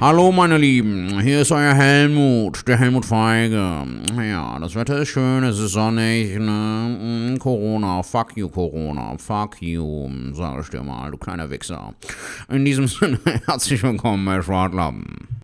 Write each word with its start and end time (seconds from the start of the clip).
Hallo 0.00 0.30
meine 0.30 0.58
Lieben, 0.58 1.18
hier 1.20 1.40
ist 1.40 1.50
euer 1.50 1.74
Helmut, 1.74 2.68
der 2.68 2.78
Helmut 2.78 3.04
Feige. 3.04 3.84
Ja, 4.16 4.56
das 4.60 4.76
Wetter 4.76 5.00
ist 5.00 5.08
schön, 5.08 5.42
es 5.42 5.58
ist 5.58 5.72
sonnig, 5.72 6.38
ne? 6.38 7.34
Mm, 7.34 7.38
Corona, 7.40 8.04
fuck 8.04 8.36
you 8.36 8.48
Corona, 8.48 9.16
fuck 9.18 9.60
you, 9.60 10.08
sag 10.34 10.60
ich 10.60 10.68
dir 10.68 10.84
mal, 10.84 11.10
du 11.10 11.18
kleiner 11.18 11.50
Wichser. 11.50 11.94
In 12.48 12.64
diesem 12.64 12.86
Sinne, 12.86 13.18
herzlich 13.46 13.82
willkommen 13.82 14.24
bei 14.24 14.40
Schwartlappen. 14.40 15.37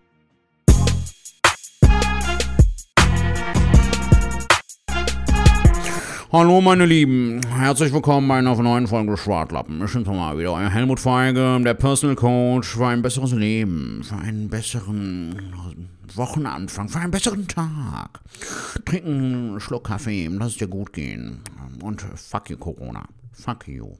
Hallo 6.37 6.59
meine 6.59 6.85
Lieben, 6.85 7.39
herzlich 7.47 7.93
willkommen 7.93 8.27
bei 8.27 8.39
einer 8.39 8.53
neuen 8.61 8.87
Folge 8.87 9.15
Schwartlappen. 9.15 9.81
Ich 9.85 9.93
bin 9.93 10.03
mal 10.03 10.37
wieder 10.37 10.51
euer 10.51 10.69
Helmut 10.69 10.99
Feige, 10.99 11.61
der 11.63 11.75
Personal 11.75 12.17
Coach 12.17 12.75
für 12.75 12.87
ein 12.87 13.01
besseres 13.01 13.31
Leben, 13.31 14.03
für 14.03 14.17
einen 14.17 14.49
besseren 14.49 15.53
Wochenanfang, 16.13 16.89
für 16.89 16.99
einen 16.99 17.11
besseren 17.11 17.47
Tag. 17.47 18.19
Trinken 18.83 19.51
einen 19.51 19.59
Schluck 19.61 19.85
Kaffee, 19.85 20.27
lass 20.27 20.49
es 20.49 20.57
dir 20.57 20.67
gut 20.67 20.91
gehen. 20.91 21.39
Und 21.81 22.01
fuck 22.01 22.49
you 22.49 22.57
Corona. 22.57 23.07
Fuck 23.35 23.67
you. 23.67 23.97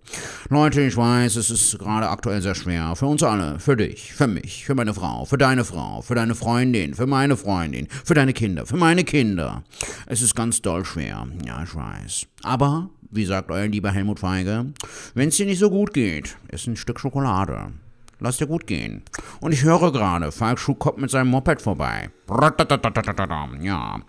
Leute, 0.49 0.81
ich 0.81 0.95
weiß, 0.95 1.35
es 1.35 1.49
ist 1.49 1.77
gerade 1.77 2.09
aktuell 2.09 2.41
sehr 2.41 2.55
schwer. 2.55 2.95
Für 2.95 3.05
uns 3.05 3.21
alle. 3.21 3.59
Für 3.59 3.75
dich, 3.75 4.13
für 4.13 4.27
mich, 4.27 4.65
für 4.65 4.75
meine 4.75 4.93
Frau, 4.93 5.25
für 5.25 5.37
deine 5.37 5.65
Frau, 5.65 6.01
für 6.01 6.15
deine 6.15 6.35
Freundin, 6.35 6.93
für 6.93 7.05
meine 7.05 7.35
Freundin, 7.35 7.87
für 8.03 8.13
deine 8.13 8.33
Kinder, 8.33 8.65
für 8.65 8.77
meine 8.77 9.03
Kinder. 9.03 9.63
Es 10.05 10.21
ist 10.21 10.35
ganz 10.35 10.61
doll 10.61 10.85
schwer. 10.85 11.27
Ja, 11.45 11.61
ich 11.63 11.75
weiß. 11.75 12.27
Aber, 12.43 12.89
wie 13.11 13.25
sagt 13.25 13.51
euer 13.51 13.67
lieber 13.67 13.91
Helmut 13.91 14.19
Feige, 14.19 14.67
wenn 15.13 15.29
es 15.29 15.37
dir 15.37 15.45
nicht 15.45 15.59
so 15.59 15.69
gut 15.69 15.93
geht, 15.93 16.37
ist 16.49 16.67
ein 16.67 16.77
Stück 16.77 16.99
Schokolade. 16.99 17.73
Lass 18.19 18.37
dir 18.37 18.47
gut 18.47 18.65
gehen. 18.65 19.03
Und 19.41 19.51
ich 19.51 19.63
höre 19.63 19.91
gerade, 19.91 20.31
Falk 20.31 20.57
Schuh 20.57 20.73
kommt 20.73 20.99
mit 20.99 21.11
seinem 21.11 21.27
Moped 21.27 21.61
vorbei. 21.61 22.09
Ja. 23.61 23.99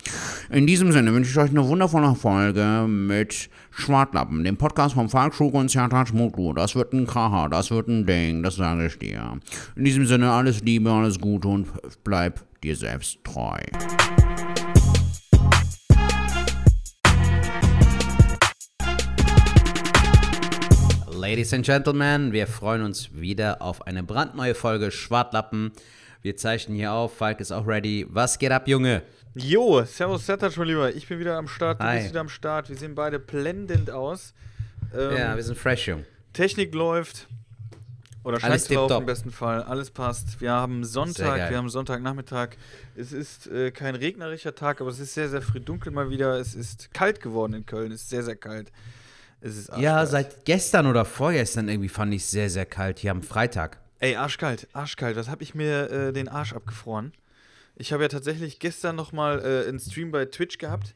In 0.50 0.66
diesem 0.66 0.92
Sinne 0.92 1.12
wünsche 1.12 1.30
ich 1.30 1.38
euch 1.38 1.50
eine 1.50 1.66
wundervolle 1.66 2.14
Folge 2.14 2.86
mit 2.88 3.50
Schwartlappen, 3.78 4.42
dem 4.42 4.56
Podcast 4.56 4.94
vom 4.94 5.10
Falk 5.10 5.34
Schuh 5.34 5.48
und 5.48 5.70
Sertac 5.70 6.14
Mutlu. 6.14 6.54
Das 6.54 6.74
wird 6.74 6.94
ein 6.94 7.06
Kracher, 7.06 7.50
das 7.50 7.70
wird 7.70 7.88
ein 7.88 8.06
Ding, 8.06 8.42
das 8.42 8.56
sage 8.56 8.86
ich 8.86 8.98
dir. 8.98 9.38
In 9.76 9.84
diesem 9.84 10.06
Sinne 10.06 10.30
alles 10.30 10.62
Liebe, 10.62 10.90
alles 10.90 11.20
Gute 11.20 11.48
und 11.48 11.68
bleib 12.02 12.40
dir 12.62 12.74
selbst 12.74 13.22
treu. 13.22 13.58
Ladies 21.12 21.52
and 21.52 21.66
Gentlemen, 21.66 22.32
wir 22.32 22.46
freuen 22.46 22.82
uns 22.82 23.10
wieder 23.12 23.60
auf 23.60 23.86
eine 23.86 24.02
brandneue 24.02 24.54
Folge 24.54 24.90
Schwartlappen. 24.90 25.72
Wir 26.22 26.36
zeichnen 26.36 26.76
hier 26.76 26.92
auf, 26.92 27.16
Falk 27.16 27.40
ist 27.40 27.52
auch 27.52 27.66
ready. 27.66 28.06
Was 28.08 28.38
geht 28.38 28.50
ab, 28.52 28.66
Junge? 28.68 29.02
Jo, 29.34 29.84
servus 29.84 30.24
Sertac, 30.26 30.56
mein 30.56 30.68
Lieber. 30.68 30.94
Ich 30.94 31.06
bin 31.08 31.18
wieder 31.18 31.36
am 31.36 31.46
Start, 31.48 31.80
du 31.80 31.84
Hi. 31.84 31.98
bist 31.98 32.10
wieder 32.10 32.20
am 32.20 32.28
Start. 32.28 32.68
Wir 32.68 32.76
sehen 32.76 32.94
beide 32.94 33.18
blendend 33.18 33.90
aus. 33.90 34.32
Ähm, 34.96 35.16
Ja, 35.16 35.36
wir 35.36 35.42
sind 35.42 35.58
fresh, 35.58 35.88
Jung. 35.88 36.04
Technik 36.32 36.74
läuft. 36.74 37.28
Oder 38.24 38.40
scheint 38.40 38.50
Alles 38.52 38.64
zu 38.64 38.74
laufen 38.74 38.88
tipptopp. 38.88 39.00
im 39.02 39.06
besten 39.06 39.30
Fall. 39.30 39.62
Alles 39.62 39.90
passt. 39.90 40.40
Wir 40.40 40.50
haben 40.50 40.84
Sonntag, 40.84 41.48
wir 41.50 41.56
haben 41.56 41.68
Sonntagnachmittag. 41.68 42.56
Es 42.96 43.12
ist 43.12 43.46
äh, 43.46 43.70
kein 43.70 43.94
regnerischer 43.94 44.54
Tag, 44.54 44.80
aber 44.80 44.90
es 44.90 44.98
ist 44.98 45.14
sehr, 45.14 45.28
sehr 45.28 45.42
früh 45.42 45.60
dunkel 45.60 45.92
mal 45.92 46.10
wieder. 46.10 46.34
Es 46.40 46.54
ist 46.56 46.92
kalt 46.92 47.20
geworden 47.20 47.52
in 47.52 47.66
Köln. 47.66 47.92
Es 47.92 48.02
ist 48.02 48.10
sehr, 48.10 48.24
sehr 48.24 48.34
kalt. 48.34 48.72
Es 49.40 49.56
ist 49.56 49.70
Ja, 49.78 50.04
seit 50.06 50.44
gestern 50.44 50.86
oder 50.88 51.04
vorgestern 51.04 51.68
irgendwie 51.68 51.88
fand 51.88 52.12
ich 52.14 52.22
es 52.22 52.30
sehr, 52.32 52.50
sehr 52.50 52.66
kalt 52.66 52.98
hier 52.98 53.12
am 53.12 53.22
Freitag. 53.22 53.78
Ey, 53.98 54.16
arschkalt, 54.16 54.68
arschkalt. 54.74 55.16
Was 55.16 55.28
habe 55.28 55.42
ich 55.42 55.54
mir 55.54 55.90
äh, 55.90 56.12
den 56.12 56.28
Arsch 56.28 56.52
abgefroren? 56.52 57.12
Ich 57.76 57.92
habe 57.92 58.02
ja 58.02 58.08
tatsächlich 58.08 58.58
gestern 58.58 58.96
nochmal 58.96 59.40
äh, 59.40 59.68
einen 59.68 59.78
Stream 59.78 60.10
bei 60.10 60.26
Twitch 60.26 60.58
gehabt. 60.58 60.94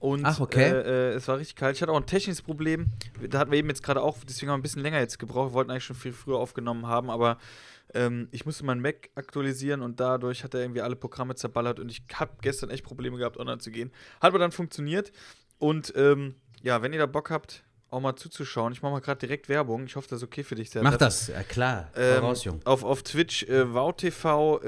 Und 0.00 0.24
Ach, 0.24 0.40
okay. 0.40 0.68
äh, 0.68 1.12
äh, 1.12 1.14
es 1.14 1.28
war 1.28 1.38
richtig 1.38 1.56
kalt. 1.56 1.76
Ich 1.76 1.82
hatte 1.82 1.92
auch 1.92 1.96
ein 2.00 2.06
technisches 2.06 2.42
Problem. 2.42 2.88
Da 3.28 3.38
hatten 3.38 3.50
wir 3.50 3.58
eben 3.58 3.68
jetzt 3.68 3.82
gerade 3.82 4.02
auch, 4.02 4.18
deswegen 4.28 4.50
haben 4.50 4.58
wir 4.58 4.60
ein 4.60 4.62
bisschen 4.62 4.82
länger 4.82 4.98
jetzt 4.98 5.18
gebraucht. 5.18 5.50
Wir 5.50 5.54
wollten 5.54 5.70
eigentlich 5.70 5.84
schon 5.84 5.96
viel 5.96 6.12
früher 6.12 6.36
aufgenommen 6.36 6.86
haben, 6.86 7.08
aber 7.08 7.38
ähm, 7.94 8.28
ich 8.30 8.44
musste 8.44 8.64
meinen 8.64 8.82
Mac 8.82 9.10
aktualisieren 9.14 9.80
und 9.80 10.00
dadurch 10.00 10.44
hat 10.44 10.54
er 10.54 10.60
irgendwie 10.60 10.82
alle 10.82 10.96
Programme 10.96 11.36
zerballert 11.36 11.80
und 11.80 11.88
ich 11.88 12.02
habe 12.14 12.32
gestern 12.42 12.70
echt 12.70 12.84
Probleme 12.84 13.16
gehabt, 13.16 13.38
online 13.38 13.58
zu 13.58 13.70
gehen. 13.70 13.92
Hat 14.20 14.28
aber 14.28 14.38
dann 14.38 14.52
funktioniert. 14.52 15.12
Und 15.58 15.92
ähm, 15.96 16.34
ja, 16.62 16.82
wenn 16.82 16.92
ihr 16.92 16.98
da 16.98 17.06
Bock 17.06 17.30
habt, 17.30 17.64
auch 17.94 18.00
mal 18.00 18.16
zuzuschauen, 18.16 18.72
ich 18.72 18.82
mache 18.82 18.92
mal 18.92 19.00
gerade 19.00 19.20
direkt 19.20 19.48
Werbung. 19.48 19.84
Ich 19.86 19.96
hoffe, 19.96 20.08
das 20.08 20.18
ist 20.18 20.24
okay 20.24 20.42
für 20.42 20.54
dich. 20.54 20.70
Serhat. 20.70 20.90
Mach 20.90 20.98
das, 20.98 21.28
ja 21.28 21.42
klar. 21.42 21.90
Ähm, 21.96 22.20
Voraus, 22.20 22.44
Jung. 22.44 22.60
auf, 22.64 22.84
auf 22.84 23.02
Twitch 23.02 23.44
äh, 23.44 23.72
WowTV, 23.72 24.60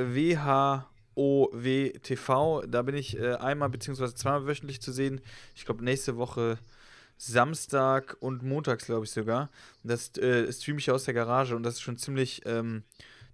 WHOWTV. 1.16 2.62
Da 2.66 2.82
bin 2.82 2.94
ich 2.94 3.18
äh, 3.18 3.34
einmal 3.34 3.68
beziehungsweise 3.68 4.14
zweimal 4.14 4.46
wöchentlich 4.46 4.80
zu 4.80 4.92
sehen. 4.92 5.20
Ich 5.54 5.64
glaube, 5.64 5.84
nächste 5.84 6.16
Woche 6.16 6.58
Samstag 7.18 8.16
und 8.20 8.42
montags, 8.42 8.86
glaube 8.86 9.04
ich 9.04 9.10
sogar. 9.10 9.50
Das 9.82 10.16
äh, 10.18 10.50
streame 10.52 10.78
ich 10.78 10.90
aus 10.90 11.04
der 11.04 11.14
Garage 11.14 11.56
und 11.56 11.62
das 11.62 11.74
ist 11.74 11.80
schon 11.80 11.96
ziemlich, 11.96 12.42
ähm, 12.44 12.82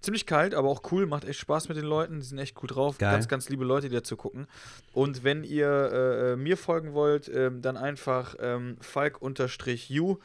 ziemlich 0.03 0.27
kalt, 0.27 0.55
aber 0.55 0.69
auch 0.69 0.83
cool. 0.93 1.07
Macht 1.07 1.25
echt 1.25 1.41
Spaß 1.41 1.69
mit 1.69 1.77
den 1.77 1.85
Leuten. 1.85 2.21
Die 2.21 2.27
sind 2.27 2.39
echt 2.39 2.57
cool 2.63 2.69
drauf. 2.69 2.99
Geil. 2.99 3.13
Ganz, 3.13 3.29
ganz 3.29 3.49
liebe 3.49 3.65
Leute, 3.65 3.89
die 3.89 3.95
dazu 3.95 4.17
gucken. 4.17 4.47
Und 4.93 5.25
wenn 5.25 5.45
ihr 5.45 5.69
äh, 5.69 6.33
äh, 6.33 6.37
mir 6.37 6.57
folgen 6.57 6.93
wollt, 6.93 7.29
ähm, 7.29 7.63
dann 7.63 7.77
einfach 7.77 8.35
ähm, 8.41 8.77
Falk-U. 8.81 10.19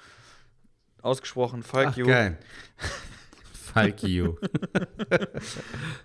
Ausgesprochen, 1.01 1.63
Falk 1.63 1.89
Ach, 1.91 1.97
You. 1.97 2.07
geil. 2.07 2.37
Falk 3.81 4.03
you. 4.03 4.35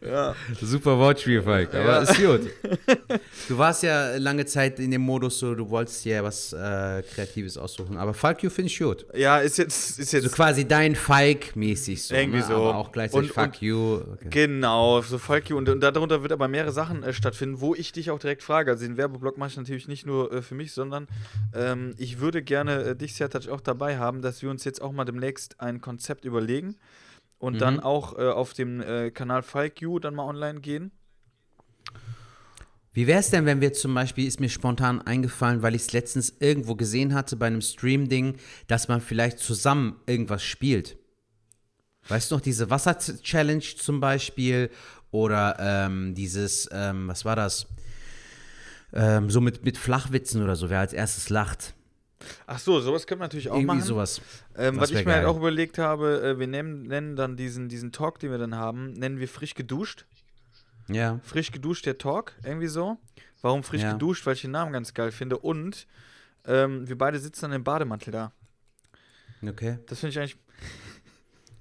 Ja. 0.00 0.34
Super 0.60 0.98
Wortspiel, 0.98 1.42
Falk, 1.42 1.74
aber 1.74 1.84
Ja. 1.84 1.98
ist 2.02 2.16
gut. 2.16 2.50
Du 3.48 3.58
warst 3.58 3.82
ja 3.82 4.16
lange 4.16 4.46
Zeit 4.46 4.78
in 4.78 4.90
dem 4.90 5.00
Modus 5.02 5.38
so, 5.38 5.54
du 5.54 5.68
wolltest 5.68 6.04
dir 6.04 6.22
was 6.22 6.52
äh, 6.52 7.02
Kreatives 7.14 7.56
aussuchen, 7.56 7.96
aber 7.96 8.14
Falk 8.14 8.42
you 8.42 8.50
finde 8.50 8.68
ich 8.70 8.78
gut. 8.78 9.04
Ja, 9.14 9.38
ist 9.38 9.58
jetzt, 9.58 9.98
ist 9.98 10.12
jetzt 10.12 10.24
So 10.24 10.30
quasi 10.30 10.66
dein 10.66 10.94
Falk-mäßig 10.94 12.02
so. 12.04 12.14
Irgendwie 12.14 12.38
ne? 12.38 12.44
so. 12.44 12.54
Aber 12.54 12.76
auch 12.76 12.92
gleichzeitig 12.92 13.30
Und- 13.30 13.34
Fuck 13.34 13.52
und- 13.54 13.60
you. 13.62 13.94
Okay. 14.14 14.28
genau, 14.30 15.02
so 15.02 15.18
Falk 15.18 15.50
you. 15.50 15.56
Und, 15.56 15.68
und 15.68 15.80
darunter 15.80 16.22
wird 16.22 16.32
aber 16.32 16.48
mehrere 16.48 16.72
Sachen 16.72 17.02
äh, 17.02 17.12
stattfinden, 17.12 17.60
wo 17.60 17.74
ich 17.74 17.92
dich 17.92 18.10
auch 18.10 18.18
direkt 18.18 18.42
frage. 18.42 18.70
Also 18.70 18.84
den 18.84 18.96
Werbeblock 18.96 19.38
mache 19.38 19.50
ich 19.50 19.56
natürlich 19.56 19.88
nicht 19.88 20.06
nur 20.06 20.32
äh, 20.32 20.42
für 20.42 20.54
mich, 20.54 20.72
sondern 20.72 21.06
ähm, 21.54 21.94
ich 21.98 22.20
würde 22.20 22.42
gerne 22.42 22.82
äh, 22.84 22.96
dich, 22.96 23.14
Sertac, 23.14 23.48
auch 23.48 23.60
dabei 23.60 23.98
haben, 23.98 24.22
dass 24.22 24.42
wir 24.42 24.50
uns 24.50 24.64
jetzt 24.64 24.80
auch 24.82 24.92
mal 24.92 25.04
demnächst 25.04 25.60
ein 25.60 25.80
Konzept 25.80 26.24
überlegen 26.24 26.76
und 27.42 27.60
dann 27.60 27.74
Mhm. 27.74 27.80
auch 27.80 28.16
äh, 28.16 28.28
auf 28.28 28.54
dem 28.54 28.80
äh, 28.80 29.10
Kanal 29.10 29.42
you 29.80 29.98
dann 29.98 30.14
mal 30.14 30.24
online 30.24 30.60
gehen. 30.60 30.92
Wie 32.92 33.08
wäre 33.08 33.18
es 33.18 33.30
denn, 33.30 33.46
wenn 33.46 33.60
wir 33.60 33.72
zum 33.72 33.94
Beispiel, 33.94 34.28
ist 34.28 34.38
mir 34.38 34.48
spontan 34.48 35.02
eingefallen, 35.02 35.60
weil 35.62 35.74
ich 35.74 35.82
es 35.82 35.92
letztens 35.92 36.34
irgendwo 36.38 36.76
gesehen 36.76 37.14
hatte 37.14 37.36
bei 37.36 37.48
einem 37.48 37.62
Stream-Ding, 37.62 38.36
dass 38.68 38.86
man 38.86 39.00
vielleicht 39.00 39.40
zusammen 39.40 39.96
irgendwas 40.06 40.44
spielt. 40.44 40.98
Weißt 42.08 42.30
du 42.30 42.36
noch, 42.36 42.42
diese 42.42 42.70
Wasser-Challenge 42.70 43.64
zum 43.76 44.00
Beispiel 44.00 44.70
oder 45.10 45.56
ähm, 45.58 46.14
dieses, 46.14 46.68
ähm, 46.70 47.08
was 47.08 47.24
war 47.24 47.34
das? 47.34 47.66
Ähm, 48.92 49.30
so 49.30 49.40
mit, 49.40 49.64
mit 49.64 49.78
Flachwitzen 49.78 50.44
oder 50.44 50.54
so, 50.54 50.70
wer 50.70 50.80
als 50.80 50.92
erstes 50.92 51.28
lacht. 51.28 51.74
Ach 52.46 52.58
so, 52.58 52.80
sowas 52.80 53.06
können 53.06 53.20
wir 53.20 53.24
natürlich 53.24 53.48
auch 53.50 53.54
Irgendwie 53.56 53.76
machen. 53.76 53.82
sowas. 53.82 54.20
Ähm, 54.56 54.78
was 54.80 54.90
ich 54.90 55.04
mir 55.04 55.14
halt 55.14 55.26
auch 55.26 55.36
überlegt 55.36 55.78
habe, 55.78 56.22
äh, 56.22 56.38
wir 56.38 56.46
nennen, 56.46 56.82
nennen 56.82 57.16
dann 57.16 57.36
diesen, 57.36 57.68
diesen 57.68 57.92
Talk, 57.92 58.18
den 58.18 58.30
wir 58.30 58.38
dann 58.38 58.56
haben, 58.56 58.92
nennen 58.92 59.18
wir 59.20 59.28
frisch 59.28 59.54
geduscht. 59.54 60.06
Ja. 60.88 61.20
frisch 61.22 61.52
geduscht 61.52 61.86
der 61.86 61.96
Talk, 61.98 62.32
irgendwie 62.44 62.66
so. 62.66 62.98
Warum 63.40 63.62
frisch 63.62 63.82
Ja. 63.82 63.92
geduscht? 63.92 64.26
Weil 64.26 64.34
ich 64.34 64.42
den 64.42 64.50
Namen 64.50 64.72
ganz 64.72 64.92
geil 64.94 65.12
finde. 65.12 65.38
Und 65.38 65.86
ähm, 66.46 66.88
wir 66.88 66.98
beide 66.98 67.18
sitzen 67.18 67.42
dann 67.42 67.52
im 67.52 67.64
Bademantel 67.64 68.12
da. 68.12 68.32
Okay. 69.46 69.78
Das 69.86 70.00
finde 70.00 70.10
ich 70.10 70.18
eigentlich. 70.18 70.36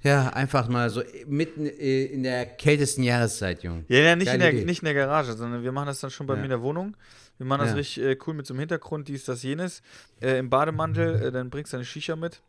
Ja, 0.03 0.29
einfach 0.29 0.67
mal 0.67 0.89
so 0.89 1.03
mitten 1.27 1.67
äh, 1.67 2.05
in 2.05 2.23
der 2.23 2.45
kältesten 2.47 3.03
Jahreszeit, 3.03 3.61
Junge. 3.63 3.85
Ja, 3.87 3.99
ja 3.99 4.15
nicht, 4.15 4.33
in 4.33 4.39
der, 4.39 4.51
Idee. 4.51 4.65
nicht 4.65 4.81
in 4.81 4.85
der 4.85 4.95
Garage, 4.95 5.33
sondern 5.33 5.61
wir 5.61 5.71
machen 5.71 5.85
das 5.85 5.99
dann 5.99 6.09
schon 6.09 6.25
bei 6.25 6.33
Ja. 6.33 6.39
mir 6.39 6.45
in 6.45 6.49
der 6.49 6.61
Wohnung. 6.63 6.97
Wir 7.41 7.47
machen 7.47 7.61
das 7.61 7.69
Ja. 7.69 7.75
richtig 7.77 8.03
äh, 8.03 8.17
cool 8.27 8.35
mit 8.35 8.45
so 8.45 8.53
einem 8.53 8.59
Hintergrund, 8.59 9.07
dies, 9.07 9.25
das, 9.25 9.41
jenes. 9.41 9.81
Äh, 10.21 10.37
Im 10.37 10.51
Bademantel, 10.51 11.15
äh, 11.23 11.31
dann 11.31 11.49
bringst 11.49 11.73
du 11.73 11.77
eine 11.77 11.85
Shisha 11.87 12.15
mit. 12.15 12.39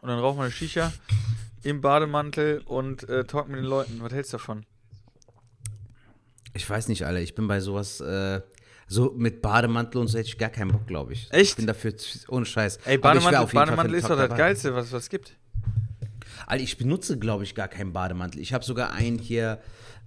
Und 0.00 0.10
dann 0.10 0.20
rauchen 0.20 0.38
wir 0.38 0.44
eine 0.44 0.52
Shisha 0.52 0.92
im 1.64 1.80
Bademantel 1.80 2.62
und 2.66 3.08
äh, 3.08 3.24
talk 3.24 3.48
mit 3.48 3.58
den 3.58 3.64
Leuten. 3.64 4.00
Was 4.00 4.12
hältst 4.12 4.32
du 4.32 4.36
davon? 4.36 4.64
Ich 6.54 6.70
weiß 6.70 6.86
nicht, 6.86 7.04
alle. 7.04 7.20
Ich 7.20 7.34
bin 7.34 7.48
bei 7.48 7.58
sowas, 7.58 8.00
äh, 8.00 8.40
so 8.86 9.12
mit 9.16 9.42
Bademantel 9.42 10.00
und 10.00 10.06
so 10.06 10.18
hätte 10.18 10.28
ich 10.28 10.38
gar 10.38 10.50
keinen 10.50 10.70
Bock, 10.70 10.86
glaube 10.86 11.12
ich. 11.12 11.26
Echt? 11.32 11.50
Ich 11.50 11.56
bin 11.56 11.66
dafür 11.66 11.92
ohne 12.28 12.46
Scheiß. 12.46 12.78
Ey, 12.84 12.96
Bademantel, 12.96 13.46
Bademantel 13.52 13.94
ist 13.96 14.04
doch 14.04 14.10
das 14.10 14.28
dabei. 14.28 14.36
Geilste, 14.36 14.72
was 14.72 14.92
was 14.92 15.02
es 15.02 15.08
gibt. 15.10 15.36
Alter, 16.46 16.62
ich 16.62 16.78
benutze, 16.78 17.18
glaube 17.18 17.42
ich, 17.42 17.56
gar 17.56 17.66
keinen 17.66 17.92
Bademantel. 17.92 18.40
Ich 18.40 18.52
habe 18.52 18.64
sogar 18.64 18.92
einen 18.92 19.18
hier 19.18 19.60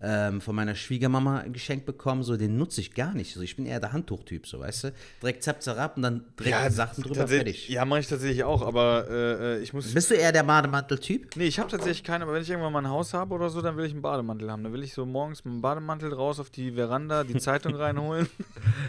ähm, 0.06 0.42
von 0.42 0.54
meiner 0.54 0.76
Schwiegermama 0.76 1.44
geschenkt 1.44 1.86
bekommen, 1.86 2.24
so 2.24 2.36
den 2.36 2.58
nutze 2.58 2.82
ich 2.82 2.94
gar 2.94 3.14
nicht. 3.14 3.34
So, 3.34 3.42
ich 3.42 3.56
bin 3.56 3.66
eher 3.66 3.80
der 3.80 3.94
Handtuchtyp, 3.94 4.46
so 4.46 4.60
weißt 4.60 4.84
du. 4.84 4.94
Direkt 5.22 5.44
zapp, 5.44 5.64
zapp 5.64 5.96
und 5.96 6.04
dann 6.04 6.26
direkt 6.38 6.74
Sachen 6.74 7.04
drüber 7.04 7.26
fertig. 7.26 7.70
Ja, 7.70 7.86
mache 7.86 8.02
ich 8.02 8.08
tatsächlich 8.08 8.44
auch, 8.44 8.62
aber 8.62 9.08
äh, 9.10 9.56
äh, 9.56 9.60
ich 9.64 9.72
muss. 9.72 9.94
Bist 9.94 10.12
du 10.12 10.16
eher 10.16 10.34
der 10.34 10.44
Bademantel-Typ? 10.44 11.38
Nee, 11.38 11.46
ich 11.46 11.58
habe 11.58 11.72
tatsächlich 11.72 12.04
keinen, 12.04 12.24
aber 12.24 12.34
wenn 12.34 12.42
ich 12.42 12.50
irgendwann 12.50 12.74
mal 12.74 12.80
ein 12.80 12.90
Haus 12.90 13.14
habe 13.14 13.34
oder 13.34 13.50
so, 13.50 13.62
dann 13.62 13.78
will 13.78 13.86
ich 13.86 13.94
einen 13.94 14.02
Bademantel 14.02 14.52
haben. 14.52 14.64
Dann 14.64 14.74
will 14.74 14.84
ich 14.84 14.94
so 14.94 15.06
morgens 15.06 15.46
mit 15.46 15.54
dem 15.54 15.62
Bademantel 15.62 16.14
raus 16.14 16.38
auf 16.40 16.50
die 16.50 16.74
Veranda, 16.74 17.24
die 17.24 17.38
Zeitung 17.38 17.76
reinholen. 17.76 18.28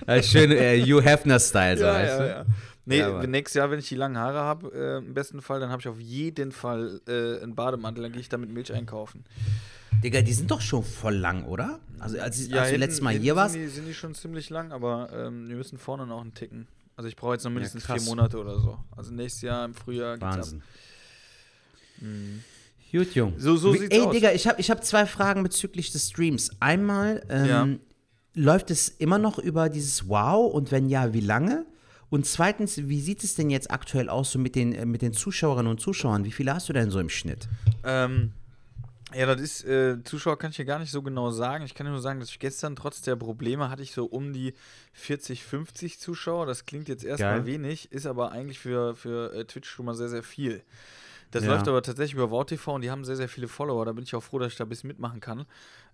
Äh, 0.07 0.23
schön 0.23 0.51
äh, 0.51 0.81
Hugh 0.83 1.01
Hefner-Style, 1.03 1.79
so 1.79 1.85
weißt 1.85 2.21
du. 2.21 2.47
Nee, 2.87 2.99
Ja, 2.99 3.27
nächstes 3.27 3.55
Jahr, 3.59 3.71
wenn 3.71 3.79
ich 3.79 3.89
die 3.89 3.95
langen 3.95 4.19
Haare 4.19 4.41
habe, 4.41 4.71
äh, 4.75 4.99
im 4.99 5.15
besten 5.15 5.41
Fall, 5.41 5.61
dann 5.61 5.71
habe 5.71 5.81
ich 5.81 5.89
auf 5.89 5.99
jeden 5.99 6.53
Fall 6.53 7.01
äh, 7.09 7.43
einen 7.43 7.55
Bademantel, 7.55 8.03
dann 8.03 8.13
gehe 8.13 8.21
ich 8.21 8.29
da 8.29 8.37
mit 8.37 8.51
Milch 8.51 8.73
einkaufen. 8.73 9.25
Digga, 10.03 10.21
die 10.23 10.33
sind 10.33 10.51
doch 10.51 10.61
schon 10.61 10.83
voll 10.85 11.15
lang, 11.17 11.45
oder? 11.45 11.81
Also, 11.99 12.17
als, 12.19 12.39
als 12.39 12.49
du 12.49 12.61
hinten- 12.63 12.81
letztes 12.81 13.01
Mal 13.01 13.15
hier 13.15 13.37
warst. 13.37 13.55
Sind 13.55 13.63
die, 13.63 13.69
sind 13.69 13.87
die 13.87 13.95
schon 13.95 14.15
ziemlich 14.15 14.51
lang, 14.51 14.73
aber 14.73 15.09
ähm, 15.15 15.49
wir 15.49 15.57
müssen 15.57 15.79
vorne 15.79 16.07
noch 16.07 16.21
einen 16.21 16.35
ticken. 16.35 16.67
Also 16.97 17.09
ich 17.09 17.17
brauche 17.17 17.33
jetzt 17.35 17.45
noch 17.45 17.51
mindestens 17.51 17.85
krass. 17.85 18.03
vier 18.03 18.09
Monate 18.11 18.39
oder 18.39 18.59
so. 18.59 18.79
Also 18.97 19.13
nächstes 19.13 19.43
Jahr 19.43 19.65
im 19.65 19.75
Frühjahr 19.75 20.13
geht's 20.19 20.23
Wahnsinn. 20.37 20.61
ab. 20.61 22.03
Mhm. 22.03 22.43
Gut, 22.93 23.15
Jung. 23.15 23.35
So- 23.39 23.57
so 23.57 23.75
Wie- 23.75 23.79
sieht's 23.79 23.95
Ey, 23.97 24.03
aus. 24.03 24.13
Digga, 24.13 24.33
ich 24.33 24.47
habe 24.47 24.61
ich 24.61 24.71
hab 24.71 24.85
zwei 24.85 25.05
Fragen 25.07 25.43
bezüglich 25.43 25.91
des 25.91 26.11
Streams. 26.11 26.51
Einmal, 26.61 27.25
ähm, 27.29 27.47
Ja. 27.47 27.69
läuft 28.35 28.71
es 28.71 28.89
immer 28.89 29.19
noch 29.19 29.39
über 29.39 29.69
dieses 29.69 30.09
Wow 30.09 30.53
und 30.53 30.71
wenn 30.71 30.89
ja, 30.89 31.13
wie 31.13 31.21
lange? 31.21 31.67
Und 32.11 32.27
zweitens, 32.27 32.77
wie 32.89 33.01
sieht 33.01 33.25
es 33.25 33.35
denn 33.35 33.51
jetzt 33.51 33.71
aktuell 33.73 34.09
aus 34.09 34.31
so 34.31 34.39
mit 34.39 34.55
den, 34.55 34.73
äh, 34.73 34.87
mit 34.87 35.03
den 35.03 35.13
Zuschauerinnen 35.13 35.69
und 35.71 35.81
Zuschauern? 35.81 36.25
Wie 36.25 36.31
viele 36.31 36.55
hast 36.55 36.69
du 36.69 36.73
denn 36.73 36.91
so 36.91 37.01
im 37.01 37.09
Schnitt? 37.09 37.49
Ähm, 37.83 38.33
ja, 39.17 39.27
das 39.27 39.41
ist, 39.41 39.65
äh, 39.65 40.03
Zuschauer 40.05 40.39
kann 40.39 40.51
ich 40.51 40.57
hier 40.57 40.65
gar 40.65 40.79
nicht 40.79 40.91
so 40.91 41.03
genau 41.03 41.31
sagen. 41.31 41.65
Ich 41.65 41.75
kann 41.75 41.87
nur 41.87 42.01
sagen, 42.01 42.21
dass 42.21 42.31
ich 42.31 42.39
gestern 42.39 42.77
trotz 42.77 43.03
der 43.03 43.17
Probleme 43.17 43.71
hatte 43.71 43.83
ich 43.83 43.93
so 43.93 44.05
um 44.07 44.33
die 44.33 44.55
40, 44.93 45.45
50 45.45 45.99
Zuschauer. 45.99 46.47
Das 46.47 46.67
klingt 46.67 46.89
jetzt 46.89 47.05
erstmal 47.05 47.47
wenig, 47.47 47.93
ist 47.93 48.07
aber 48.07 48.33
eigentlich 48.33 48.59
für, 48.59 48.95
für 48.95 49.33
äh, 49.35 49.45
Twitch 49.45 49.69
schon 49.69 49.87
mal 49.87 49.95
sehr, 49.95 50.09
sehr 50.09 50.23
viel. 50.23 50.63
Das 51.31 51.43
Ja. 51.45 51.51
läuft 51.53 51.67
aber 51.67 51.83
tatsächlich 51.83 52.15
über 52.15 52.31
VoutTV 52.31 52.69
und 52.75 52.83
die 52.83 52.91
haben 52.91 53.05
sehr, 53.05 53.17
sehr 53.17 53.29
viele 53.29 53.49
Follower. 53.49 53.85
Da 53.85 53.93
bin 53.93 54.05
ich 54.05 54.15
auch 54.15 54.23
froh, 54.23 54.39
dass 54.39 54.53
ich 54.53 54.57
da 54.59 54.65
ein 54.65 54.69
bisschen 54.69 54.89
mitmachen 54.89 55.21
kann. 55.21 55.47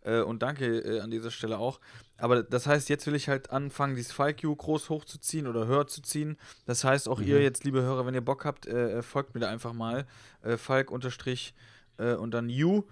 Äh, 0.02 0.20
und 0.20 0.42
danke 0.42 0.80
äh, 0.80 1.00
an 1.00 1.10
dieser 1.10 1.30
Stelle 1.30 1.58
auch. 1.58 1.80
Aber 2.18 2.42
das 2.42 2.66
heißt, 2.66 2.88
jetzt 2.90 3.06
will 3.06 3.14
ich 3.14 3.28
halt 3.28 3.50
anfangen, 3.50 3.94
dieses 3.96 4.12
FalkU 4.12 4.54
groß 4.54 4.90
hochzuziehen 4.90 5.46
oder 5.46 5.66
höher 5.66 5.86
zu 5.86 6.02
ziehen. 6.02 6.36
Das 6.66 6.84
heißt, 6.84 7.08
auch 7.08 7.20
Mhm. 7.20 7.26
ihr 7.26 7.42
jetzt, 7.42 7.64
liebe 7.64 7.80
Hörer, 7.82 8.04
wenn 8.06 8.14
ihr 8.14 8.20
Bock 8.20 8.44
habt, 8.44 8.66
äh, 8.66 8.98
äh, 8.98 9.02
folgt 9.02 9.34
mir 9.34 9.40
da 9.40 9.48
einfach 9.48 9.72
mal. 9.72 10.06
Falk 10.56 10.90
unterstrich 10.90 11.54
äh, 12.00 12.14
und 12.14 12.32
dann 12.32 12.48
U. 12.48 12.84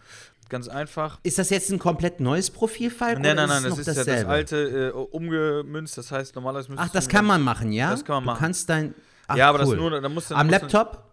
Ganz 0.50 0.66
einfach. 0.69 1.19
Ist 1.25 1.38
das 1.38 1.50
jetzt 1.50 1.70
ein 1.70 1.78
komplett 1.78 2.20
neues 2.20 2.50
Profil, 2.50 2.90
Falk? 2.90 3.19
Nein, 3.19 3.32
oder 3.32 3.46
nein, 3.46 3.62
nein, 3.62 3.70
das 3.70 3.78
ist 3.81 3.87
ja 3.87 3.93
das 3.94 4.06
dasselbe? 4.06 4.31
alte 4.31 4.56
äh, 4.88 4.90
umgemünzt. 4.93 5.99
Das 5.99 6.10
heißt, 6.10 6.34
normalerweise 6.37 6.70
müsstest 6.70 6.88
Ach, 6.88 6.93
das 6.94 7.06
du 7.06 7.10
kann 7.14 7.26
man 7.26 7.43
machen, 7.43 7.70
ja? 7.72 7.90
Das 7.90 8.02
kann 8.05 8.14
man 8.16 8.22
Du 8.25 8.26
machen. 8.31 8.38
kannst 8.40 8.69
dein. 8.70 8.94
Ach, 9.26 9.37
ja, 9.37 9.49
aber 9.50 9.58
cool. 9.64 9.66
das 9.66 9.75
nur, 9.76 10.00
da 10.00 10.08
musst 10.08 10.31
du. 10.31 10.34
Am 10.34 10.46
musst 10.46 10.58
du- 10.62 10.62
Laptop? 10.66 11.05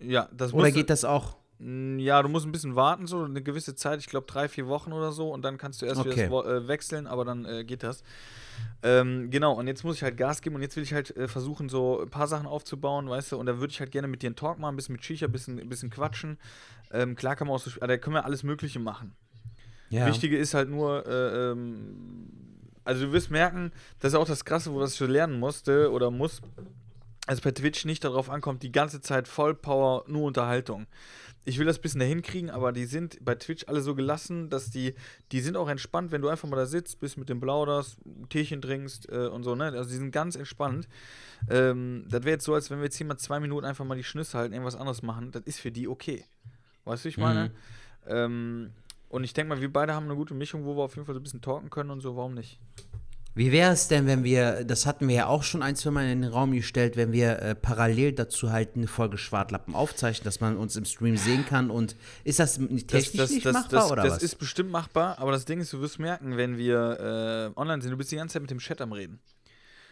Ja, 0.00 0.28
das 0.32 0.52
Oder 0.52 0.62
musst 0.62 0.72
du- 0.74 0.78
geht 0.80 0.90
das 0.90 1.04
auch? 1.04 1.36
Mm, 1.58 1.98
Ja, 1.98 2.22
du 2.22 2.28
musst 2.28 2.46
ein 2.46 2.52
bisschen 2.52 2.74
warten, 2.76 3.06
so 3.06 3.22
eine 3.24 3.42
gewisse 3.42 3.74
Zeit, 3.74 4.00
ich 4.00 4.06
glaube 4.06 4.26
drei, 4.26 4.48
vier 4.48 4.66
Wochen 4.66 4.92
oder 4.92 5.12
so, 5.12 5.32
und 5.32 5.42
dann 5.42 5.56
kannst 5.58 5.80
du 5.82 5.86
erst 5.86 6.00
wieder 6.04 6.12
Okay. 6.12 6.30
Wo- 6.30 6.42
äh, 6.42 6.66
wechseln, 6.68 7.06
aber 7.06 7.24
dann 7.24 7.44
äh, 7.44 7.64
geht 7.64 7.82
das. 7.82 8.02
Ähm, 8.82 9.30
genau, 9.30 9.52
und 9.54 9.66
jetzt 9.66 9.82
muss 9.84 9.96
ich 9.96 10.02
halt 10.02 10.16
Gas 10.16 10.42
geben 10.42 10.56
und 10.56 10.62
jetzt 10.62 10.76
will 10.76 10.82
ich 10.82 10.92
halt 10.92 11.16
äh, 11.16 11.26
versuchen, 11.28 11.68
so 11.68 12.02
ein 12.02 12.10
paar 12.10 12.26
Sachen 12.28 12.46
aufzubauen, 12.46 13.08
weißt 13.08 13.32
du, 13.32 13.38
und 13.38 13.46
da 13.46 13.58
würde 13.58 13.70
ich 13.70 13.80
halt 13.80 13.92
gerne 13.92 14.08
mit 14.08 14.22
dir 14.22 14.26
einen 14.28 14.36
Talk 14.36 14.58
machen, 14.58 14.74
ein 14.74 14.76
bisschen 14.76 14.94
mit 14.94 15.04
Shisha, 15.04 15.26
ein 15.26 15.32
bisschen, 15.32 15.58
ein 15.58 15.68
bisschen 15.68 15.90
quatschen. 15.90 16.38
Ähm, 16.90 17.16
klar 17.16 17.34
kann 17.36 17.46
man 17.46 17.56
auch 17.56 17.60
so, 17.60 17.70
da 17.80 17.96
können 17.96 18.14
wir 18.14 18.24
alles 18.24 18.42
Mögliche 18.42 18.78
machen. 18.78 19.14
Ja. 19.90 20.06
Wichtige 20.06 20.36
ist 20.36 20.54
halt 20.54 20.68
nur, 20.68 21.06
äh, 21.06 21.50
ähm, 21.52 22.28
also 22.84 23.06
du 23.06 23.12
wirst 23.12 23.30
merken, 23.30 23.72
das 24.00 24.12
ist 24.12 24.18
auch 24.18 24.26
das 24.26 24.44
Krasse, 24.44 24.72
wo 24.72 24.80
was 24.80 24.92
ich 24.92 24.98
so 24.98 25.06
lernen 25.06 25.38
musste 25.40 25.90
oder 25.90 26.10
muss, 26.10 26.42
also 27.26 27.40
bei 27.42 27.52
Twitch 27.52 27.84
nicht 27.86 28.04
darauf 28.04 28.28
ankommt, 28.28 28.62
die 28.62 28.72
ganze 28.72 29.00
Zeit 29.00 29.28
Vollpower, 29.28 30.04
nur 30.08 30.24
Unterhaltung. 30.24 30.86
Ich 31.46 31.58
will 31.58 31.66
das 31.66 31.78
ein 31.78 31.82
bisschen 31.82 32.00
dahin 32.00 32.22
kriegen, 32.22 32.48
aber 32.50 32.72
die 32.72 32.86
sind 32.86 33.22
bei 33.22 33.34
Twitch 33.34 33.64
alle 33.68 33.82
so 33.82 33.94
gelassen, 33.94 34.48
dass 34.48 34.70
die, 34.70 34.94
die 35.30 35.40
sind 35.40 35.56
auch 35.56 35.68
entspannt, 35.68 36.10
wenn 36.10 36.22
du 36.22 36.28
einfach 36.28 36.48
mal 36.48 36.56
da 36.56 36.64
sitzt, 36.64 37.00
bist 37.00 37.18
mit 37.18 37.28
dem 37.28 37.40
Plauderst, 37.40 37.98
ein 38.06 38.28
Teechen 38.30 38.62
trinkst 38.62 39.10
äh, 39.10 39.26
und 39.26 39.42
so, 39.44 39.54
ne? 39.54 39.64
Also 39.64 39.90
die 39.90 39.96
sind 39.96 40.10
ganz 40.10 40.36
entspannt. 40.36 40.88
Ähm, 41.50 42.06
das 42.08 42.22
wäre 42.22 42.32
jetzt 42.32 42.44
so, 42.44 42.54
als 42.54 42.70
wenn 42.70 42.78
wir 42.78 42.84
jetzt 42.84 42.96
hier 42.96 43.06
mal 43.06 43.18
zwei 43.18 43.40
Minuten 43.40 43.66
einfach 43.66 43.84
mal 43.84 43.96
die 43.96 44.04
Schnüsse 44.04 44.38
halten, 44.38 44.54
irgendwas 44.54 44.76
anderes 44.76 45.02
machen. 45.02 45.32
Das 45.32 45.42
ist 45.42 45.60
für 45.60 45.70
die 45.70 45.86
okay. 45.86 46.24
Weißt 46.84 47.04
du, 47.04 47.06
wie 47.06 47.10
ich 47.10 47.18
meine? 47.18 47.48
Mhm. 47.48 47.54
Ähm, 48.06 48.70
und 49.10 49.24
ich 49.24 49.34
denke 49.34 49.50
mal, 49.50 49.60
wir 49.60 49.72
beide 49.72 49.94
haben 49.94 50.06
eine 50.06 50.16
gute 50.16 50.34
Mischung, 50.34 50.64
wo 50.64 50.76
wir 50.76 50.82
auf 50.82 50.96
jeden 50.96 51.06
Fall 51.06 51.14
so 51.14 51.20
ein 51.20 51.22
bisschen 51.22 51.42
talken 51.42 51.70
können 51.70 51.90
und 51.90 52.00
so, 52.00 52.16
warum 52.16 52.34
nicht? 52.34 52.58
Wie 53.36 53.50
wäre 53.50 53.72
es 53.72 53.88
denn, 53.88 54.06
wenn 54.06 54.22
wir, 54.22 54.64
das 54.64 54.86
hatten 54.86 55.08
wir 55.08 55.14
ja 55.16 55.26
auch 55.26 55.42
schon 55.42 55.62
ein, 55.62 55.74
zwei 55.74 55.90
Mal 55.90 56.08
in 56.08 56.22
den 56.22 56.30
Raum 56.30 56.52
gestellt, 56.52 56.96
wenn 56.96 57.10
wir 57.10 57.40
äh, 57.40 57.54
parallel 57.56 58.12
dazu 58.12 58.52
halt 58.52 58.76
eine 58.76 58.86
Folge 58.86 59.18
Schwartlappen 59.18 59.74
aufzeichnen, 59.74 60.24
dass 60.24 60.40
man 60.40 60.56
uns 60.56 60.76
im 60.76 60.84
Stream 60.84 61.16
sehen 61.16 61.44
kann 61.44 61.70
und 61.70 61.96
ist 62.22 62.38
das 62.38 62.60
technisch 62.86 63.30
nicht 63.30 63.44
machbar 63.44 63.80
das, 63.80 63.90
oder 63.90 64.02
das 64.04 64.12
was? 64.14 64.22
ist 64.22 64.36
bestimmt 64.36 64.70
machbar, 64.70 65.18
aber 65.18 65.32
das 65.32 65.46
Ding 65.46 65.60
ist, 65.60 65.72
du 65.72 65.80
wirst 65.80 65.98
merken, 65.98 66.36
wenn 66.36 66.56
wir 66.56 67.52
äh, 67.56 67.60
online 67.60 67.82
sind, 67.82 67.90
du 67.90 67.96
bist 67.96 68.12
die 68.12 68.16
ganze 68.16 68.34
Zeit 68.34 68.42
mit 68.42 68.52
dem 68.52 68.58
Chat 68.58 68.80
am 68.80 68.92
Reden. 68.92 69.18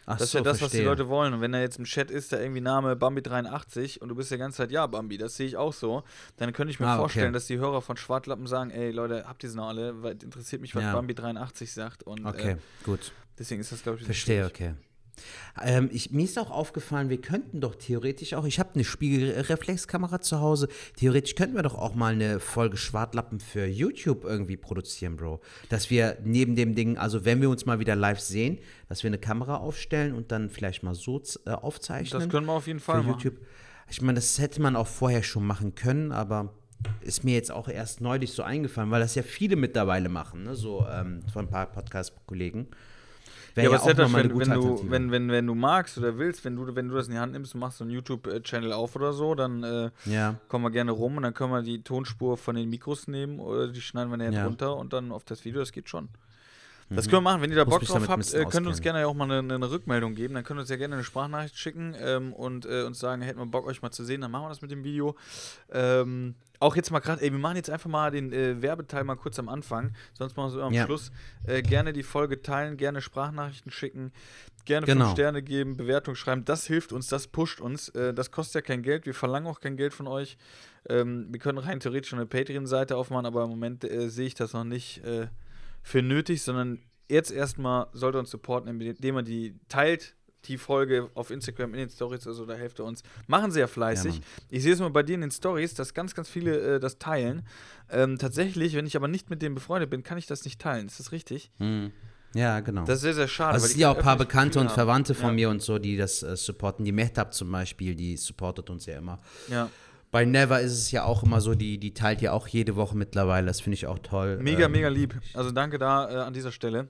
Ach 0.07 0.15
Das 0.19 0.23
ist 0.29 0.33
so, 0.33 0.39
ja 0.39 0.45
das, 0.45 0.61
was 0.61 0.71
die 0.71 0.79
verstehe. 0.79 0.85
Leute 0.89 1.09
wollen. 1.09 1.33
Und 1.35 1.41
wenn 1.41 1.53
da 1.53 1.61
jetzt 1.61 1.79
im 1.79 1.85
Chat 1.85 2.11
ist, 2.11 2.33
da 2.33 2.41
irgendwie 2.41 2.61
Name 2.61 2.95
Bambi83 2.95 3.99
und 4.01 4.09
du 4.09 4.15
bist 4.15 4.31
die 4.31 4.37
ganze 4.39 4.59
Zeit, 4.59 4.71
ja, 4.73 4.87
Bambi, 4.87 5.17
das 5.19 5.37
sehe 5.37 5.47
ich 5.47 5.57
auch 5.57 5.73
so, 5.73 6.03
dann 6.39 6.53
könnte 6.53 6.73
ich 6.73 6.81
mir 6.81 6.87
Ah, 6.87 6.95
okay. 6.95 7.01
vorstellen, 7.03 7.33
dass 7.33 7.47
die 7.47 7.59
Hörer 7.59 7.83
von 7.83 7.97
Schwartlappen 7.97 8.47
sagen, 8.47 8.71
ey 8.71 8.91
Leute, 8.91 9.25
habt 9.29 9.43
ihr 9.45 9.51
sie 9.51 9.57
noch 9.57 9.69
alle? 9.69 10.03
Weil 10.03 10.13
interessiert 10.23 10.61
mich, 10.61 10.75
was 10.75 10.83
Ja. 10.83 10.95
Bambi83 10.99 11.73
sagt. 11.73 12.03
Und 12.03 12.27
Okay, 12.27 12.53
äh, 12.53 12.57
gut. 12.85 13.13
deswegen 13.39 13.61
ist 13.61 13.71
das, 13.73 13.83
glaube 13.83 13.99
ich, 13.99 14.05
Verstehe, 14.05 14.47
okay. 14.47 14.75
Ähm, 15.63 15.91
ich, 15.93 16.11
mir 16.11 16.25
ist 16.25 16.39
auch 16.39 16.51
aufgefallen, 16.51 17.11
wir 17.11 17.21
könnten 17.21 17.61
doch 17.61 17.75
theoretisch 17.75 18.35
auch, 18.35 18.45
ich 18.45 18.59
habe 18.59 18.71
eine 18.75 18.85
Spiegelreflexkamera 18.85 20.21
zu 20.21 20.41
Hause, 20.41 20.69
theoretisch 20.97 21.35
könnten 21.35 21.55
wir 21.57 21.63
doch 21.63 21.75
auch 21.75 21.95
mal 21.95 22.15
eine 22.15 22.41
Folge 22.41 22.77
Schwartlappen 22.77 23.41
für 23.41 23.67
YouTube 23.67 24.25
irgendwie 24.25 24.57
produzieren, 24.57 25.17
Bro. 25.17 25.41
Dass 25.69 25.91
wir 25.91 26.19
neben 26.25 26.57
dem 26.57 26.75
Ding, 26.75 26.97
also 26.97 27.25
wenn 27.25 27.41
wir 27.41 27.51
uns 27.51 27.67
mal 27.67 27.79
wieder 27.79 27.97
live 27.97 28.21
sehen, 28.21 28.59
dass 28.89 29.03
wir 29.03 29.09
eine 29.09 29.19
Kamera 29.19 29.57
aufstellen 29.57 30.15
und 30.15 30.33
dann 30.33 30.49
vielleicht 30.49 30.83
mal 30.83 30.95
so 30.95 31.21
äh, 31.47 31.51
aufzeichnen. 31.51 32.21
Das 32.21 32.29
können 32.29 32.47
wir 32.47 32.53
auf 32.53 32.67
jeden 32.67 32.81
für 32.81 32.87
Fall 32.87 33.03
machen. 33.03 33.21
YouTube. 33.21 33.41
Ich 33.91 34.01
meine, 34.01 34.17
das 34.17 34.39
hätte 34.39 34.63
man 34.63 34.77
auch 34.77 34.87
vorher 34.87 35.23
schon 35.23 35.47
machen 35.47 35.75
können, 35.75 36.13
aber 36.13 36.55
ist 37.03 37.25
mir 37.25 37.35
jetzt 37.35 37.53
auch 37.53 37.69
erst 37.69 38.01
neulich 38.01 38.33
so 38.33 38.43
eingefallen, 38.43 38.91
weil 38.91 39.01
das 39.01 39.15
ja 39.15 39.23
viele 39.23 39.57
mittlerweile 39.57 40.09
machen, 40.09 40.45
ne? 40.45 40.55
so 40.55 40.87
ähm, 40.91 41.21
von 41.33 41.47
ein 41.47 41.51
paar 41.51 41.67
Podcast-Kollegen. 41.67 42.69
Wäre 43.55 43.67
Ja, 43.67 43.73
ja, 43.73 43.79
aber 43.79 43.93
auch 43.93 43.97
nochmal 43.97 44.23
eine 44.23 44.31
wenn, 44.31 44.41
wenn, 44.41 44.61
du, 44.61 44.91
wenn, 44.91 45.11
wenn, 45.11 45.31
wenn 45.31 45.47
du 45.47 45.55
magst 45.55 45.99
oder 45.99 46.19
willst, 46.19 46.45
wenn 46.45 46.57
du, 46.57 46.75
wenn 46.75 46.89
du 46.89 46.95
das 46.95 47.07
in 47.09 47.15
die 47.15 47.19
Hand 47.19 47.33
nimmst 47.33 47.55
und 47.55 47.61
machst 47.61 47.79
so 47.79 47.85
einen 47.85 47.93
YouTube-Channel 47.93 48.73
auf 48.73 48.97
oder 48.97 49.13
so, 49.13 49.35
dann 49.35 49.63
äh, 49.63 49.91
ja. 50.07 50.37
kommen 50.49 50.65
wir 50.65 50.71
gerne 50.71 50.93
rum 50.93 51.17
und 51.17 51.23
dann 51.23 51.35
können 51.35 51.53
wir 51.53 51.63
die 51.63 51.83
Tonspur 51.83 52.37
von 52.37 52.55
den 52.57 52.71
Mikros 52.71 53.09
nehmen 53.09 53.39
oder 53.41 53.69
die 53.69 53.81
schneiden 53.81 54.11
wir 54.11 54.17
nachher 54.17 54.33
Ja. 54.33 54.45
drunter 54.45 54.77
und 54.77 54.93
dann 54.93 55.13
auf 55.13 55.25
das 55.25 55.45
Video, 55.45 55.61
das 55.61 55.73
geht 55.73 55.89
schon. 55.89 56.09
Das 56.95 57.07
können 57.07 57.19
wir 57.19 57.31
machen. 57.31 57.41
Wenn 57.41 57.51
ihr 57.51 57.57
da 57.57 57.65
Mhm. 57.65 57.71
Bock 57.71 57.83
drauf 57.85 58.09
habt, 58.09 58.35
äh, 58.35 58.45
könnt 58.45 58.67
ihr 58.67 58.71
uns 58.71 58.83
gerne 58.83 59.07
auch 59.07 59.15
mal 59.15 59.31
eine, 59.31 59.55
eine 59.55 59.71
Rückmeldung 59.71 60.15
geben. 60.15 60.35
Dann 60.35 60.45
könnt 60.45 60.59
ihr 60.59 60.63
uns 60.63 60.69
ja 60.69 60.77
gerne 60.77 60.95
eine 60.97 61.05
Sprachnachricht 61.05 61.57
schicken 61.57 61.95
ähm, 61.99 62.35
und 62.35 62.67
äh, 62.67 62.83
uns 62.83 62.99
sagen, 62.99 63.23
hätten 63.23 63.39
wir 63.39 63.47
Bock, 63.47 63.67
euch 63.67 63.81
mal 63.81 63.91
zu 63.91 64.05
sehen. 64.05 64.21
Dann 64.21 64.31
machen 64.31 64.45
wir 64.45 64.49
das 64.51 64.61
mit 64.61 64.71
dem 64.71 64.85
Video. 64.85 65.17
Ähm, 65.73 66.35
auch 66.63 66.77
jetzt 66.77 66.91
mal 66.91 67.01
gerade, 67.01 67.21
ey, 67.23 67.31
wir 67.33 67.39
machen 67.39 67.57
jetzt 67.57 67.71
einfach 67.71 67.91
mal 67.91 68.11
den 68.11 68.33
äh, 68.33 68.63
Werbeteil 68.63 69.05
mal 69.05 69.17
kurz 69.17 69.39
am 69.39 69.49
Anfang. 69.49 69.93
Sonst 70.15 70.37
machen 70.37 70.47
wir 70.47 70.49
es 70.51 70.55
immer 70.55 70.65
am 70.67 70.73
Ja. 70.73 70.85
Schluss. 70.87 71.11
Äh, 71.47 71.63
gerne 71.63 71.93
die 71.93 72.03
Folge 72.03 72.41
teilen, 72.43 72.77
gerne 72.77 73.01
Sprachnachrichten 73.01 73.71
schicken, 73.73 74.13
gerne 74.65 74.87
Genau. 74.87 75.05
fünf 75.07 75.15
Sterne 75.15 75.43
geben, 75.43 75.77
Bewertung 75.77 76.15
schreiben. 76.15 76.45
Das 76.45 76.67
hilft 76.67 76.93
uns, 76.93 77.09
das 77.09 77.27
pusht 77.27 77.61
uns. 77.61 77.89
Äh, 77.91 78.15
das 78.15 78.31
kostet 78.31 78.55
ja 78.55 78.61
kein 78.63 78.83
Geld. 78.83 79.07
Wir 79.07 79.15
verlangen 79.15 79.47
auch 79.47 79.61
kein 79.61 79.77
Geld 79.77 79.93
von 79.93 80.07
euch. 80.07 80.37
Ähm, 80.89 81.27
wir 81.31 81.39
können 81.41 81.59
rein 81.59 81.81
theoretisch 81.81 82.11
schon 82.11 82.19
eine 82.19 82.27
Patreon-Seite 82.27 82.97
aufmachen, 82.97 83.27
aber 83.27 83.45
im 83.45 83.51
Moment 83.51 83.85
äh, 83.85 84.09
sehe 84.09 84.27
ich 84.27 84.35
das 84.35 84.53
noch 84.53 84.65
nicht 84.65 85.05
äh, 85.05 85.27
für 85.83 86.03
nötig, 86.03 86.43
sondern 86.43 86.79
jetzt 87.09 87.31
erstmal 87.31 87.89
sollte 87.93 88.19
uns 88.19 88.31
supporten, 88.31 88.81
indem 88.81 89.15
man 89.15 89.25
die 89.25 89.59
teilt, 89.69 90.15
die 90.45 90.59
Folge 90.59 91.11
auf 91.15 91.31
Instagram 91.31 91.75
in 91.75 91.81
den 91.81 91.91
Stories, 91.91 92.27
also 92.27 92.45
da 92.47 92.55
helft 92.55 92.81
ihr 92.81 92.85
uns. 92.85 93.03
Machen 93.27 93.51
sie 93.51 93.61
ja 93.61 93.67
fleißig. 93.67 94.15
Mann. 94.15 94.23
ich 94.51 94.63
sehe 94.63 94.73
es 94.73 94.81
mal 94.81 94.91
bei 94.91 95.03
dir 95.03 95.15
in 95.15 95.21
den 95.21 95.31
Stories, 95.31 95.75
dass 95.75 95.95
ganz, 95.95 96.15
ganz 96.15 96.29
viele 96.29 96.77
äh, 96.77 96.81
das 96.81 96.99
teilen. 96.99 97.47
Ähm, 97.91 98.19
tatsächlich, 98.19 98.75
wenn 98.75 98.87
ich 98.87 98.97
aber 98.97 99.09
nicht 99.09 99.31
mit 99.31 99.43
denen 99.43 99.55
befreundet 99.55 99.91
bin, 99.91 100.03
kann 100.03 100.19
ich 100.19 100.27
das 100.27 100.45
nicht 100.45 100.61
teilen. 100.61 100.87
Ist 100.87 100.99
das 100.99 101.13
richtig? 101.13 101.51
Hm. 101.59 101.93
Ja, 102.35 102.61
genau. 102.61 102.85
Das 102.85 102.97
ist 102.97 103.03
sehr, 103.03 103.15
sehr 103.15 103.29
schade. 103.29 103.53
also 103.55 103.65
es 103.65 103.73
ich 103.73 103.75
sind 103.75 103.83
ja 103.83 103.91
auch 103.91 103.97
ein 103.97 104.03
paar 104.03 104.17
Bekannte 104.17 104.59
und 104.59 104.71
Verwandte 104.71 105.15
von 105.15 105.29
haben. 105.29 105.35
mir 105.35 105.51
und 105.51 105.61
so, 105.61 105.79
die 105.79 105.97
das 105.97 106.23
äh, 106.23 106.37
supporten. 106.37 106.85
Die 106.85 106.93
Mehtab 106.93 107.35
zum 107.35 107.53
Beispiel, 107.53 107.95
die 107.95 108.17
supportet 108.17 108.71
uns 108.71 108.87
ja 108.87 108.97
immer. 108.97 109.19
Ja. 109.49 109.55
ja. 109.55 109.71
Bei 110.11 110.27
Never 110.27 110.61
ist 110.61 110.73
es 110.73 110.91
ja 110.91 111.05
auch 111.05 111.23
immer 111.23 111.41
so, 111.41 111.55
die, 111.55 111.79
die 111.79 111.95
teilt 111.95 112.21
ja 112.21 112.33
auch 112.33 112.47
jede 112.47 112.77
Woche 112.77 112.97
mittlerweile. 112.97 113.47
Das 113.47 113.61
finde 113.61 113.75
ich 113.75 113.87
auch 113.87 113.99
toll. 113.99 114.39
Mega, 114.39 114.67
Ähm, 114.67 114.73
mega 114.73 114.89
lieb. 114.89 115.19
Also 115.33 115.51
danke 115.51 115.79
da 115.79 116.11
äh, 116.11 116.17
an 116.17 116.35
dieser 116.35 116.53
Stelle. 116.53 116.89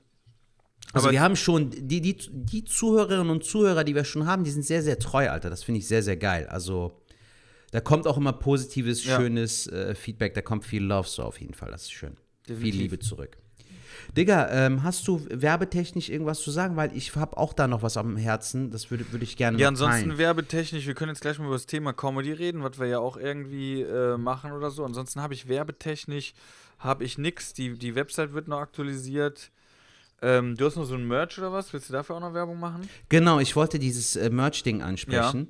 Also 0.93 1.07
Aber- 1.07 1.13
wir 1.13 1.21
haben 1.21 1.37
schon, 1.37 1.71
die, 1.71 2.01
die, 2.01 2.17
die 2.31 2.65
Zuhörerinnen 2.65 3.31
und 3.31 3.45
Zuhörer, 3.45 3.85
die 3.85 3.95
wir 3.95 4.05
schon 4.05 4.27
haben, 4.27 4.45
die 4.45 4.51
sind 4.51 4.65
sehr, 4.65 4.83
sehr 4.83 4.99
treu, 4.99 5.29
Alter. 5.31 5.49
Das 5.51 5.63
finde 5.63 5.79
ich 5.79 5.89
sehr, 5.89 6.03
sehr 6.03 6.17
geil. 6.17 6.47
Also 6.49 7.01
da 7.71 7.81
kommt 7.81 8.07
auch 8.07 8.19
immer 8.19 8.33
positives, 8.35 9.05
Ja. 9.05 9.17
schönes 9.17 9.67
äh, 9.69 9.95
Feedback, 9.95 10.35
da 10.35 10.43
kommt 10.43 10.65
viel 10.65 10.83
Love 10.83 11.09
so 11.09 11.23
auf 11.23 11.41
jeden 11.41 11.55
Fall. 11.55 11.71
Das 11.71 11.83
ist 11.83 11.93
schön. 11.93 12.17
Definitiv. 12.49 12.73
Viel 12.75 12.83
Liebe 12.83 12.99
zurück. 12.99 13.39
Digga, 14.17 14.51
ähm, 14.51 14.83
hast 14.83 15.07
du 15.07 15.25
werbetechnisch 15.31 16.09
irgendwas 16.11 16.41
zu 16.41 16.51
sagen? 16.51 16.77
Weil 16.77 16.95
ich 16.97 17.15
habe 17.15 17.37
auch 17.39 17.53
da 17.55 17.69
noch 17.69 17.83
was 17.83 17.97
am 17.97 18.17
Herzen. 18.17 18.71
Das 18.71 18.91
würde 18.91 19.11
würd 19.13 19.23
ich 19.23 19.37
gerne 19.37 19.59
Ja, 19.59 19.69
ansonsten 19.69 20.07
teilen. 20.09 20.19
werbetechnisch, 20.19 20.87
wir 20.87 20.95
können 20.95 21.11
jetzt 21.11 21.21
gleich 21.21 21.39
mal 21.39 21.47
über 21.47 21.55
das 21.55 21.67
Thema 21.67 21.93
Comedy 21.93 22.33
reden, 22.33 22.63
was 22.63 22.79
wir 22.79 22.87
ja 22.89 22.99
auch 22.99 23.17
irgendwie 23.17 23.83
äh, 23.83 24.19
machen 24.19 24.53
oder 24.53 24.71
so. 24.71 24.85
Ansonsten 24.85 25.21
habe 25.23 25.33
ich 25.35 25.49
werbetechnisch, 25.49 26.35
habe 26.79 27.05
ich 27.05 27.17
nix. 27.17 27.55
Die, 27.55 27.79
die 27.79 27.95
Website 27.95 28.33
wird 28.35 28.49
noch 28.49 28.59
aktualisiert. 28.59 29.51
Ähm, 30.23 30.57
du 30.57 30.65
hast 30.67 30.77
noch 30.77 30.85
so 30.85 30.95
ein 30.95 31.07
Merch 31.07 31.39
oder 31.39 31.53
was? 31.53 31.73
Willst 31.73 31.89
du 31.89 31.93
dafür 31.93 32.17
auch 32.17 32.21
noch 32.21 32.33
Werbung 32.33 32.61
machen? 32.61 32.89
Genau, 33.09 33.41
ich 33.41 33.57
wollte 33.57 33.79
dieses 33.79 34.15
äh, 34.17 34.31
Merch-Ding 34.31 34.81
ansprechen. 34.81 35.49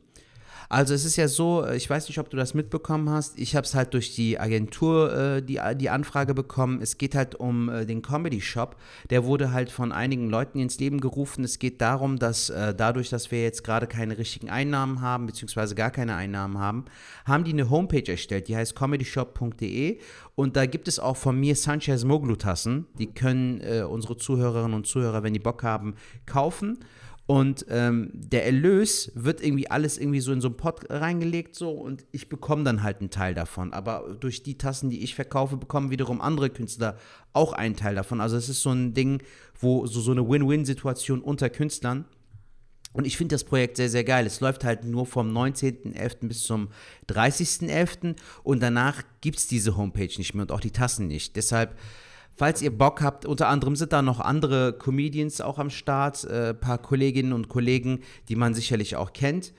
Also 0.73 0.95
es 0.95 1.05
ist 1.05 1.17
ja 1.17 1.29
so, 1.29 1.67
äh, 1.67 1.77
ich 1.77 1.91
weiß 1.91 2.09
nicht, 2.09 2.19
ob 2.19 2.31
du 2.31 2.39
das 2.39 2.55
mitbekommen 2.55 3.11
hast, 3.11 3.39
ich 3.39 3.55
habe 3.57 3.67
es 3.67 3.75
halt 3.75 3.93
durch 3.93 4.15
die 4.15 4.41
Agentur 4.41 5.13
äh, 5.13 5.43
die, 5.43 5.61
die 5.77 5.91
Anfrage 5.91 6.33
bekommen. 6.33 6.81
Es 6.81 6.97
geht 6.97 7.15
halt 7.15 7.35
um 7.35 7.69
äh, 7.69 7.85
den 7.85 8.01
Comedy 8.01 8.41
Shop. 8.41 8.77
Der 9.11 9.25
wurde 9.25 9.53
halt 9.53 9.71
von 9.71 9.93
einigen 9.93 10.31
Leuten 10.31 10.59
ins 10.59 10.79
Leben 10.79 10.99
gerufen. 11.03 11.45
Es 11.45 11.59
geht 11.59 11.83
darum, 11.83 12.19
dass 12.19 12.49
äh, 12.49 12.75
dadurch, 12.75 13.11
dass 13.11 13.31
wir 13.31 13.43
jetzt 13.43 13.65
gerade 13.65 13.87
keine 13.87 14.17
richtigen 14.17 14.49
Einnahmen 14.49 15.03
haben, 15.03 15.27
beziehungsweise 15.27 15.75
gar 15.75 15.91
keine 15.91 16.15
Einnahmen 16.15 16.57
haben, 16.57 16.87
haben 17.27 17.45
die 17.45 17.53
eine 17.53 17.69
Homepage 17.69 18.11
erstellt, 18.11 18.49
die 18.49 18.57
heißt 18.57 18.75
comedyshop.de 18.75 19.99
und 20.37 20.57
da 20.57 20.65
gibt 20.65 20.89
es 20.89 20.99
auch 20.99 21.19
von 21.19 21.39
mir 21.39 21.55
Sanchez 21.55 22.05
Moglu 22.05 22.37
Tassen. 22.37 22.87
Die 22.99 23.13
können 23.13 23.61
äh, 23.61 23.83
unsere 23.83 24.17
Zuhörerinnen 24.17 24.73
und 24.75 24.87
Zuhörer, 24.87 25.23
wenn 25.23 25.35
die 25.35 25.39
Bock 25.39 25.63
haben, 25.65 25.97
kaufen. 26.25 26.79
Und 27.27 27.67
ähm, 27.69 28.11
der 28.13 28.45
Erlös 28.47 29.13
wird 29.15 29.43
irgendwie 29.43 29.71
alles 29.71 29.97
irgendwie 29.97 30.21
so 30.21 30.33
in 30.33 30.41
so 30.41 30.49
einen 30.49 30.57
Pot 30.57 30.91
reingelegt 30.91 31.55
so 31.55 31.71
und 31.71 32.05
ich 32.11 32.29
bekomme 32.29 32.65
dann 32.65 32.83
halt 32.83 33.01
einen 33.01 33.11
Teil 33.11 33.33
davon. 33.35 33.73
Aber 33.73 34.17
durch 34.19 34.43
die 34.43 34.59
Tassen, 34.59 34.91
die 34.91 35.05
ich 35.05 35.15
verkaufe, 35.15 35.57
bekommen 35.57 35.91
wiederum 35.91 36.21
andere 36.21 36.51
Künstler 36.51 36.99
auch 37.33 37.53
einen 37.53 37.77
Teil 37.77 37.95
davon. 37.95 38.21
Also 38.21 38.37
es 38.37 38.49
ist 38.49 38.63
so 38.63 38.71
ein 38.71 38.93
Ding, 38.93 39.23
wo 39.59 39.87
so, 39.87 40.01
so 40.01 40.11
eine 40.11 40.29
Win-Win-Situation 40.29 41.21
unter 41.21 41.49
Künstlern. 41.49 42.07
Und 42.93 43.07
ich 43.07 43.17
finde 43.17 43.35
das 43.35 43.45
Projekt 43.45 43.77
sehr, 43.77 43.89
sehr 43.89 44.05
geil. 44.05 44.27
Es 44.27 44.41
läuft 44.41 44.65
halt 44.65 44.85
nur 44.85 45.07
vom 45.07 45.35
19.11. 45.35 46.29
bis 46.29 46.43
zum 46.43 46.69
30.11. 47.09 48.17
und 48.43 48.61
danach 48.61 49.03
gibt 49.21 49.39
es 49.39 49.47
diese 49.47 49.77
Homepage 49.77 50.13
nicht 50.19 50.35
mehr 50.35 50.43
und 50.43 50.53
auch 50.53 50.61
die 50.61 50.73
Tassen 50.73 51.07
nicht. 51.07 51.37
Deshalb, 51.37 51.79
falls 52.35 52.63
ihr 52.63 52.77
Bock 52.77 53.03
habt, 53.03 53.27
unter 53.27 53.49
anderem 53.49 53.77
sind 53.77 53.93
da 53.93 54.03
noch 54.03 54.21
andere 54.21 54.73
Comedians 54.73 55.41
auch 55.41 55.59
am 55.59 55.71
Start, 55.71 56.25
ein 56.25 56.31
äh, 56.31 56.55
paar 56.55 56.79
Kolleginnen 56.79 57.33
und 57.33 57.49
Kollegen, 57.49 58.01
die 58.29 58.37
man 58.37 58.55
sicherlich 58.55 58.97
auch 58.97 59.13
kennt. 59.13 59.53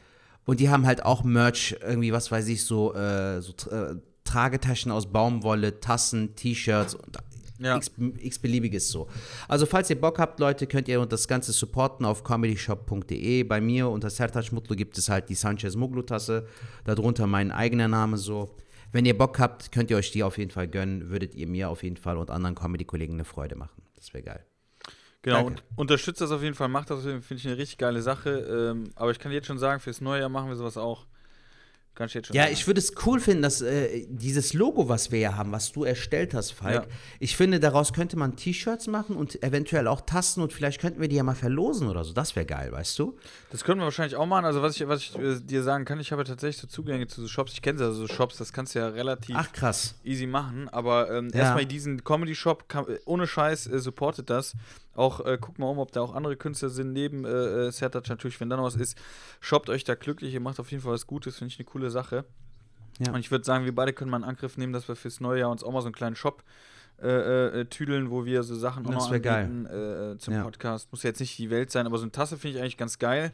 Und 0.45 0.59
die 0.59 0.69
haben 0.69 0.85
halt 0.85 1.05
auch 1.05 1.23
Merch, 1.23 1.75
irgendwie, 1.81 2.11
was 2.11 2.31
weiß 2.31 2.47
ich, 2.49 2.65
so, 2.65 2.93
äh, 2.93 3.41
so 3.41 3.53
äh, 3.71 3.95
Tragetaschen 4.25 4.91
aus 4.91 5.11
Baumwolle, 5.11 5.79
Tassen, 5.79 6.35
T-Shirts 6.35 6.95
und 6.95 7.17
Ja. 7.59 7.77
x, 7.77 7.91
x 8.19 8.39
beliebiges 8.39 8.89
so. 8.89 9.07
Also 9.47 9.65
falls 9.65 9.89
ihr 9.89 9.99
Bock 9.99 10.19
habt, 10.19 10.39
Leute, 10.39 10.67
könnt 10.67 10.87
ihr 10.87 11.05
das 11.05 11.27
Ganze 11.27 11.53
supporten 11.53 12.05
auf 12.05 12.23
comedyshop.de. 12.23 13.43
Bei 13.43 13.61
mir 13.61 13.87
unter 13.89 14.09
Sertac 14.09 14.51
Mutlu 14.51 14.75
gibt 14.75 14.97
es 14.97 15.07
halt 15.07 15.29
die 15.29 15.35
Sanchez 15.35 15.75
Muglu 15.75 16.01
Tasse, 16.01 16.47
darunter 16.83 17.27
mein 17.27 17.51
eigener 17.51 17.87
Name 17.87 18.17
so. 18.17 18.49
Wenn 18.93 19.05
ihr 19.05 19.17
Bock 19.17 19.39
habt, 19.39 19.71
könnt 19.73 19.91
ihr 19.91 19.97
euch 19.97 20.11
die 20.11 20.23
auf 20.23 20.37
jeden 20.37 20.51
Fall 20.51 20.67
gönnen, 20.69 21.09
würdet 21.09 21.35
ihr 21.35 21.47
mir 21.47 21.69
auf 21.69 21.83
jeden 21.83 21.97
Fall 21.97 22.15
und 22.17 22.29
anderen 22.31 22.55
Comedy-Kollegen 22.55 23.13
eine 23.15 23.25
Freude 23.25 23.55
machen. 23.55 23.81
Das 23.95 24.13
wäre 24.13 24.23
geil. 24.23 24.45
Genau, 25.23 25.37
Danke. 25.37 25.51
und 25.51 25.63
unterstützt 25.77 26.21
das 26.21 26.31
auf 26.31 26.41
jeden 26.43 26.53
Fall, 26.55 26.67
macht 26.67 26.89
das, 26.89 27.01
finde 27.03 27.35
ich 27.35 27.47
eine 27.47 27.57
richtig 27.57 27.77
geile 27.77 28.01
Sache. 28.01 28.29
Ähm, 28.73 28.91
aber 28.95 29.11
ich 29.11 29.19
kann 29.19 29.31
jetzt 29.31 29.47
schon 29.47 29.57
sagen, 29.57 29.79
fürs 29.79 29.99
neue 30.01 30.19
Jahr 30.21 30.29
machen 30.29 30.49
wir 30.49 30.55
sowas 30.55 30.77
auch. 30.77 31.05
Kann 31.95 32.07
ich 32.07 32.13
jetzt 32.15 32.27
schon 32.27 32.35
Ja, 32.35 32.43
sagen. 32.43 32.53
ich 32.53 32.65
würde 32.67 32.79
es 32.79 32.93
cool 33.05 33.19
finden, 33.19 33.43
dass 33.43 33.61
äh, 33.61 34.05
dieses 34.09 34.53
Logo, 34.53 34.89
was 34.89 35.11
wir 35.11 35.19
ja 35.19 35.35
haben, 35.37 35.51
was 35.51 35.71
du 35.71 35.83
erstellt 35.83 36.33
hast, 36.33 36.51
Falk, 36.51 36.85
Ja. 36.85 36.95
ich 37.19 37.37
finde, 37.37 37.59
daraus 37.59 37.93
könnte 37.93 38.17
man 38.17 38.35
T-Shirts 38.35 38.87
machen 38.87 39.15
und 39.15 39.41
eventuell 39.43 39.87
auch 39.87 40.01
Tassen 40.01 40.41
und 40.41 40.51
vielleicht 40.53 40.81
könnten 40.81 40.99
wir 41.01 41.07
die 41.07 41.15
ja 41.17 41.23
mal 41.23 41.35
verlosen 41.35 41.87
oder 41.87 42.03
so. 42.03 42.11
Das 42.13 42.35
wäre 42.35 42.45
geil, 42.47 42.71
weißt 42.71 42.97
du? 42.99 43.15
Das 43.53 43.63
können 43.63 43.79
wir 43.79 43.85
wahrscheinlich 43.85 44.15
auch 44.15 44.25
machen. 44.25 44.45
Also, 44.45 44.63
was 44.63 44.75
ich, 44.75 44.87
was 44.87 44.99
ich 45.01 45.15
äh, 45.15 45.39
dir 45.39 45.61
sagen 45.61 45.85
kann, 45.85 45.99
ich 45.99 46.11
habe 46.11 46.23
tatsächlich 46.23 46.57
so 46.57 46.65
Zugänge 46.65 47.05
zu 47.05 47.21
so 47.21 47.27
Shops. 47.27 47.53
Ich 47.53 47.61
kenne 47.61 47.79
ja 47.79 47.91
so 47.91 48.07
Shops, 48.07 48.37
das 48.37 48.51
kannst 48.51 48.73
du 48.73 48.79
ja 48.79 48.87
relativ 48.87 49.35
Ach, 49.37 49.53
krass. 49.53 49.93
easy 50.03 50.25
machen. 50.25 50.69
Aber 50.69 51.11
ähm, 51.11 51.29
Ja. 51.31 51.41
erstmal 51.41 51.67
diesen 51.67 52.03
Comedy-Shop, 52.03 52.65
äh, 52.89 52.97
ohne 53.05 53.27
Scheiß, 53.27 53.67
äh, 53.67 53.77
supportet 53.77 54.31
das. 54.31 54.55
Auch 54.95 55.23
äh, 55.23 55.37
guckt 55.39 55.59
mal 55.59 55.67
um, 55.67 55.77
ob 55.77 55.91
da 55.91 56.01
auch 56.01 56.15
andere 56.15 56.35
Künstler 56.35 56.69
sind, 56.69 56.93
neben 56.93 57.25
äh, 57.25 57.29
äh, 57.67 57.71
Sertac 57.71 58.09
natürlich, 58.09 58.39
wenn 58.41 58.49
da 58.49 58.57
noch 58.57 58.63
was 58.63 58.75
ist. 58.75 58.97
Shoppt 59.39 59.69
euch 59.69 59.83
da 59.83 59.93
glücklich, 59.93 60.33
ihr 60.33 60.39
macht 60.41 60.59
auf 60.59 60.71
jeden 60.71 60.81
Fall 60.81 60.93
was 60.93 61.05
Gutes, 61.05 61.37
finde 61.37 61.53
ich 61.53 61.59
eine 61.59 61.65
coole 61.65 61.91
Sache. 61.91 62.25
Ja. 63.05 63.13
Und 63.13 63.19
ich 63.19 63.29
würde 63.29 63.45
sagen, 63.45 63.65
wir 63.65 63.75
beide 63.75 63.93
können 63.93 64.09
mal 64.09 64.17
einen 64.17 64.23
Angriff 64.25 64.57
nehmen, 64.57 64.73
dass 64.73 64.87
wir 64.87 64.95
fürs 64.95 65.19
neue 65.19 65.41
Jahr 65.41 65.51
uns 65.51 65.63
auch 65.63 65.71
mal 65.71 65.81
so 65.81 65.87
einen 65.87 65.95
kleinen 65.95 66.15
Shop 66.15 66.43
äh, 67.01 67.07
äh, 67.07 67.61
äh, 67.61 67.65
tüdeln, 67.65 68.09
wo 68.11 68.25
wir 68.25 68.43
so 68.43 68.55
Sachen 68.55 68.85
auch 68.85 68.91
Das 68.91 69.03
noch 69.05 69.11
wär 69.11 69.19
geil. 69.19 69.45
anbieten 69.45 69.65
äh, 69.73 70.11
äh, 70.13 70.17
zum 70.17 70.33
Ja. 70.33 70.43
Podcast. 70.43 70.91
Muss 70.91 71.03
ja 71.03 71.09
jetzt 71.09 71.19
nicht 71.19 71.37
die 71.37 71.49
Welt 71.49 71.71
sein, 71.71 71.85
aber 71.85 71.97
so 71.97 72.03
eine 72.03 72.11
Tasse 72.11 72.37
finde 72.37 72.57
ich 72.57 72.61
eigentlich 72.63 72.77
ganz 72.77 72.99
geil. 72.99 73.31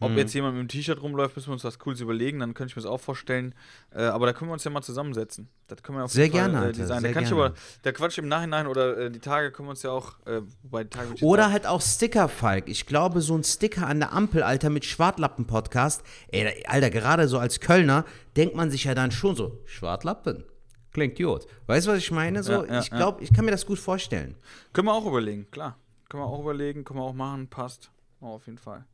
Ob 0.00 0.12
Mhm. 0.12 0.18
jetzt 0.18 0.32
jemand 0.32 0.54
mit 0.54 0.60
einem 0.60 0.68
T-Shirt 0.68 1.02
rumläuft, 1.02 1.34
müssen 1.34 1.48
wir 1.48 1.54
uns 1.54 1.64
was 1.64 1.80
Cooles 1.80 2.00
überlegen, 2.00 2.38
dann 2.38 2.54
könnte 2.54 2.70
ich 2.70 2.76
mir 2.76 2.82
das 2.82 2.88
auch 2.90 3.00
vorstellen. 3.00 3.52
Äh, 3.92 4.02
aber 4.04 4.26
da 4.26 4.32
können 4.32 4.48
wir 4.48 4.52
uns 4.52 4.62
ja 4.62 4.70
mal 4.70 4.80
zusammensetzen. 4.80 5.48
Das 5.66 5.82
können 5.82 5.98
wir 5.98 6.04
auf 6.04 6.12
Sehr 6.12 6.26
jeden 6.26 6.36
Fall, 6.38 6.44
gerne, 6.50 6.58
äh, 6.58 6.66
Alter, 6.68 6.78
designen. 6.78 7.00
sehr 7.00 7.10
Da 7.10 7.14
kann 7.14 7.22
ich 7.24 7.28
gerne. 7.30 7.44
aber, 7.46 7.54
der 7.82 7.92
Quatsch 7.94 8.18
im 8.18 8.28
Nachhinein 8.28 8.68
oder 8.68 8.96
äh, 8.96 9.10
die 9.10 9.18
Tage 9.18 9.50
können 9.50 9.66
wir 9.66 9.70
uns 9.70 9.82
ja 9.82 9.90
auch, 9.90 10.12
äh, 10.24 10.42
wobei 10.62 10.84
die 10.84 10.90
Tage 10.90 11.06
würde 11.08 11.14
ich 11.16 11.20
jetzt 11.22 11.28
Oder 11.28 11.46
auch- 11.48 11.50
halt 11.50 11.66
auch 11.66 11.80
Sticker, 11.80 12.28
Falk. 12.28 12.68
Ich 12.68 12.86
glaube, 12.86 13.20
so 13.22 13.34
ein 13.36 13.42
Sticker 13.42 13.88
an 13.88 13.98
der 13.98 14.12
Ampel, 14.12 14.44
Alter, 14.44 14.70
mit 14.70 14.84
Schwartlappen-Podcast. 14.84 16.04
Ey, 16.28 16.64
Alter, 16.68 16.90
gerade 16.90 17.26
so 17.26 17.40
als 17.40 17.58
Kölner 17.58 18.04
denkt 18.36 18.54
man 18.54 18.70
sich 18.70 18.84
ja 18.84 18.94
dann 18.94 19.10
schon 19.10 19.34
so, 19.34 19.58
Schwartlappen. 19.64 20.44
Klingt 20.92 21.16
gut. 21.16 21.46
Weißt 21.66 21.86
du, 21.86 21.92
was 21.92 21.98
ich 21.98 22.10
meine? 22.10 22.42
So, 22.42 22.52
Ja, 22.52 22.64
ja, 22.64 22.80
ich 22.80 22.88
ja. 22.88 22.96
glaube, 22.96 23.22
ich 23.22 23.32
kann 23.32 23.44
mir 23.44 23.50
das 23.50 23.66
gut 23.66 23.78
vorstellen. 23.78 24.34
Können 24.72 24.88
wir 24.88 24.94
auch 24.94 25.06
überlegen, 25.06 25.46
klar. 25.50 25.76
Können 26.08 26.22
wir 26.22 26.26
auch 26.26 26.40
überlegen, 26.40 26.84
können 26.84 26.98
wir 27.00 27.04
auch 27.04 27.12
machen, 27.14 27.48
passt. 27.48 27.90
Oh, 28.20 28.28
auf 28.28 28.46
jeden 28.46 28.58
Fall. 28.58 28.84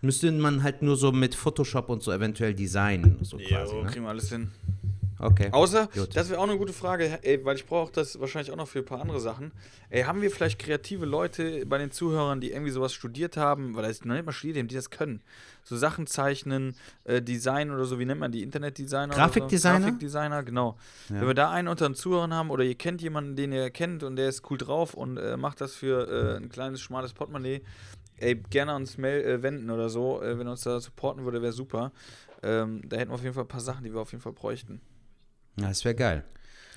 Müsste 0.00 0.30
man 0.30 0.62
halt 0.62 0.82
nur 0.82 0.96
so 0.96 1.12
mit 1.12 1.34
Photoshop 1.34 1.88
und 1.88 2.02
so 2.02 2.12
eventuell 2.12 2.54
designen. 2.54 3.18
So 3.22 3.38
quasi, 3.38 3.74
ne? 3.74 3.90
kriegen 3.90 4.04
wir 4.04 4.10
alles 4.10 4.28
hin. 4.28 4.52
Okay. 5.18 5.48
Außer, 5.52 5.88
Gut. 5.94 6.16
das 6.16 6.28
wäre 6.28 6.40
auch 6.40 6.44
eine 6.44 6.58
gute 6.58 6.72
Frage, 6.72 7.18
ey, 7.22 7.44
weil 7.44 7.56
ich 7.56 7.66
brauche 7.66 7.92
das 7.92 8.18
wahrscheinlich 8.18 8.50
auch 8.50 8.56
noch 8.56 8.68
für 8.68 8.80
ein 8.80 8.84
paar 8.84 9.00
andere 9.00 9.20
Sachen. 9.20 9.52
Ey, 9.90 10.02
haben 10.02 10.22
wir 10.22 10.30
vielleicht 10.30 10.58
kreative 10.58 11.06
Leute 11.06 11.64
bei 11.66 11.78
den 11.78 11.90
Zuhörern, 11.90 12.40
die 12.40 12.50
irgendwie 12.50 12.70
sowas 12.70 12.92
studiert 12.92 13.36
haben, 13.36 13.76
weil 13.76 13.84
das 13.84 14.04
noch 14.04 14.14
nicht 14.14 14.26
mal 14.26 14.32
studiert 14.32 14.58
haben, 14.58 14.68
die 14.68 14.74
das 14.74 14.90
können? 14.90 15.22
So 15.62 15.76
Sachen 15.76 16.06
zeichnen, 16.06 16.74
äh, 17.04 17.22
Design 17.22 17.70
oder 17.70 17.84
so, 17.84 17.98
wie 17.98 18.04
nennt 18.04 18.20
man 18.20 18.32
die? 18.32 18.42
Internetdesigner? 18.42 19.14
Grafikdesigner? 19.14 19.78
So? 19.78 19.84
Grafikdesigner, 19.84 20.42
genau. 20.42 20.76
Ja. 21.08 21.20
Wenn 21.20 21.26
wir 21.28 21.34
da 21.34 21.50
einen 21.50 21.68
unter 21.68 21.88
den 21.88 21.94
Zuhörern 21.94 22.34
haben 22.34 22.50
oder 22.50 22.64
ihr 22.64 22.74
kennt 22.74 23.00
jemanden, 23.00 23.36
den 23.36 23.52
ihr 23.52 23.70
kennt 23.70 24.02
und 24.02 24.16
der 24.16 24.28
ist 24.28 24.50
cool 24.50 24.58
drauf 24.58 24.94
und 24.94 25.16
äh, 25.16 25.36
macht 25.36 25.60
das 25.60 25.74
für 25.74 26.08
äh, 26.08 26.36
ein 26.36 26.48
kleines, 26.48 26.80
schmales 26.80 27.12
Portemonnaie, 27.12 27.62
ey, 28.18 28.34
gerne 28.34 28.72
an 28.72 28.82
uns 28.82 28.98
mail, 28.98 29.24
äh, 29.24 29.42
wenden 29.42 29.70
oder 29.70 29.88
so. 29.88 30.22
Äh, 30.22 30.38
wenn 30.38 30.46
er 30.46 30.52
uns 30.52 30.62
da 30.62 30.80
supporten 30.80 31.24
würde, 31.24 31.40
wäre 31.40 31.52
super. 31.52 31.92
Ähm, 32.42 32.82
da 32.86 32.98
hätten 32.98 33.10
wir 33.10 33.14
auf 33.14 33.22
jeden 33.22 33.34
Fall 33.34 33.44
ein 33.44 33.48
paar 33.48 33.60
Sachen, 33.60 33.84
die 33.84 33.92
wir 33.94 34.00
auf 34.00 34.12
jeden 34.12 34.22
Fall 34.22 34.32
bräuchten. 34.32 34.80
Ja, 35.56 35.68
das 35.68 35.84
wäre 35.84 35.94
geil. 35.94 36.24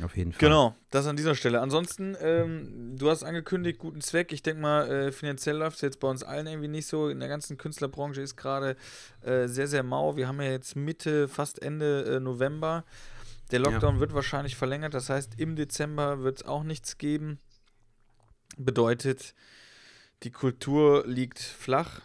Auf 0.03 0.15
jeden 0.15 0.31
Fall. 0.31 0.39
Genau, 0.39 0.75
das 0.91 1.07
an 1.07 1.15
dieser 1.15 1.33
Stelle. 1.33 1.59
Ansonsten, 1.59 2.15
ähm, 2.21 2.95
du 2.97 3.09
hast 3.09 3.23
angekündigt, 3.23 3.79
guten 3.79 4.01
Zweck. 4.01 4.31
Ich 4.31 4.43
denke 4.43 4.61
mal, 4.61 4.87
äh, 4.89 5.11
finanziell 5.11 5.57
läuft 5.57 5.77
es 5.77 5.81
jetzt 5.81 5.99
bei 5.99 6.07
uns 6.07 6.21
allen 6.21 6.45
irgendwie 6.45 6.67
nicht 6.67 6.85
so. 6.85 7.09
In 7.09 7.19
der 7.19 7.29
ganzen 7.29 7.57
Künstlerbranche 7.57 8.21
ist 8.21 8.35
gerade 8.35 8.75
äh, 9.21 9.47
sehr, 9.47 9.67
sehr 9.67 9.81
mau. 9.81 10.15
Wir 10.15 10.27
haben 10.27 10.39
ja 10.39 10.51
jetzt 10.51 10.75
Mitte, 10.75 11.27
fast 11.27 11.61
Ende 11.61 12.17
äh, 12.17 12.19
November. 12.19 12.83
Der 13.51 13.59
Lockdown 13.59 13.99
wird 13.99 14.13
wahrscheinlich 14.13 14.55
verlängert. 14.55 14.93
Das 14.93 15.09
heißt, 15.09 15.39
im 15.39 15.55
Dezember 15.55 16.21
wird 16.21 16.37
es 16.37 16.45
auch 16.45 16.63
nichts 16.63 16.97
geben. 16.97 17.39
Bedeutet, 18.57 19.33
die 20.23 20.31
Kultur 20.31 21.07
liegt 21.07 21.39
flach. 21.39 22.01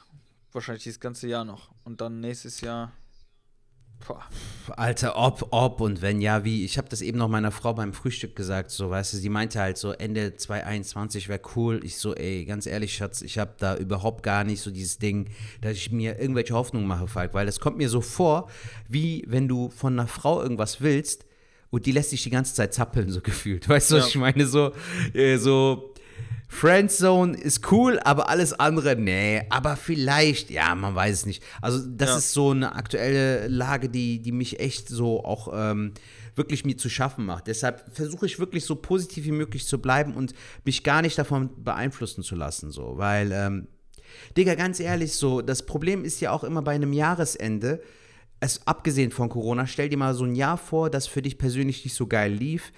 Wahrscheinlich 0.53 0.85
dieses 0.85 1.01
ganze 1.01 1.27
Jahr 1.29 1.45
noch. 1.45 1.71
Und 1.85 2.01
dann 2.01 2.21
nächstes 2.21 2.61
Jahr. 2.61 2.93
Boah. 4.07 4.23
Alter, 4.77 5.17
ob, 5.17 5.47
ob 5.51 5.81
und 5.81 6.03
wenn 6.03 6.21
ja, 6.21 6.45
wie. 6.45 6.65
Ich 6.65 6.79
habe 6.79 6.89
das 6.89 7.03
eben 7.03 7.19
noch 7.19 7.29
meiner 7.29 7.51
Frau 7.51 7.73
beim 7.75 7.93
Frühstück 7.93 8.35
gesagt, 8.37 8.71
so, 8.71 8.91
weißt 8.91 9.13
du, 9.13 9.17
sie 9.19 9.29
meinte 9.29 9.61
halt 9.61 9.77
so, 9.79 9.93
Ende 9.93 10.37
2021 10.37 11.29
wäre 11.29 11.41
cool. 11.57 11.81
Ich 11.85 11.97
so, 11.99 12.15
ey, 12.15 12.45
ganz 12.45 12.67
ehrlich, 12.67 12.95
Schatz, 12.95 13.23
ich 13.23 13.39
habe 13.39 13.53
da 13.59 13.77
überhaupt 13.77 14.23
gar 14.23 14.45
nicht 14.45 14.61
so 14.61 14.71
dieses 14.71 14.99
Ding, 14.99 15.29
dass 15.61 15.73
ich 15.73 15.91
mir 15.93 16.19
irgendwelche 16.19 16.55
Hoffnungen 16.55 16.87
mache, 16.89 17.07
Falk, 17.07 17.35
weil 17.35 17.47
das 17.47 17.61
kommt 17.61 17.77
mir 17.79 17.89
so 17.89 18.01
vor, 18.01 18.49
wie 18.89 19.25
wenn 19.29 19.49
du 19.49 19.69
von 19.71 19.93
einer 19.99 20.09
Frau 20.09 20.43
irgendwas 20.43 20.81
willst 20.81 21.25
und 21.71 21.87
die 21.87 21.93
lässt 21.93 22.13
dich 22.13 22.23
die 22.23 22.31
ganze 22.31 22.55
Zeit 22.55 22.75
zappeln, 22.75 23.11
so 23.11 23.21
gefühlt. 23.21 23.69
Weißt 23.69 23.91
du, 23.91 23.97
was 23.97 24.05
Ja. 24.05 24.09
ich 24.09 24.17
meine? 24.17 24.47
So, 24.47 24.73
äh, 25.15 25.39
so, 25.39 25.92
Friendzone 26.55 27.35
ist 27.37 27.73
cool, 27.73 27.99
aber 28.05 28.29
alles 28.29 28.53
andere, 28.53 28.95
nee. 28.95 29.43
Aber 29.49 29.75
vielleicht, 29.75 30.51
ja, 30.51 30.75
man 30.75 30.95
weiß 30.95 31.21
es 31.21 31.27
nicht. 31.27 31.43
Also, 31.63 31.79
das 31.89 32.11
Ja. 32.11 32.19
ist 32.19 32.33
so 32.33 32.51
eine 32.51 32.75
aktuelle 32.75 33.49
Lage, 33.49 33.89
die, 33.89 34.21
die 34.21 34.33
mich 34.33 34.61
echt 34.61 34.87
so 34.89 35.25
auch 35.25 35.49
ähm, 35.55 35.95
wirklich 36.37 36.67
mir 36.67 36.77
zu 36.77 36.91
schaffen 36.91 37.25
macht. 37.25 37.47
Deshalb 37.47 37.83
versuche 37.97 38.27
ich 38.27 38.39
wirklich 38.39 38.67
so 38.67 38.77
positiv 38.77 39.25
wie 39.25 39.33
möglich 39.33 39.67
zu 39.67 39.81
bleiben 39.81 40.15
und 40.15 40.35
mich 40.65 40.85
gar 40.85 41.01
nicht 41.01 41.17
davon 41.19 41.49
beeinflussen 41.65 42.23
zu 42.23 42.37
lassen, 42.37 42.71
so. 42.71 42.99
Weil, 42.99 43.33
ähm, 43.33 43.67
Digga, 44.37 44.55
ganz 44.55 44.79
ehrlich, 44.79 45.15
so, 45.15 45.41
das 45.41 45.65
Problem 45.65 46.05
ist 46.05 46.21
ja 46.21 46.33
auch 46.33 46.45
immer 46.45 46.61
bei 46.61 46.73
einem 46.75 46.93
Jahresende, 46.93 47.81
es, 48.41 48.67
abgesehen 48.67 49.11
von 49.11 49.31
Corona, 49.31 49.67
stell 49.67 49.89
dir 49.89 49.97
mal 49.97 50.15
so 50.15 50.25
ein 50.25 50.35
Jahr 50.35 50.59
vor, 50.59 50.91
das 50.91 51.07
für 51.07 51.23
dich 51.23 51.39
persönlich 51.39 51.83
nicht 51.85 51.95
so 51.95 52.07
geil 52.07 52.31
lief 52.33 52.73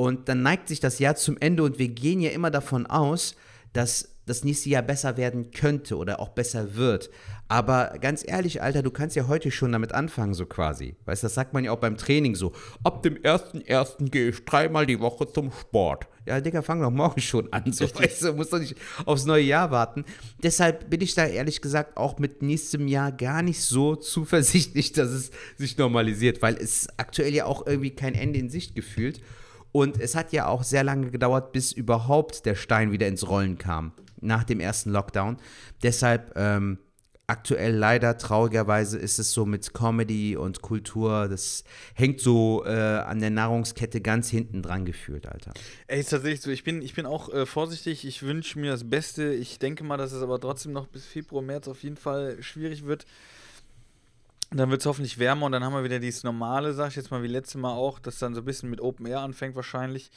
Und 0.00 0.30
dann 0.30 0.40
neigt 0.40 0.68
sich 0.68 0.80
das 0.80 0.98
Jahr 0.98 1.14
zum 1.14 1.36
Ende 1.40 1.62
und 1.62 1.78
wir 1.78 1.88
gehen 1.88 2.22
ja 2.22 2.30
immer 2.30 2.50
davon 2.50 2.86
aus, 2.86 3.34
dass 3.74 4.08
das 4.24 4.44
nächste 4.44 4.70
Jahr 4.70 4.80
besser 4.80 5.18
werden 5.18 5.50
könnte 5.50 5.98
oder 5.98 6.20
auch 6.20 6.30
besser 6.30 6.74
wird. 6.74 7.10
Aber 7.48 7.98
ganz 8.00 8.26
ehrlich, 8.26 8.62
Alter, 8.62 8.82
du 8.82 8.90
kannst 8.90 9.14
ja 9.14 9.28
heute 9.28 9.50
schon 9.50 9.72
damit 9.72 9.92
anfangen, 9.92 10.32
so 10.32 10.46
quasi. 10.46 10.96
Weißt 11.04 11.22
du, 11.22 11.26
das 11.26 11.34
sagt 11.34 11.52
man 11.52 11.64
ja 11.64 11.72
auch 11.72 11.80
beim 11.80 11.98
Training 11.98 12.34
so. 12.34 12.52
Ab 12.82 13.02
dem 13.02 13.16
1.1. 13.16 14.08
gehe 14.08 14.30
ich 14.30 14.42
dreimal 14.46 14.86
die 14.86 15.00
Woche 15.00 15.30
zum 15.30 15.52
Sport. 15.52 16.06
Ja, 16.24 16.40
Digga, 16.40 16.62
fang 16.62 16.80
doch 16.80 16.90
morgen 16.90 17.20
schon 17.20 17.52
an. 17.52 17.70
So, 17.70 17.84
weißt 17.84 18.22
du, 18.22 18.32
musst 18.32 18.54
doch 18.54 18.58
nicht 18.58 18.76
aufs 19.04 19.26
neue 19.26 19.44
Jahr 19.44 19.70
warten. 19.70 20.06
Deshalb 20.42 20.88
bin 20.88 21.02
ich 21.02 21.14
da 21.14 21.26
ehrlich 21.26 21.60
gesagt 21.60 21.98
auch 21.98 22.18
mit 22.18 22.40
nächstem 22.40 22.88
Jahr 22.88 23.12
gar 23.12 23.42
nicht 23.42 23.62
so 23.62 23.96
zuversichtlich, 23.96 24.92
dass 24.94 25.10
es 25.10 25.30
sich 25.58 25.76
normalisiert, 25.76 26.40
weil 26.40 26.56
es 26.56 26.88
aktuell 26.96 27.34
ja 27.34 27.44
auch 27.44 27.66
irgendwie 27.66 27.90
kein 27.90 28.14
Ende 28.14 28.38
in 28.38 28.48
Sicht 28.48 28.74
gefühlt. 28.74 29.20
Und 29.72 30.00
es 30.00 30.14
hat 30.14 30.32
ja 30.32 30.46
auch 30.46 30.62
sehr 30.62 30.84
lange 30.84 31.10
gedauert, 31.10 31.52
bis 31.52 31.72
überhaupt 31.72 32.46
der 32.46 32.54
Stein 32.54 32.92
wieder 32.92 33.06
ins 33.06 33.28
Rollen 33.28 33.58
kam, 33.58 33.92
nach 34.20 34.44
dem 34.44 34.60
ersten 34.60 34.90
Lockdown. 34.90 35.36
Deshalb 35.82 36.32
ähm, 36.36 36.78
aktuell 37.30 37.76
leider 37.76 38.18
traurigerweise 38.18 38.98
ist 38.98 39.20
es 39.20 39.32
so 39.32 39.46
mit 39.46 39.72
Comedy 39.72 40.36
und 40.36 40.62
Kultur, 40.62 41.28
das 41.28 41.62
hängt 41.94 42.20
so 42.20 42.64
äh, 42.66 42.70
an 42.70 43.20
der 43.20 43.30
Nahrungskette 43.30 44.00
ganz 44.00 44.28
hinten 44.28 44.62
dran 44.62 44.84
gefühlt, 44.84 45.26
Alter. 45.26 45.54
Ey, 45.86 46.00
ist 46.00 46.10
tatsächlich 46.10 46.40
so. 46.40 46.50
Ich 46.50 46.64
bin, 46.64 46.82
ich 46.82 46.94
bin 46.94 47.06
auch 47.06 47.32
äh, 47.32 47.46
vorsichtig. 47.46 48.04
Ich 48.04 48.24
wünsche 48.24 48.58
mir 48.58 48.72
das 48.72 48.90
Beste. 48.90 49.32
Ich 49.32 49.60
denke 49.60 49.84
mal, 49.84 49.96
dass 49.96 50.10
es 50.10 50.22
aber 50.22 50.40
trotzdem 50.40 50.72
noch 50.72 50.88
bis 50.88 51.06
Februar, 51.06 51.42
März 51.42 51.68
auf 51.68 51.84
jeden 51.84 51.96
Fall 51.96 52.42
schwierig 52.42 52.84
wird. 52.84 53.06
Dann 54.52 54.70
wird 54.70 54.80
es 54.80 54.86
hoffentlich 54.86 55.18
wärmer 55.18 55.46
und 55.46 55.52
dann 55.52 55.62
haben 55.62 55.74
wir 55.74 55.84
wieder 55.84 56.00
dieses 56.00 56.24
normale, 56.24 56.74
sag 56.74 56.88
ich 56.88 56.96
jetzt 56.96 57.10
mal 57.12 57.22
wie 57.22 57.28
letztes 57.28 57.54
Mal 57.54 57.72
auch, 57.72 58.00
das 58.00 58.18
dann 58.18 58.34
so 58.34 58.40
ein 58.40 58.44
bisschen 58.44 58.68
mit 58.68 58.80
Open 58.80 59.06
Air 59.06 59.20
anfängt 59.20 59.54
wahrscheinlich, 59.54 60.10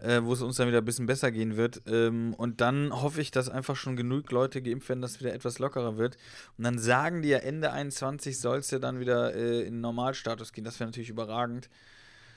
äh, 0.00 0.20
wo 0.22 0.34
es 0.34 0.42
uns 0.42 0.56
dann 0.56 0.68
wieder 0.68 0.78
ein 0.78 0.84
bisschen 0.84 1.06
besser 1.06 1.30
gehen 1.30 1.56
wird. 1.56 1.82
Ähm, 1.86 2.34
und 2.34 2.60
dann 2.60 2.92
hoffe 2.92 3.22
ich, 3.22 3.30
dass 3.30 3.48
einfach 3.48 3.76
schon 3.76 3.96
genug 3.96 4.30
Leute 4.32 4.60
geimpft 4.60 4.90
werden, 4.90 5.00
dass 5.00 5.12
es 5.12 5.20
wieder 5.20 5.32
etwas 5.32 5.58
lockerer 5.58 5.96
wird. 5.96 6.18
Und 6.58 6.64
dann 6.64 6.78
sagen 6.78 7.22
die 7.22 7.30
ja, 7.30 7.38
Ende 7.38 7.72
21 7.72 8.38
soll 8.38 8.58
es 8.58 8.70
ja 8.70 8.78
dann 8.78 9.00
wieder 9.00 9.34
äh, 9.34 9.62
in 9.62 9.80
Normalstatus 9.80 10.52
gehen. 10.52 10.64
Das 10.64 10.78
wäre 10.78 10.88
natürlich 10.88 11.10
überragend. 11.10 11.70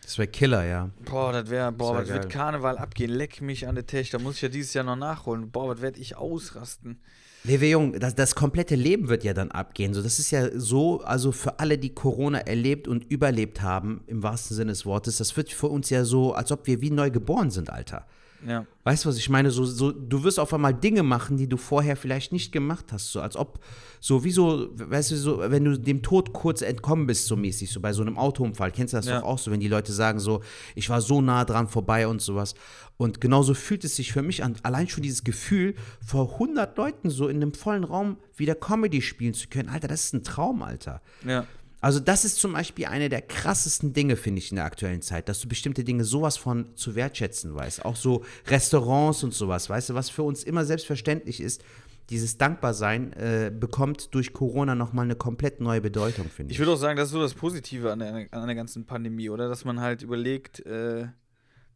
Das 0.03 0.17
wäre 0.17 0.27
Killer, 0.27 0.65
ja. 0.65 0.89
Boah, 1.05 1.33
das 1.33 1.50
wäre, 1.50 1.71
boah, 1.71 1.93
wär 1.95 2.01
was 2.01 2.09
wird. 2.09 2.29
Karneval 2.29 2.77
abgehen? 2.77 3.12
Leck 3.12 3.41
mich 3.41 3.67
an 3.67 3.75
der 3.75 3.85
Tisch. 3.85 4.09
Da 4.12 4.19
muss 4.19 4.35
ich 4.35 4.41
ja 4.41 4.50
dieses 4.50 4.73
Jahr 4.73 4.83
noch 4.85 4.95
nachholen. 4.95 5.51
Boah, 5.51 5.69
was 5.69 5.81
werde 5.81 6.00
ich 6.00 6.15
ausrasten? 6.15 7.01
Lewe 7.45 7.67
Jung, 7.67 8.00
das, 8.00 8.15
das 8.15 8.35
komplette 8.35 8.75
Leben 8.75 9.09
wird 9.09 9.25
ja 9.25 9.33
dann 9.33 9.51
abgehen. 9.51 9.93
So, 9.93 10.01
das 10.01 10.17
ist 10.17 10.31
ja 10.31 10.47
so, 10.57 11.01
also 11.01 11.33
für 11.33 11.59
alle, 11.59 11.77
die 11.77 11.93
Corona 11.93 12.39
erlebt 12.39 12.88
und 12.88 13.03
überlebt 13.12 13.62
haben, 13.62 14.01
im 14.07 14.23
wahrsten 14.23 14.55
Sinne 14.55 14.71
des 14.71 14.85
Wortes, 14.85 15.17
das 15.17 15.35
wird 15.35 15.51
für 15.51 15.67
uns 15.67 15.89
ja 15.89 16.05
so, 16.05 16.33
als 16.33 16.53
ob 16.53 16.67
wir 16.67 16.79
wie 16.79 16.89
neu 16.89 17.12
geboren 17.12 17.51
sind, 17.51 17.69
Alter. 17.69 18.05
Ja. 18.45 18.65
Weißt 18.83 19.05
du, 19.05 19.09
was 19.09 19.17
ich 19.17 19.29
meine? 19.29 19.51
So, 19.51 19.63
so, 19.65 19.91
du 19.91 20.23
wirst 20.23 20.39
auf 20.39 20.53
einmal 20.53 20.73
Dinge 20.73 21.03
machen, 21.03 21.38
die 21.38 21.47
du 21.47 21.57
vorher 21.57 21.95
vielleicht 21.95 22.31
nicht 22.33 22.51
gemacht 22.51 22.91
hast. 22.91 23.12
So 23.12 23.21
als 23.21 23.35
ob, 23.35 23.59
so 24.00 24.23
wie 24.23 24.31
so, 24.31 24.69
weißt 24.73 25.12
du, 25.12 25.15
so, 25.17 25.39
wenn 25.39 25.63
du 25.63 25.79
dem 25.79 26.01
Tod 26.01 26.33
kurz 26.33 26.62
entkommen 26.62 27.07
bist, 27.07 27.27
so 27.27 27.35
mäßig, 27.35 27.71
so 27.71 27.79
bei 27.79 27.93
so 27.93 28.01
einem 28.01 28.17
Autounfall. 28.17 28.71
Kennst 28.71 28.93
du 28.93 28.97
das 28.97 29.05
Ja. 29.05 29.19
doch 29.19 29.27
auch 29.27 29.38
so, 29.39 29.51
wenn 29.51 29.59
die 29.59 29.67
Leute 29.69 29.93
sagen 29.93 30.19
so, 30.19 30.41
ich 30.75 30.89
war 30.89 31.01
so 31.01 31.21
nah 31.21 31.45
dran 31.45 31.67
vorbei 31.67 32.07
und 32.07 32.21
sowas. 32.21 32.55
Und 32.97 33.21
genauso 33.21 33.53
fühlt 33.53 33.83
es 33.85 33.95
sich 33.95 34.12
für 34.12 34.21
mich 34.21 34.43
an, 34.43 34.55
allein 34.63 34.88
schon 34.88 35.03
dieses 35.03 35.23
Gefühl, 35.23 35.75
vor 36.05 36.33
100 36.33 36.77
Leuten 36.77 37.09
so 37.09 37.27
in 37.27 37.38
einem 37.38 37.53
vollen 37.53 37.83
Raum 37.83 38.17
wieder 38.35 38.55
Comedy 38.55 39.01
spielen 39.01 39.33
zu 39.33 39.47
können. 39.47 39.69
Alter, 39.69 39.88
das 39.88 40.05
ist 40.05 40.13
ein 40.13 40.23
Traum, 40.23 40.62
Alter. 40.62 41.01
Ja. 41.25 41.45
Also 41.83 41.99
das 41.99 42.23
ist 42.23 42.37
zum 42.39 42.53
Beispiel 42.53 42.85
eine 42.85 43.09
der 43.09 43.21
krassesten 43.21 43.91
Dinge, 43.91 44.15
finde 44.15 44.39
ich, 44.39 44.51
in 44.51 44.55
der 44.55 44.63
aktuellen 44.63 45.01
Zeit, 45.01 45.27
dass 45.27 45.41
du 45.41 45.49
bestimmte 45.49 45.83
Dinge 45.83 46.05
sowas 46.05 46.37
von 46.37 46.75
zu 46.77 46.95
wertschätzen 46.95 47.53
weißt. 47.53 47.83
Auch 47.83 47.97
so 47.97 48.23
Restaurants 48.47 49.21
und 49.23 49.33
sowas, 49.33 49.69
weißt 49.69 49.89
du, 49.89 49.93
was 49.93 50.09
für 50.09 50.23
uns 50.23 50.45
immer 50.45 50.63
selbstverständlich 50.63 51.41
ist, 51.41 51.61
dieses 52.09 52.37
Dankbarsein 52.37 53.11
äh, 53.13 53.51
bekommt 53.53 54.15
durch 54.15 54.31
Corona 54.31 54.75
nochmal 54.75 55.03
eine 55.03 55.15
komplett 55.15 55.59
neue 55.59 55.81
Bedeutung, 55.81 56.29
finde 56.29 56.51
ich. 56.51 56.55
Ich 56.55 56.59
würde 56.59 56.71
auch 56.71 56.77
sagen, 56.77 56.95
das 56.95 57.10
ist 57.10 57.13
so 57.13 57.19
das 57.21 57.34
Positive 57.34 57.91
an 57.91 57.99
der, 57.99 58.27
an 58.31 58.47
der 58.47 58.55
ganzen 58.55 58.86
Pandemie, 58.86 59.29
oder? 59.29 59.49
Dass 59.49 59.65
man 59.65 59.81
halt 59.81 60.03
überlegt, 60.03 60.65
äh, 60.65 61.08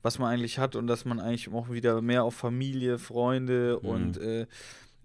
was 0.03 0.19
man 0.19 0.31
eigentlich 0.31 0.57
hat 0.57 0.77
und 0.77 0.87
dass 0.87 1.03
man 1.03 1.19
eigentlich 1.19 1.51
auch 1.51 1.69
wieder 1.69 2.01
mehr 2.01 2.23
auf 2.23 2.33
Familie, 2.33 2.97
Freunde 2.97 3.77
Mhm. 3.83 3.89
und 3.89 4.17
äh, 4.19 4.47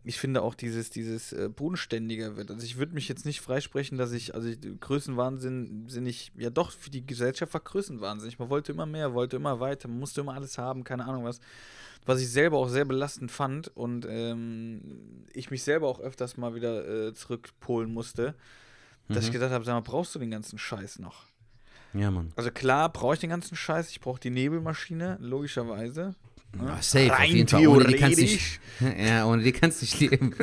ich 0.04 0.18
finde 0.18 0.42
auch 0.42 0.54
dieses, 0.54 0.90
dieses 0.90 1.32
äh, 1.32 1.48
bodenständiger 1.48 2.36
wird. 2.36 2.50
Also 2.50 2.64
ich 2.64 2.76
würde 2.76 2.94
mich 2.94 3.08
jetzt 3.08 3.24
nicht 3.24 3.40
freisprechen, 3.40 3.98
dass 3.98 4.12
ich, 4.12 4.34
also 4.34 4.48
ich, 4.48 4.58
Größenwahnsinn 4.80 5.84
sind 5.88 6.06
ich, 6.06 6.32
ja 6.36 6.50
doch, 6.50 6.72
für 6.72 6.90
die 6.90 7.06
Gesellschaft 7.06 7.54
war 7.54 7.60
Größenwahnsinnig. 7.60 8.38
Man 8.38 8.50
wollte 8.50 8.72
immer 8.72 8.86
mehr, 8.86 9.14
wollte 9.14 9.36
immer 9.36 9.60
weiter, 9.60 9.88
man 9.88 10.00
musste 10.00 10.22
immer 10.22 10.34
alles 10.34 10.58
haben, 10.58 10.82
keine 10.82 11.04
Ahnung 11.06 11.24
was. 11.24 11.40
Was 12.04 12.20
ich 12.20 12.30
selber 12.30 12.58
auch 12.58 12.68
sehr 12.68 12.84
belastend 12.84 13.30
fand 13.30 13.68
und 13.76 14.04
ähm, 14.08 15.24
ich 15.32 15.52
mich 15.52 15.62
selber 15.62 15.86
auch 15.86 16.00
öfters 16.00 16.36
mal 16.36 16.54
wieder 16.56 17.08
äh, 17.08 17.14
zurückpolen 17.14 17.92
musste, 17.92 18.34
dass 19.08 19.26
ich 19.26 19.32
gedacht 19.32 19.52
habe, 19.52 19.64
sag 19.64 19.74
mal, 19.74 19.80
brauchst 19.80 20.14
du 20.14 20.18
den 20.18 20.30
ganzen 20.30 20.58
Scheiß 20.58 20.98
noch? 20.98 21.26
Ja, 21.94 22.10
Mann. 22.10 22.32
Also 22.34 22.50
klar 22.50 22.90
brauche 22.90 23.14
ich 23.14 23.20
den 23.20 23.30
ganzen 23.30 23.54
Scheiß, 23.54 23.90
ich 23.90 24.00
brauche 24.00 24.18
die 24.18 24.30
Nebelmaschine, 24.30 25.18
logischerweise. 25.20 26.14
Ja, 26.58 26.76
safe, 26.80 27.12
auf 27.12 27.18
Rein 27.18 27.30
jeden 27.34 27.48
Fall. 27.48 27.66
Ohne 27.66 27.84
die 27.84 27.94
kannst 27.94 28.18
du 28.18 28.22
nicht, 28.22 28.60
ja, 29.06 29.26
ohne 29.26 29.42
die 29.42 29.52
kannst 29.52 29.80
du 29.80 29.84
nicht 29.84 30.00
leben. 30.00 30.34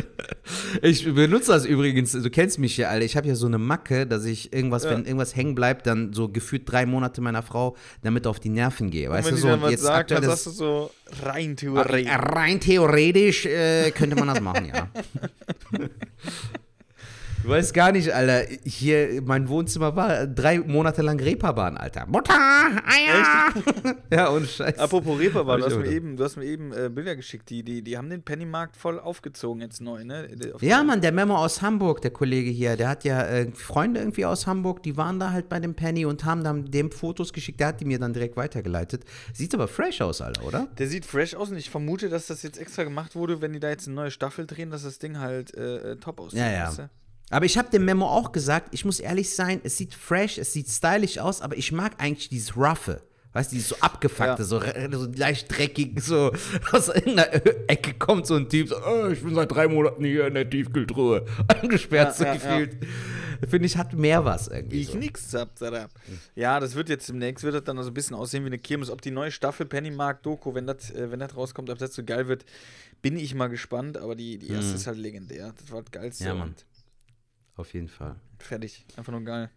ich 0.82 1.04
benutze 1.14 1.52
das 1.52 1.64
übrigens, 1.64 2.12
du 2.12 2.28
kennst 2.30 2.58
mich 2.58 2.76
ja, 2.76 2.88
Alter. 2.88 3.04
Ich 3.04 3.16
habe 3.16 3.28
ja 3.28 3.34
so 3.36 3.46
eine 3.46 3.58
Macke, 3.58 4.06
dass 4.06 4.24
ich 4.24 4.52
irgendwas, 4.52 4.84
Ja. 4.84 4.90
wenn 4.90 5.04
irgendwas 5.04 5.36
hängen 5.36 5.54
bleibt, 5.54 5.86
dann 5.86 6.12
so 6.12 6.28
gefühlt 6.28 6.70
drei 6.70 6.86
Monate 6.86 7.20
meiner 7.20 7.42
Frau 7.42 7.76
damit 8.02 8.26
auf 8.26 8.40
die 8.40 8.48
Nerven 8.48 8.90
gehe. 8.90 9.08
Weißt 9.10 9.28
wenn 9.28 9.34
du 9.36 9.40
so? 9.40 9.48
Und 9.48 9.70
jetzt 9.70 9.82
sagt, 9.82 9.96
aktuell 10.12 10.20
dann 10.22 10.30
das, 10.30 10.44
sagst 10.44 10.60
du 10.60 10.64
so 10.64 10.90
rein 11.22 11.52
Äh, 11.52 11.56
theoretisch. 11.56 12.12
Rein 12.12 12.60
theoretisch 12.60 13.46
äh, 13.46 13.90
könnte 13.92 14.16
man 14.16 14.28
das 14.28 14.40
machen, 14.40 14.66
ja. 14.74 14.88
Du 17.42 17.50
weißt 17.50 17.72
gar 17.72 17.92
nicht, 17.92 18.12
Alter. 18.12 18.46
Hier, 18.64 19.22
mein 19.24 19.48
Wohnzimmer 19.48 19.94
war 19.94 20.26
drei 20.26 20.58
Monate 20.58 21.02
lang 21.02 21.20
Reeperbahn, 21.20 21.76
Alter. 21.76 22.06
Mutter, 22.06 22.34
Eier! 22.34 23.54
ja, 24.12 24.30
ohne 24.32 24.46
Scheiß. 24.46 24.78
Apropos 24.78 25.18
Reeperbahn, 25.18 25.60
du 25.60 25.66
hast 25.66 25.90
eben, 25.90 26.16
du 26.16 26.24
hast 26.24 26.36
mir 26.36 26.44
eben 26.44 26.72
äh, 26.72 26.90
Bilder 26.92 27.16
geschickt, 27.16 27.48
die, 27.48 27.62
die, 27.62 27.82
die 27.82 27.96
haben 27.96 28.10
den 28.10 28.22
Pennymarkt 28.22 28.76
voll 28.76 28.98
aufgezogen 28.98 29.62
jetzt 29.62 29.80
neu, 29.80 30.04
ne? 30.04 30.28
Auf 30.52 30.62
Ja, 30.62 30.82
Mann, 30.82 31.00
der 31.00 31.12
Memo 31.12 31.36
aus 31.36 31.62
Hamburg, 31.62 32.02
der 32.02 32.10
Kollege 32.10 32.50
hier, 32.50 32.76
der 32.76 32.88
hat 32.88 33.04
ja 33.04 33.22
äh, 33.22 33.50
Freunde 33.52 34.00
irgendwie 34.00 34.26
aus 34.26 34.46
Hamburg, 34.46 34.82
die 34.82 34.96
waren 34.96 35.20
da 35.20 35.30
halt 35.30 35.48
bei 35.48 35.60
dem 35.60 35.74
Penny 35.74 36.04
und 36.04 36.24
haben 36.24 36.42
dann 36.42 36.64
dem 36.70 36.90
Fotos 36.90 37.32
geschickt. 37.32 37.60
Der 37.60 37.68
hat 37.68 37.80
die 37.80 37.84
mir 37.84 37.98
dann 37.98 38.12
direkt 38.12 38.36
weitergeleitet. 38.36 39.04
Sieht 39.32 39.54
aber 39.54 39.68
fresh 39.68 40.00
aus, 40.00 40.20
Alter, 40.20 40.44
oder? 40.44 40.68
Der 40.76 40.88
sieht 40.88 41.06
fresh 41.06 41.34
aus 41.34 41.50
und 41.50 41.56
ich 41.56 41.70
vermute, 41.70 42.08
dass 42.08 42.26
das 42.26 42.42
jetzt 42.42 42.58
extra 42.58 42.84
gemacht 42.84 43.14
wurde, 43.14 43.40
wenn 43.40 43.52
die 43.52 43.60
da 43.60 43.70
jetzt 43.70 43.86
eine 43.86 43.94
neue 43.94 44.10
Staffel 44.10 44.46
drehen, 44.46 44.70
dass 44.70 44.82
das 44.82 44.98
Ding 44.98 45.18
halt 45.18 45.54
äh, 45.56 45.92
äh, 45.92 45.96
top 45.96 46.20
aussieht. 46.20 46.40
Ja, 46.40 46.50
ja. 46.50 46.66
weißt 46.66 46.78
du? 46.80 46.90
Aber 47.30 47.44
ich 47.44 47.58
habe 47.58 47.68
dem 47.70 47.84
Memo 47.84 48.06
auch 48.06 48.32
gesagt, 48.32 48.68
ich 48.72 48.84
muss 48.84 49.00
ehrlich 49.00 49.34
sein, 49.34 49.60
es 49.64 49.76
sieht 49.76 49.94
fresh, 49.94 50.38
es 50.38 50.52
sieht 50.52 50.68
stylisch 50.68 51.18
aus, 51.18 51.42
aber 51.42 51.56
ich 51.56 51.72
mag 51.72 51.92
eigentlich 51.98 52.28
dieses 52.28 52.56
Roughe. 52.56 53.02
Weißt 53.34 53.52
du, 53.52 53.56
dieses 53.56 53.68
so 53.68 53.76
abgefuckte, 53.80 54.42
Ja. 54.42 54.44
so, 54.44 54.60
so 54.98 55.10
leicht 55.14 55.54
dreckig, 55.54 56.00
so 56.02 56.32
aus 56.72 56.88
irgendeiner 56.88 57.30
Ecke 57.68 57.92
kommt 57.94 58.26
so 58.26 58.34
ein 58.36 58.48
Typ, 58.48 58.68
so, 58.68 58.76
oh, 58.82 59.08
ich 59.08 59.22
bin 59.22 59.34
seit 59.34 59.52
drei 59.52 59.68
Monaten 59.68 60.02
hier 60.04 60.26
in 60.26 60.34
der 60.34 60.48
Tiefkühltruhe 60.48 61.26
eingesperrt, 61.48 62.08
Ja, 62.08 62.14
so 62.14 62.24
ja, 62.24 62.34
gefühlt. 62.34 62.76
Finde 63.48 63.66
ich, 63.66 63.76
hat 63.76 63.92
mehr 63.92 64.24
was 64.24 64.48
irgendwie. 64.48 64.80
Ich 64.80 64.88
So. 64.88 64.98
nix 64.98 65.32
hab, 65.34 65.56
Sarah. 65.58 65.88
Ja, 66.34 66.58
das 66.58 66.74
wird 66.74 66.88
jetzt 66.88 67.08
demnächst, 67.08 67.44
wird 67.44 67.54
das 67.54 67.62
dann 67.64 67.78
also 67.78 67.90
ein 67.90 67.94
bisschen 67.94 68.16
aussehen 68.16 68.42
wie 68.42 68.48
eine 68.48 68.58
Kirmes. 68.58 68.90
Ob 68.90 69.00
die 69.02 69.12
neue 69.12 69.30
Staffel 69.30 69.64
Pennymarkt 69.66 70.26
Doku, 70.26 70.54
wenn 70.54 70.66
das, 70.66 70.90
äh, 70.90 71.12
wenn 71.12 71.20
das 71.20 71.36
rauskommt, 71.36 71.70
ob 71.70 71.78
das 71.78 71.94
so 71.94 72.02
geil 72.02 72.26
wird, 72.26 72.44
bin 73.00 73.16
ich 73.16 73.34
mal 73.36 73.46
gespannt. 73.46 73.96
Aber 73.98 74.16
die, 74.16 74.38
die 74.38 74.48
erste 74.48 74.74
ist 74.74 74.88
halt 74.88 74.98
legendär. 74.98 75.54
Das 75.60 75.70
war 75.70 75.82
das 75.82 75.92
Geilste. 75.92 76.24
Ja, 76.24 76.34
Mann. 76.34 76.48
und 76.48 76.64
Auf 77.58 77.74
jeden 77.74 77.88
Fall. 77.88 78.14
Fertig. 78.38 78.86
Einfach 78.96 79.12
nur 79.12 79.20
geil. 79.22 79.50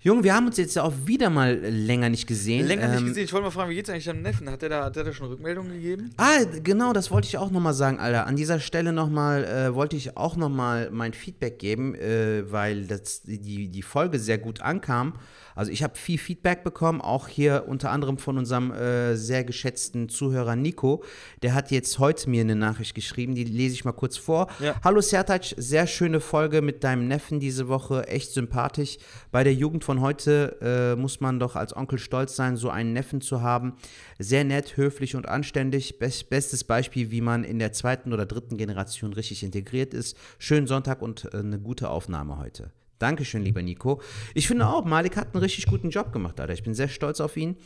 Junge, 0.00 0.24
wir 0.24 0.34
haben 0.34 0.46
uns 0.46 0.56
jetzt 0.56 0.74
ja 0.74 0.82
auch 0.82 0.92
wieder 1.04 1.30
mal 1.30 1.54
länger 1.56 2.10
nicht 2.10 2.26
gesehen. 2.26 2.66
Länger 2.66 2.88
nicht 2.88 3.00
Ähm, 3.00 3.06
gesehen. 3.06 3.24
Ich 3.24 3.32
wollte 3.32 3.44
mal 3.44 3.50
fragen, 3.52 3.70
wie 3.70 3.76
geht's 3.76 3.88
eigentlich 3.88 4.04
deinem 4.04 4.22
Neffen? 4.22 4.50
Hat 4.50 4.60
der 4.60 4.68
da, 4.68 4.84
hat 4.86 4.96
der 4.96 5.04
da 5.04 5.12
schon 5.12 5.28
Rückmeldungen 5.28 5.72
gegeben? 5.72 6.10
Ah, 6.16 6.40
genau, 6.62 6.92
das 6.92 7.12
wollte 7.12 7.28
ich 7.28 7.38
auch 7.38 7.50
nochmal 7.52 7.72
sagen, 7.72 8.00
Alter. 8.00 8.26
An 8.26 8.34
dieser 8.34 8.58
Stelle 8.58 8.92
nochmal, 8.92 9.44
äh, 9.44 9.74
wollte 9.74 9.94
ich 9.96 10.16
auch 10.16 10.34
nochmal 10.36 10.90
mein 10.90 11.12
Feedback 11.12 11.60
geben, 11.60 11.94
äh, 11.94 12.50
weil 12.50 12.86
das, 12.88 13.22
die, 13.22 13.68
die 13.68 13.82
Folge 13.82 14.18
sehr 14.18 14.38
gut 14.38 14.60
ankam. 14.60 15.14
Also 15.54 15.70
ich 15.70 15.82
habe 15.82 15.96
viel 15.96 16.18
Feedback 16.18 16.64
bekommen, 16.64 17.00
auch 17.00 17.28
hier 17.28 17.64
unter 17.66 17.90
anderem 17.90 18.18
von 18.18 18.38
unserem 18.38 18.72
äh, 18.72 19.16
sehr 19.16 19.44
geschätzten 19.44 20.08
Zuhörer 20.08 20.56
Nico. 20.56 21.02
Der 21.42 21.54
hat 21.54 21.70
jetzt 21.70 21.98
heute 21.98 22.28
mir 22.30 22.42
eine 22.42 22.56
Nachricht 22.56 22.94
geschrieben, 22.94 23.34
die 23.34 23.44
lese 23.44 23.74
ich 23.74 23.84
mal 23.84 23.92
kurz 23.92 24.16
vor. 24.16 24.48
Ja. 24.60 24.74
Hallo 24.82 25.00
Sertac, 25.00 25.54
sehr 25.56 25.86
schöne 25.86 26.20
Folge 26.20 26.62
mit 26.62 26.84
deinem 26.84 27.08
Neffen 27.08 27.40
diese 27.40 27.68
Woche, 27.68 28.06
echt 28.08 28.32
sympathisch. 28.32 28.98
Bei 29.30 29.44
der 29.44 29.54
Jugend 29.54 29.84
von 29.84 30.00
heute 30.00 30.58
äh, 30.60 31.00
muss 31.00 31.20
man 31.20 31.38
doch 31.38 31.56
als 31.56 31.76
Onkel 31.76 31.98
stolz 31.98 32.36
sein, 32.36 32.56
so 32.56 32.70
einen 32.70 32.92
Neffen 32.92 33.20
zu 33.20 33.42
haben. 33.42 33.74
Sehr 34.18 34.44
nett, 34.44 34.76
höflich 34.76 35.16
und 35.16 35.28
anständig. 35.28 35.98
Best, 35.98 36.30
bestes 36.30 36.64
Beispiel, 36.64 37.10
wie 37.10 37.20
man 37.20 37.44
in 37.44 37.58
der 37.58 37.72
zweiten 37.72 38.12
oder 38.12 38.26
dritten 38.26 38.56
Generation 38.56 39.12
richtig 39.12 39.42
integriert 39.42 39.94
ist. 39.94 40.16
Schönen 40.38 40.66
Sonntag 40.66 41.02
und 41.02 41.28
äh, 41.32 41.38
eine 41.38 41.58
gute 41.58 41.90
Aufnahme 41.90 42.38
heute. 42.38 42.70
Dankeschön, 43.02 43.42
lieber 43.42 43.62
Nico. 43.62 44.00
Ich 44.34 44.46
finde 44.46 44.66
auch, 44.68 44.84
Malik 44.84 45.16
hat 45.16 45.34
einen 45.34 45.42
richtig 45.42 45.66
guten 45.66 45.90
Job 45.90 46.12
gemacht, 46.12 46.38
Alter. 46.40 46.52
Ich 46.52 46.62
bin 46.62 46.74
sehr 46.74 46.88
stolz 46.88 47.20
auf 47.20 47.36
ihn. 47.36 47.56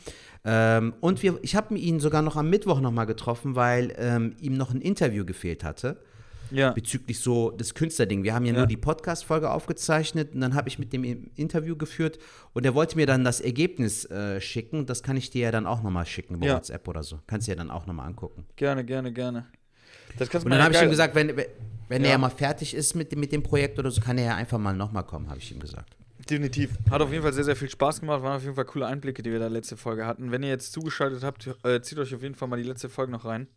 Ähm, 0.43 0.93
und 0.99 1.21
wir, 1.23 1.37
ich 1.43 1.55
habe 1.55 1.75
ihn 1.77 1.99
sogar 1.99 2.21
noch 2.21 2.35
am 2.35 2.49
Mittwoch 2.49 2.79
nochmal 2.81 3.05
getroffen, 3.05 3.55
weil 3.55 3.93
ähm, 3.97 4.35
ihm 4.41 4.53
noch 4.57 4.73
ein 4.73 4.81
Interview 4.81 5.25
gefehlt 5.25 5.63
hatte. 5.63 5.97
Ja. 6.49 6.71
Bezüglich 6.71 7.19
so 7.19 7.51
des 7.51 7.73
Künstlerding. 7.73 8.23
Wir 8.23 8.33
haben 8.33 8.45
ja, 8.45 8.53
Ja. 8.53 8.59
nur 8.59 8.67
die 8.67 8.77
Podcast-Folge 8.77 9.51
aufgezeichnet 9.51 10.33
und 10.33 10.39
dann 10.39 10.55
habe 10.55 10.69
ich 10.69 10.79
mit 10.79 10.93
dem 10.93 11.03
Interview 11.35 11.75
geführt 11.75 12.19
und 12.53 12.65
er 12.65 12.73
wollte 12.73 12.95
mir 12.95 13.05
dann 13.05 13.25
das 13.25 13.41
Ergebnis 13.41 14.05
äh, 14.05 14.39
schicken. 14.39 14.85
Das 14.85 15.03
kann 15.03 15.17
ich 15.17 15.29
dir 15.29 15.41
ja 15.41 15.51
dann 15.51 15.67
auch 15.67 15.83
nochmal 15.83 16.05
schicken 16.05 16.35
über 16.35 16.45
Ja. 16.45 16.55
WhatsApp 16.55 16.87
oder 16.87 17.03
so. 17.03 17.19
Kannst 17.27 17.47
du 17.47 17.51
ja 17.51 17.55
dann 17.57 17.69
auch 17.69 17.85
nochmal 17.85 18.07
angucken. 18.07 18.45
Gerne, 18.55 18.85
gerne, 18.85 19.11
gerne. 19.11 19.45
Das 20.17 20.29
kannst 20.29 20.45
du 20.45 20.47
Und 20.47 20.51
dann 20.51 20.63
habe 20.63 20.73
ich 20.73 20.81
ihm 20.81 20.89
gesagt, 20.89 21.15
wenn, 21.15 21.35
wenn 21.35 21.45
Ja. 22.03 22.09
er 22.11 22.17
mal 22.17 22.29
fertig 22.29 22.73
ist 22.73 22.95
mit, 22.95 23.11
dem- 23.11 23.19
mit 23.19 23.31
dem 23.31 23.43
Projekt 23.43 23.79
oder 23.79 23.89
so, 23.91 24.01
kann 24.01 24.17
er 24.17 24.25
ja 24.25 24.35
einfach 24.35 24.57
mal 24.59 24.73
nochmal 24.75 25.03
kommen, 25.03 25.29
habe 25.29 25.39
ich 25.39 25.51
ihm 25.51 25.59
gesagt. 25.59 25.95
Definitiv. 26.29 26.71
Hat 26.89 27.01
auf 27.01 27.11
jeden 27.11 27.23
Fall 27.23 27.31
sehr, 27.31 27.45
sehr 27.45 27.55
viel 27.55 27.69
Spaß 27.69 28.01
gemacht. 28.01 28.21
Waren 28.21 28.35
auf 28.35 28.43
jeden 28.43 28.55
Fall 28.55 28.65
coole 28.65 28.85
Einblicke, 28.87 29.23
die 29.23 29.31
wir 29.31 29.39
da 29.39 29.47
letzte 29.47 29.77
Folge 29.77 30.05
hatten. 30.05 30.31
Wenn 30.31 30.43
ihr 30.43 30.49
jetzt 30.49 30.73
zugeschaltet 30.73 31.23
habt, 31.23 31.47
äh, 31.63 31.79
zieht 31.81 31.97
euch 31.99 32.13
auf 32.13 32.21
jeden 32.21 32.35
Fall 32.35 32.49
mal 32.49 32.57
die 32.57 32.67
letzte 32.67 32.89
Folge 32.89 33.11
noch 33.13 33.23
rein. 33.23 33.47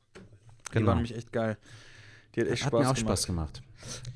Die 0.68 0.74
Genau. 0.74 0.86
war 0.88 0.94
nämlich 0.94 1.16
echt 1.16 1.32
geil. 1.32 1.56
Die 2.36 2.42
hat 2.42 2.48
echt 2.48 2.62
Hat 2.64 2.68
Spaß 2.70 2.80
mir 2.84 2.90
auch 2.90 2.94
gemacht. 2.94 3.00
Spaß 3.00 3.26
gemacht. 3.26 3.62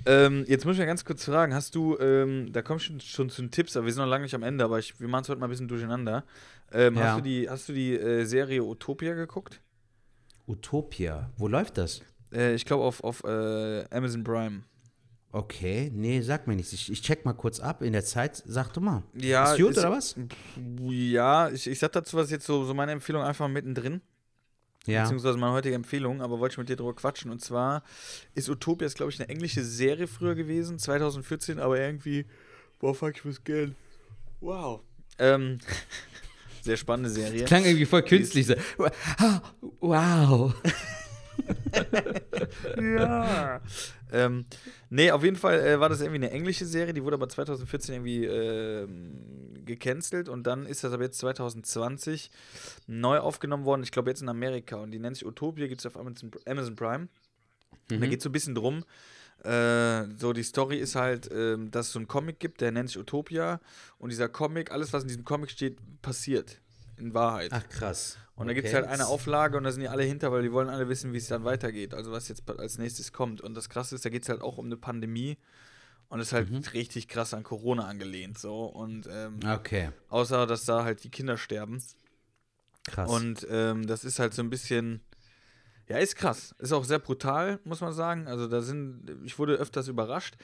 Ähm, 0.06 0.44
jetzt 0.46 0.64
muss 0.66 0.74
ich 0.74 0.78
ja 0.80 0.84
ganz 0.84 1.04
kurz 1.04 1.24
fragen, 1.24 1.52
hast 1.54 1.74
du, 1.74 1.98
ähm, 1.98 2.52
da 2.52 2.62
kommst 2.62 2.88
du 2.90 3.00
schon 3.00 3.28
zu 3.30 3.42
den 3.42 3.50
Tipps, 3.50 3.76
aber 3.76 3.86
wir 3.86 3.92
sind 3.92 4.02
noch 4.04 4.08
lange 4.10 4.22
nicht 4.24 4.34
am 4.34 4.42
Ende, 4.44 4.62
aber 4.62 4.78
ich, 4.78 5.00
wir 5.00 5.08
machen 5.08 5.22
es 5.22 5.28
heute 5.30 5.40
mal 5.40 5.46
ein 5.48 5.50
bisschen 5.50 5.66
durcheinander. 5.68 6.22
Ähm, 6.70 6.94
Ja. 6.96 7.04
Hast 7.08 7.18
du 7.18 7.22
die, 7.22 7.50
hast 7.50 7.68
du 7.68 7.72
die 7.72 7.94
äh, 7.98 8.24
Serie 8.24 8.62
Utopia 8.62 9.14
geguckt? 9.14 9.60
Utopia, 10.46 11.30
wo 11.38 11.48
läuft 11.48 11.78
das? 11.78 12.02
Äh, 12.34 12.54
ich 12.54 12.64
glaube 12.64 12.84
auf, 12.84 13.02
auf 13.04 13.22
äh, 13.24 13.84
Amazon 13.90 14.24
Prime. 14.24 14.62
Okay, 15.32 15.90
nee, 15.92 16.20
sag 16.20 16.46
mir 16.46 16.54
nichts. 16.54 16.72
Ich, 16.72 16.92
ich 16.92 17.02
check 17.02 17.24
mal 17.24 17.32
kurz 17.32 17.58
ab 17.58 17.82
in 17.82 17.92
der 17.92 18.04
Zeit. 18.04 18.42
Sag 18.46 18.72
du 18.72 18.80
mal. 18.80 19.02
Ja, 19.14 19.52
ist 19.52 19.60
gut 19.60 19.70
ist- 19.72 19.78
oder 19.78 19.90
was? 19.90 20.14
Ja, 20.80 21.50
ich, 21.50 21.66
ich 21.66 21.78
sag 21.78 21.90
dazu 21.92 22.16
was 22.16 22.30
jetzt 22.30 22.46
so, 22.46 22.64
so 22.64 22.72
meine 22.72 22.92
Empfehlung 22.92 23.22
einfach 23.22 23.48
mittendrin. 23.48 24.00
Ja. 24.86 25.02
beziehungsweise 25.02 25.38
meine 25.38 25.54
heutige 25.54 25.74
Empfehlung, 25.74 26.20
aber 26.20 26.38
wollte 26.38 26.52
ich 26.54 26.58
mit 26.58 26.68
dir 26.68 26.76
drüber 26.76 26.94
quatschen. 26.94 27.30
Und 27.30 27.40
zwar 27.40 27.82
ist 28.34 28.50
Utopia, 28.50 28.86
ist 28.86 28.96
glaube 28.96 29.10
ich 29.10 29.18
eine 29.18 29.28
englische 29.30 29.64
Serie 29.64 30.06
früher 30.06 30.34
gewesen, 30.34 30.78
2014, 30.78 31.58
aber 31.58 31.80
irgendwie, 31.80 32.26
boah, 32.80 32.94
fuck, 32.94 33.16
ich 33.16 33.24
muss 33.24 33.42
gern. 33.42 33.74
Wow. 34.40 34.82
Ähm, 35.18 35.58
sehr 36.62 36.76
spannende 36.76 37.08
Serie. 37.08 37.44
Klang 37.46 37.64
irgendwie 37.64 37.86
voll 37.86 38.02
künstlich. 38.02 38.46
So. 38.46 38.54
Wow. 39.80 40.54
ja. 42.78 43.60
ähm, 44.12 44.46
nee, 44.90 45.10
auf 45.10 45.24
jeden 45.24 45.36
Fall 45.36 45.60
äh, 45.60 45.80
war 45.80 45.88
das 45.88 46.00
irgendwie 46.00 46.16
eine 46.16 46.30
englische 46.30 46.66
Serie, 46.66 46.94
die 46.94 47.02
wurde 47.02 47.14
aber 47.14 47.28
2014 47.28 47.94
irgendwie 47.94 48.24
ähm, 48.24 49.64
gecancelt 49.64 50.28
und 50.28 50.46
dann 50.46 50.66
ist 50.66 50.84
das 50.84 50.92
aber 50.92 51.04
jetzt 51.04 51.18
2020 51.18 52.30
neu 52.86 53.18
aufgenommen 53.18 53.64
worden, 53.64 53.82
ich 53.82 53.92
glaube 53.92 54.10
jetzt 54.10 54.22
in 54.22 54.28
Amerika 54.28 54.76
und 54.76 54.90
die 54.90 54.98
nennt 54.98 55.16
sich 55.16 55.26
Utopia, 55.26 55.66
gibt 55.66 55.80
es 55.80 55.86
auf 55.86 55.96
Amazon, 55.96 56.30
Amazon 56.46 56.76
Prime. 56.76 57.08
Und 57.90 58.00
da 58.00 58.06
geht 58.06 58.18
es 58.18 58.24
so 58.24 58.30
ein 58.30 58.32
bisschen 58.32 58.54
drum, 58.54 58.84
äh, 59.44 60.04
so 60.16 60.32
die 60.32 60.42
Story 60.42 60.78
ist 60.78 60.94
halt, 60.94 61.30
ähm, 61.30 61.70
dass 61.70 61.88
es 61.88 61.92
so 61.92 61.98
einen 61.98 62.08
Comic 62.08 62.38
gibt, 62.38 62.62
der 62.62 62.72
nennt 62.72 62.88
sich 62.88 62.98
Utopia 62.98 63.60
und 63.98 64.10
dieser 64.10 64.28
Comic, 64.28 64.70
alles 64.70 64.92
was 64.92 65.02
in 65.02 65.08
diesem 65.08 65.24
Comic 65.24 65.50
steht, 65.50 65.78
passiert 66.00 66.60
in 66.96 67.14
Wahrheit. 67.14 67.50
Ach 67.52 67.68
krass. 67.68 68.18
Und 68.36 68.48
da 68.48 68.52
gibt 68.54 68.66
es 68.66 68.74
Okay. 68.74 68.82
halt 68.82 68.92
eine 68.92 69.06
Auflage 69.06 69.56
und 69.56 69.64
da 69.64 69.70
sind 69.70 69.82
die 69.82 69.88
alle 69.88 70.02
hinter, 70.02 70.32
weil 70.32 70.42
die 70.42 70.52
wollen 70.52 70.68
alle 70.68 70.88
wissen, 70.88 71.12
wie 71.12 71.18
es 71.18 71.28
dann 71.28 71.44
weitergeht. 71.44 71.94
Also 71.94 72.10
was 72.12 72.28
jetzt 72.28 72.42
als 72.50 72.78
nächstes 72.78 73.12
kommt. 73.12 73.40
Und 73.40 73.54
das 73.54 73.68
Krasse 73.68 73.94
ist, 73.94 74.04
da 74.04 74.08
geht 74.10 74.24
es 74.24 74.28
halt 74.28 74.40
auch 74.42 74.58
um 74.58 74.66
eine 74.66 74.76
Pandemie 74.76 75.38
und 76.08 76.18
ist 76.20 76.32
halt 76.32 76.50
Mhm. 76.50 76.58
richtig 76.72 77.06
krass 77.08 77.32
an 77.32 77.42
Corona 77.44 77.86
angelehnt. 77.86 78.38
So. 78.38 78.64
Und 78.64 79.08
ähm, 79.10 79.38
Okay, 79.46 79.90
außer, 80.08 80.46
dass 80.46 80.64
da 80.64 80.82
halt 80.84 81.04
die 81.04 81.10
Kinder 81.10 81.36
sterben. 81.36 81.80
krass. 82.86 83.10
Und 83.10 83.46
ähm, 83.50 83.86
das 83.86 84.04
ist 84.04 84.18
halt 84.18 84.34
so 84.34 84.42
ein 84.42 84.50
bisschen. 84.50 85.00
Ja, 85.86 85.98
ist 85.98 86.16
krass. 86.16 86.54
Ist 86.58 86.72
auch 86.72 86.84
sehr 86.84 86.98
brutal, 86.98 87.60
muss 87.64 87.82
man 87.82 87.92
sagen. 87.92 88.26
Also 88.26 88.48
da 88.48 88.62
sind, 88.62 89.10
ich 89.22 89.38
wurde 89.38 89.54
öfters 89.56 89.86
überrascht. 89.86 90.34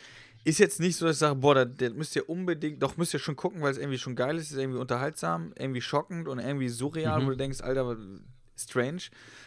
Ist 0.44 0.58
jetzt 0.58 0.80
nicht 0.80 0.96
so, 0.96 1.06
dass 1.06 1.16
ich 1.16 1.20
sage, 1.20 1.34
boah, 1.36 1.54
da, 1.54 1.64
der 1.66 1.90
müsst 1.90 2.16
ihr 2.16 2.28
unbedingt, 2.28 2.82
doch 2.82 2.96
müsst 2.96 3.12
ihr 3.12 3.20
schon 3.20 3.36
gucken, 3.36 3.60
weil 3.60 3.72
es 3.72 3.78
irgendwie 3.78 3.98
schon 3.98 4.16
geil 4.16 4.38
ist, 4.38 4.50
ist 4.50 4.56
irgendwie 4.58 4.78
unterhaltsam, 4.78 5.52
irgendwie 5.58 5.82
schockend 5.82 6.28
und 6.28 6.38
irgendwie 6.38 6.68
surreal, 6.70 7.20
Mhm. 7.20 7.26
wo 7.26 7.30
du 7.30 7.36
denkst, 7.36 7.60
Alter, 7.60 7.96
strange. 8.56 9.02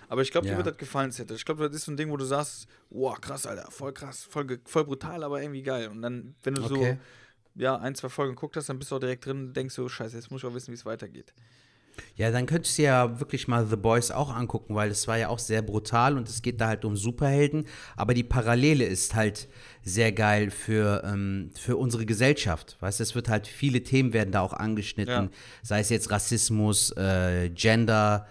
Aber 0.07 0.21
ich 0.21 0.29
glaube, 0.31 0.45
dir 0.45 0.51
Ja. 0.51 0.57
wird 0.57 0.67
das 0.67 0.77
gefallen, 0.77 1.11
Zette. 1.11 1.33
Ich 1.33 1.45
glaube, 1.45 1.67
das 1.67 1.75
ist 1.75 1.85
so 1.85 1.91
ein 1.91 1.97
Ding, 1.97 2.09
wo 2.11 2.17
du 2.17 2.25
sagst, 2.25 2.67
wow, 2.91 3.19
krass, 3.19 3.47
Alter, 3.47 3.71
voll 3.71 3.91
krass, 3.93 4.23
voll, 4.23 4.59
voll 4.65 4.85
brutal, 4.85 5.23
aber 5.23 5.41
irgendwie 5.41 5.63
geil. 5.63 5.87
Und 5.87 6.01
dann, 6.03 6.35
wenn 6.43 6.55
du 6.55 6.61
Okay. 6.61 6.97
so, 7.55 7.61
ja, 7.61 7.75
ein, 7.77 7.95
zwei 7.95 8.09
Folgen 8.09 8.35
geguckt 8.35 8.55
hast, 8.57 8.69
dann 8.69 8.77
bist 8.79 8.91
du 8.91 8.95
auch 8.95 8.99
direkt 8.99 9.25
drin 9.25 9.47
und 9.47 9.53
denkst 9.57 9.73
so, 9.75 9.87
scheiße, 9.89 10.15
jetzt 10.15 10.29
muss 10.31 10.41
ich 10.41 10.47
auch 10.47 10.53
wissen, 10.53 10.71
wie 10.71 10.75
es 10.75 10.85
weitergeht. 10.85 11.33
Ja, 12.15 12.31
dann 12.31 12.45
könntest 12.45 12.77
du 12.77 12.83
ja 12.83 13.19
wirklich 13.19 13.47
mal 13.47 13.65
The 13.67 13.75
Boys 13.75 14.11
auch 14.11 14.33
angucken, 14.35 14.75
weil 14.75 14.89
es 14.91 15.07
war 15.07 15.17
ja 15.17 15.29
auch 15.29 15.39
sehr 15.39 15.61
brutal 15.61 16.17
und 16.17 16.29
es 16.29 16.41
geht 16.41 16.61
da 16.61 16.67
halt 16.67 16.85
um 16.85 16.95
Superhelden. 16.95 17.65
Aber 17.95 18.13
die 18.13 18.23
Parallele 18.23 18.85
ist 18.85 19.15
halt 19.15 19.47
sehr 19.83 20.11
geil 20.11 20.51
für, 20.51 21.03
ähm, 21.05 21.51
für 21.59 21.75
unsere 21.77 22.05
Gesellschaft. 22.05 22.77
Weißt 22.79 22.99
du, 22.99 23.03
es 23.03 23.15
wird 23.15 23.29
halt, 23.29 23.47
viele 23.47 23.81
Themen 23.83 24.13
werden 24.13 24.31
da 24.31 24.41
auch 24.41 24.53
angeschnitten, 24.53 25.25
Ja. 25.25 25.29
sei 25.63 25.79
es 25.79 25.89
jetzt 25.89 26.11
Rassismus, 26.11 26.91
äh, 26.97 27.49
Gender, 27.49 28.27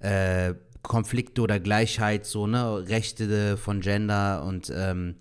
äh, 0.00 0.54
Konflikte 0.82 1.42
oder 1.42 1.60
Gleichheit, 1.60 2.26
so, 2.26 2.46
ne, 2.48 2.88
Rechte 2.88 3.56
von 3.56 3.80
Gender 3.80 4.42
und 4.44 4.72
ähm, 4.74 5.14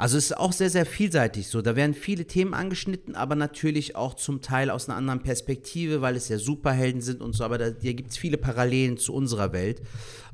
also 0.00 0.16
es 0.16 0.30
ist 0.30 0.36
auch 0.38 0.52
sehr, 0.52 0.70
sehr 0.70 0.86
vielseitig 0.86 1.48
so. 1.48 1.60
Da 1.62 1.76
werden 1.76 1.94
viele 1.94 2.26
Themen 2.26 2.54
angeschnitten, 2.54 3.14
aber 3.14 3.34
natürlich 3.34 3.96
auch 3.96 4.14
zum 4.14 4.40
Teil 4.40 4.70
aus 4.70 4.88
einer 4.88 4.96
anderen 4.96 5.22
Perspektive, 5.22 6.00
weil 6.00 6.16
es 6.16 6.28
ja 6.28 6.38
Superhelden 6.38 7.02
sind 7.02 7.20
und 7.20 7.34
so. 7.34 7.44
Aber 7.44 7.58
da, 7.58 7.70
da 7.70 7.92
gibt 7.92 8.10
es 8.10 8.16
viele 8.16 8.38
Parallelen 8.38 8.96
zu 8.96 9.12
unserer 9.12 9.52
Welt, 9.52 9.82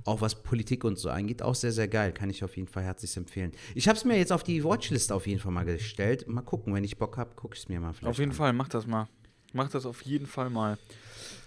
auch 0.04 0.20
was 0.20 0.42
Politik 0.42 0.84
und 0.84 0.98
so 0.98 1.10
angeht. 1.10 1.42
Auch 1.42 1.56
sehr, 1.56 1.72
sehr 1.72 1.88
geil. 1.88 2.12
Kann 2.12 2.30
ich 2.30 2.44
auf 2.44 2.56
jeden 2.56 2.68
Fall 2.68 2.84
herzlich 2.84 3.16
empfehlen. 3.16 3.50
Ich 3.74 3.88
habe 3.88 3.98
es 3.98 4.04
mir 4.04 4.16
jetzt 4.16 4.32
auf 4.32 4.44
die 4.44 4.62
Watchlist 4.62 5.10
auf 5.10 5.26
jeden 5.26 5.40
Fall 5.40 5.52
mal 5.52 5.64
gestellt. 5.64 6.28
Mal 6.28 6.42
gucken, 6.42 6.72
wenn 6.72 6.84
ich 6.84 6.96
Bock 6.96 7.16
habe, 7.16 7.34
gucke 7.34 7.56
ich 7.56 7.62
es 7.62 7.68
mir 7.68 7.80
mal 7.80 7.92
vielleicht 7.92 8.10
Auf 8.10 8.18
jeden 8.18 8.30
an. 8.30 8.36
Fall, 8.36 8.52
mach 8.52 8.68
das 8.68 8.86
mal. 8.86 9.08
Mach 9.52 9.68
das 9.68 9.84
auf 9.84 10.02
jeden 10.02 10.26
Fall 10.26 10.50
mal. 10.50 10.78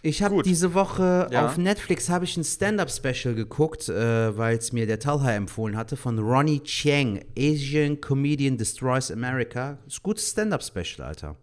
Ich 0.02 0.24
habe 0.24 0.42
diese 0.44 0.74
Woche 0.74 1.28
Ja. 1.32 1.46
auf 1.46 1.58
Netflix 1.58 2.08
habe 2.10 2.24
ich 2.24 2.38
ein 2.38 2.44
Stand-up-Special 2.46 3.36
geguckt, 3.36 3.90
äh, 3.90 4.38
weil 4.38 4.58
es 4.58 4.72
mir 4.72 4.88
der 4.88 5.00
Talha 5.00 5.34
empfohlen 5.34 5.76
hatte 5.76 5.98
von 5.98 6.18
Ronnie 6.20 6.62
Chiang, 6.64 7.20
Asian 7.38 8.00
Comedian 8.00 8.58
Destroys 8.58 9.12
America. 9.12 9.78
Ist 9.88 9.98
ein 10.00 10.04
gutes 10.04 10.30
Stand-up-Special, 10.32 11.06
Alter. 11.06 11.36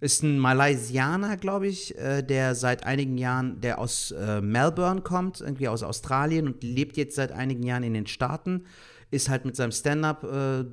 Ist 0.00 0.22
ein 0.22 0.38
Malaysianer, 0.38 1.36
glaube 1.36 1.68
ich, 1.68 1.96
äh, 1.98 2.22
der 2.22 2.54
seit 2.54 2.84
einigen 2.84 3.18
Jahren, 3.18 3.60
der 3.60 3.78
aus 3.78 4.10
äh, 4.12 4.40
Melbourne 4.40 5.02
kommt, 5.02 5.40
irgendwie 5.40 5.68
aus 5.68 5.82
Australien 5.82 6.46
und 6.48 6.64
lebt 6.64 6.96
jetzt 6.96 7.14
seit 7.16 7.32
einigen 7.32 7.62
Jahren 7.62 7.82
in 7.84 7.94
den 7.94 8.06
Staaten. 8.06 8.64
Ist 9.10 9.28
halt 9.28 9.44
mit 9.44 9.56
seinem 9.56 9.72
Stand-up 9.72 10.24
äh, 10.24 10.64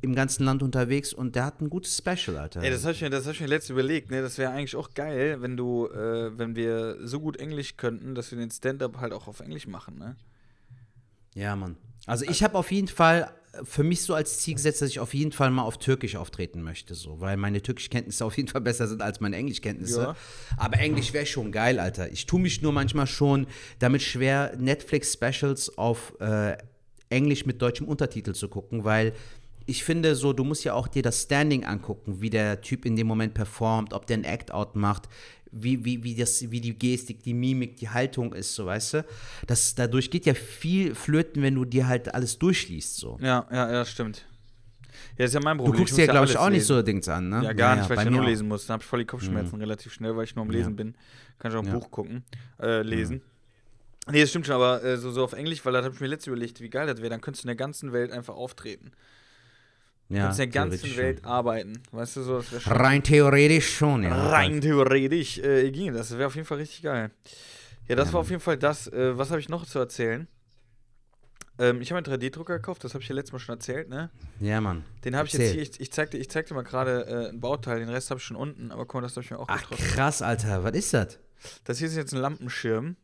im 0.00 0.14
ganzen 0.14 0.44
Land 0.44 0.62
unterwegs 0.62 1.12
und 1.12 1.36
der 1.36 1.44
hat 1.46 1.60
ein 1.60 1.70
gutes 1.70 1.96
Special, 1.96 2.36
Alter. 2.38 2.62
Ey, 2.62 2.70
das 2.70 2.82
habe 2.84 2.92
ich, 2.94 3.00
mir- 3.02 3.10
das 3.10 3.26
hab 3.26 3.34
ich 3.34 3.40
mir 3.40 3.46
letztens 3.46 3.70
überlegt, 3.70 4.10
ne? 4.10 4.20
Das 4.22 4.36
wäre 4.38 4.50
eigentlich 4.52 4.76
auch 4.76 4.90
geil, 4.94 5.40
wenn 5.42 5.56
du, 5.56 5.86
äh, 5.88 6.36
wenn 6.36 6.56
wir 6.56 6.98
so 7.06 7.20
gut 7.20 7.36
Englisch 7.38 7.76
könnten, 7.76 8.14
dass 8.14 8.30
wir 8.30 8.38
den 8.38 8.50
Stand-up 8.50 8.98
halt 8.98 9.12
auch 9.12 9.28
auf 9.28 9.40
Englisch 9.40 9.66
machen, 9.66 9.98
ne? 9.98 10.16
Ja, 11.34 11.54
Mann. 11.56 11.76
Also 12.06 12.24
ich 12.24 12.42
habe 12.42 12.56
auf 12.56 12.70
jeden 12.72 12.88
Fall 12.88 13.30
für 13.64 13.82
mich 13.82 14.02
so 14.02 14.14
als 14.14 14.40
Ziel 14.40 14.54
gesetzt, 14.54 14.82
dass 14.82 14.90
ich 14.90 15.00
auf 15.00 15.14
jeden 15.14 15.32
Fall 15.32 15.50
mal 15.50 15.62
auf 15.62 15.78
Türkisch 15.78 16.16
auftreten 16.16 16.62
möchte, 16.62 16.94
so, 16.94 17.20
weil 17.20 17.36
meine 17.38 17.62
Türkischkenntnisse 17.62 18.24
auf 18.24 18.36
jeden 18.36 18.48
Fall 18.48 18.60
besser 18.60 18.86
sind 18.86 19.00
als 19.02 19.20
meine 19.20 19.36
Englischkenntnisse. 19.36 20.00
Ja. 20.02 20.16
Aber 20.58 20.78
Englisch 20.78 21.12
wäre 21.14 21.24
schon 21.26 21.52
geil, 21.52 21.78
Alter. 21.80 22.12
Ich 22.12 22.26
tue 22.26 22.40
mich 22.40 22.60
nur 22.60 22.72
manchmal 22.72 23.06
schon 23.06 23.46
damit 23.78 24.02
schwer, 24.02 24.54
Netflix-Specials 24.58 25.78
auf 25.78 26.14
äh, 26.20 26.56
Englisch 27.08 27.46
mit 27.46 27.62
deutschem 27.62 27.88
Untertitel 27.88 28.34
zu 28.34 28.48
gucken, 28.48 28.84
weil 28.84 29.14
ich 29.66 29.84
finde 29.84 30.14
so, 30.14 30.32
du 30.32 30.44
musst 30.44 30.64
ja 30.64 30.74
auch 30.74 30.88
dir 30.88 31.02
das 31.02 31.22
Standing 31.22 31.64
angucken, 31.64 32.20
wie 32.20 32.30
der 32.30 32.60
Typ 32.60 32.84
in 32.86 32.96
dem 32.96 33.06
Moment 33.06 33.34
performt, 33.34 33.92
ob 33.92 34.06
der 34.06 34.18
ein 34.18 34.24
Act-Out 34.24 34.76
macht, 34.76 35.08
wie, 35.50 35.84
wie, 35.84 36.02
wie, 36.04 36.14
das, 36.14 36.50
wie 36.50 36.60
die 36.60 36.78
Gestik, 36.78 37.22
die 37.22 37.34
Mimik, 37.34 37.76
die 37.76 37.88
Haltung 37.88 38.32
ist, 38.34 38.54
so 38.54 38.66
weißt 38.66 38.94
du. 38.94 39.04
Das, 39.46 39.74
dadurch 39.74 40.10
geht 40.10 40.26
ja 40.26 40.34
viel 40.34 40.94
flöten, 40.94 41.42
wenn 41.42 41.54
du 41.54 41.64
dir 41.64 41.86
halt 41.88 42.14
alles 42.14 42.38
durchliest, 42.38 42.96
so. 42.96 43.18
Ja, 43.20 43.46
ja, 43.50 43.72
ja, 43.72 43.84
stimmt. 43.84 44.26
Ja, 45.18 45.24
ist 45.26 45.34
ja 45.34 45.40
mein 45.42 45.58
Du 45.58 45.64
Problem. 45.64 45.80
guckst 45.80 45.92
muss 45.92 45.96
dir, 46.04 46.06
glaube 46.10 46.26
ich, 46.26 46.36
auch 46.36 46.46
nicht 46.48 46.58
lesen. 46.60 46.66
so 46.76 46.82
Dings 46.82 47.08
an, 47.08 47.28
ne? 47.28 47.42
Ja, 47.44 47.52
gar 47.52 47.76
nicht, 47.76 47.88
weil 47.88 47.98
ich 47.98 48.04
ja 48.04 48.10
nur 48.10 48.24
lesen 48.24 48.48
muss. 48.48 48.66
Dann 48.66 48.74
habe 48.74 48.82
ich 48.82 48.88
voll 48.88 49.00
die 49.00 49.04
Kopfschmerzen 49.04 49.56
relativ 49.58 49.92
schnell, 49.92 50.16
weil 50.16 50.24
ich 50.24 50.34
nur 50.36 50.44
am 50.44 50.50
Lesen 50.50 50.74
bin. 50.76 50.94
Kann 51.38 51.50
ich 51.52 51.56
auch 51.56 51.62
ein 51.62 51.68
Ja. 51.68 51.74
Buch 51.74 51.90
gucken, 51.90 52.24
äh, 52.60 52.82
lesen. 52.82 53.20
Nee, 54.10 54.20
das 54.20 54.30
stimmt 54.30 54.46
schon, 54.46 54.54
aber 54.54 54.82
äh, 54.84 54.96
so, 54.96 55.10
so 55.10 55.24
auf 55.24 55.32
Englisch, 55.32 55.64
weil 55.64 55.72
da 55.72 55.82
habe 55.82 55.92
ich 55.94 56.00
mir 56.00 56.06
letztens 56.06 56.28
überlegt, 56.28 56.60
wie 56.60 56.70
geil 56.70 56.86
das 56.86 56.98
wäre. 56.98 57.10
Dann 57.10 57.20
könntest 57.20 57.44
du 57.44 57.46
in 57.46 57.48
der 57.48 57.56
ganzen 57.56 57.92
Welt 57.92 58.12
einfach 58.12 58.34
auftreten. 58.36 58.92
Ja, 60.08 60.20
könntest 60.20 60.40
in 60.40 60.50
der 60.52 60.62
ganzen 60.62 60.96
Welt 60.96 61.24
arbeiten. 61.24 61.82
Weißt 61.90 62.16
du, 62.16 62.22
so, 62.22 62.36
das 62.40 62.62
schon. 62.62 62.72
Rein 62.72 63.02
theoretisch 63.02 63.76
schon, 63.76 64.04
ja. 64.04 64.28
Rein 64.30 64.60
theoretisch 64.60 65.38
äh, 65.38 65.70
ging 65.72 65.92
das. 65.92 66.12
wäre 66.16 66.28
auf 66.28 66.34
jeden 66.36 66.46
Fall 66.46 66.58
richtig 66.58 66.82
geil. 66.82 67.10
Ja, 67.88 67.96
das 67.96 68.08
Ja, 68.08 68.14
war 68.14 68.20
auf 68.20 68.30
jeden 68.30 68.40
Fall 68.42 68.56
das. 68.56 68.86
Äh, 68.88 69.18
was 69.18 69.30
habe 69.30 69.40
ich 69.40 69.48
noch 69.48 69.66
zu 69.66 69.78
erzählen? 69.80 70.28
Ähm, 71.58 71.80
ich 71.80 71.90
habe 71.90 72.04
einen 72.04 72.20
3D-Drucker 72.20 72.56
gekauft, 72.58 72.84
das 72.84 72.92
habe 72.94 73.02
ich 73.02 73.08
ja 73.08 73.14
letztes 73.14 73.32
Mal 73.32 73.38
schon 73.38 73.54
erzählt, 73.54 73.88
ne? 73.88 74.10
Ja, 74.40 74.60
Mann. 74.60 74.84
Den 75.04 75.16
habe 75.16 75.26
ich 75.26 75.32
jetzt 75.32 75.52
hier, 75.52 75.62
ich, 75.62 75.80
ich, 75.80 75.90
zeig 75.90 76.10
dir, 76.10 76.18
ich 76.18 76.28
zeig 76.28 76.46
dir 76.46 76.54
mal 76.54 76.62
gerade 76.64 77.06
äh, 77.06 77.28
ein 77.30 77.40
Bauteil, 77.40 77.78
den 77.80 77.88
Rest 77.88 78.10
habe 78.10 78.18
ich 78.18 78.24
schon 78.24 78.36
unten, 78.36 78.70
aber 78.70 78.84
guck 78.84 78.96
mal, 78.96 79.00
das 79.00 79.12
habe 79.16 79.24
ich 79.24 79.30
mir 79.30 79.38
auch 79.38 79.46
Ach, 79.48 79.62
getroffen. 79.62 79.82
krass, 79.86 80.20
Alter. 80.22 80.64
Was 80.64 80.74
ist 80.76 80.92
das? 80.92 81.18
Das 81.64 81.78
hier 81.78 81.88
ist 81.88 81.96
jetzt 81.96 82.12
ein 82.12 82.20
Lampenschirm 82.20 82.96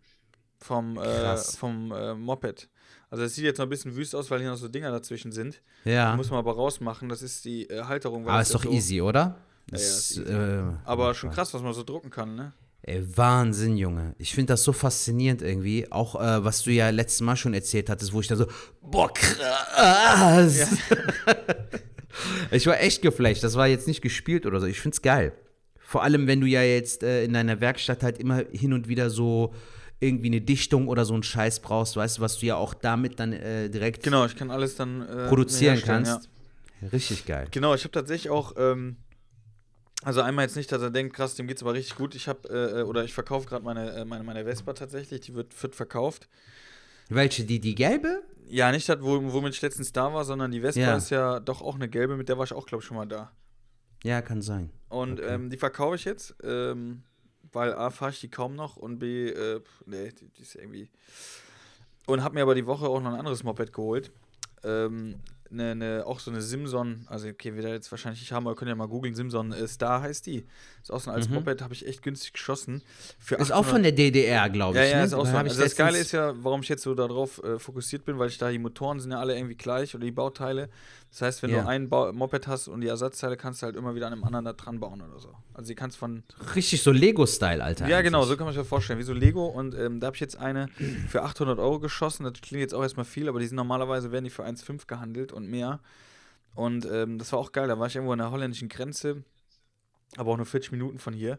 vom, 0.59 0.99
äh, 0.99 1.37
vom 1.39 1.93
äh, 1.93 2.15
Moped. 2.15 2.69
Also 3.13 3.25
das 3.25 3.35
sieht 3.35 3.45
jetzt 3.45 3.59
noch 3.59 3.67
ein 3.67 3.69
bisschen 3.69 3.95
wüst 3.95 4.15
aus, 4.15 4.31
weil 4.31 4.41
hier 4.41 4.49
noch 4.49 4.57
so 4.57 4.69
Dinger 4.69 4.91
dazwischen 4.91 5.33
sind. 5.33 5.61
Ja. 5.85 6.17
Muss 6.17 6.31
man 6.31 6.39
aber 6.39 6.55
rausmachen, 6.55 7.11
das 7.11 7.21
ist 7.21 7.45
die 7.45 7.69
äh, 7.69 7.83
Halterung. 7.83 8.25
weil 8.25 8.33
Aber 8.33 8.41
ist 8.41 8.49
ja 8.49 8.55
doch 8.55 8.65
so, 8.65 8.71
easy, 8.71 9.03
oder? 9.03 9.37
Ja, 9.71 9.77
ja, 9.77 9.85
ist 9.85 10.13
easy. 10.13 10.23
äh, 10.33 10.63
Aber 10.87 11.13
schon 11.13 11.31
krass, 11.31 11.53
was 11.53 11.61
man 11.61 11.75
so 11.75 11.83
drucken 11.83 12.09
kann, 12.09 12.35
ne? 12.35 12.55
Ey, 12.81 13.05
Wahnsinn, 13.15 13.77
Junge. 13.77 14.15
Ich 14.17 14.35
finde 14.35 14.55
das 14.55 14.65
so 14.65 14.73
faszinierend 14.73 15.43
irgendwie. 15.43 15.93
Auch 15.93 16.15
äh, 16.19 16.43
was 16.43 16.63
du 16.63 16.71
ja 16.71 16.89
letztes 16.89 17.21
Mal 17.21 17.37
schon 17.37 17.53
erzählt 17.53 17.91
hattest, 17.91 18.15
wo 18.15 18.21
ich 18.21 18.29
da 18.29 18.37
so, 18.37 18.47
boah, 18.81 19.13
krass. 19.13 20.69
ich 22.51 22.67
war 22.67 22.81
echt 22.81 23.03
geflasht. 23.03 23.45
Das 23.45 23.57
war 23.57 23.67
jetzt 23.67 23.89
nicht 23.89 24.01
gespielt 24.01 24.47
oder 24.47 24.59
so. 24.59 24.65
Ich 24.67 24.81
find's 24.81 25.03
geil. 25.03 25.35
Vor 25.79 26.03
allem, 26.03 26.27
wenn 26.27 26.41
du 26.41 26.47
ja 26.47 26.63
jetzt 26.63 27.03
äh, 27.03 27.25
in 27.25 27.35
deiner 27.35 27.61
Werkstatt 27.61 28.03
halt 28.03 28.17
immer 28.17 28.43
hin 28.53 28.73
und 28.73 28.89
wieder 28.89 29.11
so 29.11 29.53
irgendwie 30.03 30.27
eine 30.27 30.41
Dichtung 30.41 30.89
oder 30.89 31.05
so 31.05 31.15
einen 31.15 31.23
Scheiß 31.23 31.61
brauchst, 31.61 31.97
weißt 31.97 32.19
du, 32.19 32.23
was 32.23 32.39
du 32.39 32.47
ja 32.47 32.57
auch 32.57 32.75
damit 32.75 33.21
dann 33.21 33.33
äh, 33.33 33.71
direkt 33.71 34.03
Genau, 34.03 34.27
ich 34.27 34.35
kann 34.37 34.51
alles 34.51 34.75
dann 34.75 35.03
äh, 35.09 35.29
produzieren 35.29 35.81
kannst. 35.81 36.29
Richtig 36.93 37.25
geil. 37.27 37.47
Genau, 37.53 37.75
ich 37.75 37.85
habe 37.85 37.93
tatsächlich 37.93 38.29
auch, 38.29 38.55
ähm, 38.57 38.97
also 40.03 40.21
einmal 40.21 40.45
jetzt 40.45 40.57
nicht, 40.57 40.73
dass 40.73 40.83
er 40.83 40.91
denkt, 40.91 41.15
krass, 41.15 41.37
dem 41.37 41.47
geht's 41.47 41.63
aber 41.63 41.75
richtig 41.75 41.95
gut. 41.97 42.17
Ich 42.17 42.27
habe, 42.27 42.49
äh, 42.49 42.83
oder 42.83 43.05
ich 43.05 43.15
verkaufe 43.15 43.47
gerade 43.47 43.65
meine, 43.65 43.93
äh, 43.93 44.05
meine, 44.05 44.25
meine 44.25 44.45
Vespa 44.45 44.73
tatsächlich, 44.73 45.21
die 45.21 45.35
wird, 45.35 45.63
wird 45.63 45.77
verkauft. 45.77 46.29
Welche? 47.09 47.45
Die, 47.45 47.61
die 47.61 47.77
gelbe? 47.77 48.23
Ja, 48.49 48.73
nicht 48.73 48.89
das, 48.89 49.01
wo, 49.01 49.33
womit 49.33 49.55
ich 49.55 49.63
letztens 49.63 49.93
da 49.93 50.13
war, 50.13 50.25
sondern 50.25 50.51
die 50.51 50.61
Vespa 50.61 50.81
Ja. 50.81 50.97
ist 50.97 51.11
ja 51.11 51.39
doch 51.39 51.63
auch 51.63 51.77
eine 51.77 51.89
gelbe, 51.89 52.17
mit 52.17 52.29
der 52.29 52.37
war 52.39 52.45
ich 52.45 52.53
auch, 52.53 52.67
glaube 52.67 52.83
ich, 52.83 52.89
schon 52.89 52.97
mal 52.97 53.07
da. 53.07 53.31
Ja, 54.03 54.21
kann 54.21 54.43
sein. 54.43 54.71
Und 54.89 55.21
ähm, 55.23 55.49
die 55.49 55.57
verkaufe 55.57 55.95
ich 55.95 56.05
jetzt, 56.05 56.35
ähm, 56.43 57.05
weil 57.53 57.75
A, 57.75 57.91
fahre 57.91 58.11
ich 58.13 58.21
die 58.21 58.31
kaum 58.31 58.55
noch 58.55 58.77
und 58.77 58.99
B, 58.99 59.29
äh, 59.29 59.61
nee, 59.87 60.11
die, 60.11 60.29
die 60.29 60.43
ist 60.43 60.55
irgendwie. 60.55 60.89
Und 62.07 62.23
habe 62.23 62.35
mir 62.35 62.43
aber 62.43 62.55
die 62.55 62.67
Woche 62.67 62.87
auch 62.87 63.01
noch 63.01 63.13
ein 63.13 63.19
anderes 63.19 63.45
Moped 63.45 63.73
geholt. 63.73 64.11
Ähm, 64.65 65.17
ne, 65.53 65.75
ne, 65.75 66.03
auch 66.07 66.19
so 66.19 66.31
eine 66.31 66.41
Simson, 66.41 67.07
also 67.09 67.29
okay, 67.29 67.55
wird 67.55 67.65
er 67.65 67.73
jetzt 67.73 67.91
wahrscheinlich 67.91 68.21
nicht 68.21 68.33
haben, 68.33 68.47
aber 68.47 68.57
könnt 68.57 68.71
ihr 68.71 68.75
mal 68.75 68.89
googeln, 68.89 69.15
Simson 69.15 69.53
äh, 69.53 69.69
Star 69.69 70.03
heißt 70.03 70.27
die. 70.27 70.45
Ist 70.83 70.91
auch 70.91 71.01
so 71.01 71.11
ein 71.11 71.15
altes 71.15 71.31
Moped, 71.31 71.63
habe 71.63 71.75
ich 71.75 71.87
echt 71.87 72.03
günstig 72.03 72.33
geschossen. 72.33 72.83
Für 73.19 73.37
Mhm. 73.37 73.43
Ist 73.43 73.53
auch 73.53 73.65
von 73.65 73.83
der 73.83 73.93
DDR, 73.93 74.49
glaube 74.51 74.79
ja, 74.79 74.85
ich. 74.85 74.91
ja, 74.91 74.99
ne? 74.99 75.05
ist 75.05 75.15
auch 75.15 75.25
Da 75.25 75.31
so. 75.31 75.37
Also 75.37 75.63
das 75.63 75.77
Geile 75.77 75.99
ist 75.99 76.13
ja, 76.13 76.33
warum 76.43 76.63
ich 76.63 76.69
jetzt 76.69 76.83
so 76.83 76.95
darauf 76.95 77.43
äh, 77.43 77.59
fokussiert 77.59 78.05
bin, 78.05 78.19
weil 78.19 78.29
ich 78.29 78.39
da 78.39 78.51
die 78.51 78.59
Motoren 78.59 79.01
sind 79.01 79.13
ja 79.13 79.21
alle 79.21 79.37
irgendwie 79.37 79.57
gleich 79.57 79.95
oder 79.95 80.05
die 80.05 80.13
Bauteile. 80.13 80.69
Das 81.13 81.21
heißt, 81.21 81.43
wenn 81.43 81.51
Ja. 81.51 81.63
du 81.63 81.69
ein 81.69 81.89
Moped 82.17 82.47
hast 82.47 82.69
und 82.69 82.81
die 82.81 82.87
Ersatzteile 82.89 83.37
kannst 83.37 83.61
du 83.61 83.67
halt 83.67 83.77
immer 83.77 83.95
wieder 83.95 84.07
an 84.07 84.15
einem 84.15 84.25
anderen 84.25 84.47
da 84.47 84.55
dran 84.55 84.81
bauen 84.81 85.03
oder 85.03 85.19
so. 85.21 85.35
Also 85.53 85.69
die 85.69 85.75
kannst 85.75 85.99
von 85.99 86.23
Richtig 86.55 86.83
so 86.83 86.91
Lego-Style, 86.91 87.63
Alter. 87.63 87.87
ja, 87.87 88.01
genau, 88.01 88.21
eigentlich. 88.21 88.31
so 88.31 88.37
kann 88.39 88.47
man 88.47 88.55
sich 88.55 88.61
das 88.63 88.69
vorstellen. 88.69 88.99
Wie 88.99 89.03
so 89.03 89.13
Lego. 89.13 89.45
Und 89.47 89.75
ähm, 89.75 90.01
da 90.01 90.07
habe 90.07 90.17
ich 90.17 90.21
jetzt 90.23 90.37
eine 90.39 90.69
für 91.09 91.23
800 91.23 91.59
Euro 91.59 91.81
geschossen. 91.81 92.25
Das 92.25 92.33
klingt 92.41 92.63
jetzt 92.63 92.73
auch 92.75 92.83
erstmal 92.83 93.05
viel, 93.05 93.29
aber 93.29 93.41
die 93.41 93.47
sind 93.47 93.57
normalerweise, 93.57 94.11
werden 94.11 94.25
die 94.25 94.31
für 94.31 94.45
1,5 94.47 94.87
gehandelt 94.87 95.33
und 95.35 95.47
mehr. 95.49 95.81
Und 96.55 96.87
ähm, 96.91 97.19
das 97.19 97.31
war 97.33 97.39
auch 97.41 97.53
geil. 97.53 97.69
Da 97.69 97.79
war 97.79 97.87
ich 97.89 97.95
irgendwo 97.95 98.13
an 98.15 98.19
der 98.19 98.31
holländischen 98.31 98.71
Grenze, 98.71 99.23
aber 100.17 100.33
auch 100.33 100.37
nur 100.39 100.47
40 100.47 100.73
Minuten 100.73 100.99
von 100.99 101.13
hier. 101.13 101.39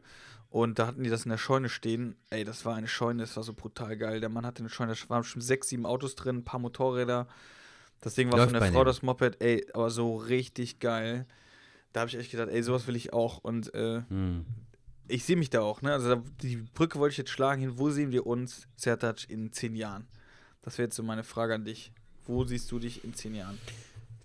Und 0.51 0.77
da 0.77 0.85
hatten 0.85 1.03
die 1.03 1.09
das 1.09 1.25
in 1.25 1.31
der 1.31 1.39
Scheune 1.39 1.67
stehen. 1.67 2.15
Ey, 2.29 2.43
das 2.43 2.63
war 2.63 2.75
eine 2.75 2.87
Scheune, 2.87 3.23
das 3.23 3.35
war 3.37 3.41
so 3.43 3.53
brutal 3.53 3.97
geil. 3.97 4.19
Der 4.19 4.29
Mann 4.29 4.45
hatte 4.45 4.59
eine 4.59 4.69
Scheune, 4.69 4.93
da 4.93 5.09
waren 5.09 5.21
bestimmt 5.23 5.43
sechs, 5.43 5.69
sieben 5.69 5.87
Autos 5.87 6.13
drin, 6.13 6.37
ein 6.37 6.45
paar 6.45 6.59
Motorräder. 6.59 7.27
Das 8.03 8.15
Ding 8.15 8.29
war 8.31 8.37
Läuft 8.39 8.51
von 8.51 8.59
der 8.61 8.71
Frau 8.71 8.81
dem. 8.83 8.85
das 8.85 9.01
Moped, 9.01 9.41
ey, 9.41 9.65
aber 9.73 9.89
so 9.89 10.17
richtig 10.17 10.79
geil. 10.79 11.25
Da 11.93 12.01
habe 12.01 12.09
ich 12.09 12.17
echt 12.17 12.31
gedacht, 12.31 12.49
ey, 12.49 12.61
sowas 12.61 12.85
will 12.87 12.95
ich 12.97 13.13
auch. 13.13 13.37
Und 13.37 13.73
äh, 13.73 14.01
Hm. 14.09 14.45
ich 15.07 15.23
sehe 15.23 15.37
mich 15.37 15.49
da 15.49 15.61
auch, 15.61 15.81
ne? 15.81 15.93
Also 15.93 16.21
die 16.41 16.57
Brücke 16.57 16.99
wollte 16.99 17.13
ich 17.13 17.17
jetzt 17.17 17.29
schlagen 17.31 17.61
hin. 17.61 17.73
Wo 17.77 17.89
sehen 17.91 18.11
wir 18.11 18.27
uns, 18.27 18.67
Sertac, 18.75 19.29
in 19.29 19.51
zehn 19.53 19.75
Jahren? 19.75 20.07
Das 20.63 20.77
wäre 20.77 20.87
jetzt 20.87 20.95
so 20.95 21.03
meine 21.03 21.23
Frage 21.23 21.55
an 21.55 21.63
dich. 21.65 21.91
Wo 22.25 22.43
siehst 22.43 22.69
du 22.71 22.79
dich 22.79 23.03
in 23.05 23.13
zehn 23.13 23.35
Jahren? 23.35 23.57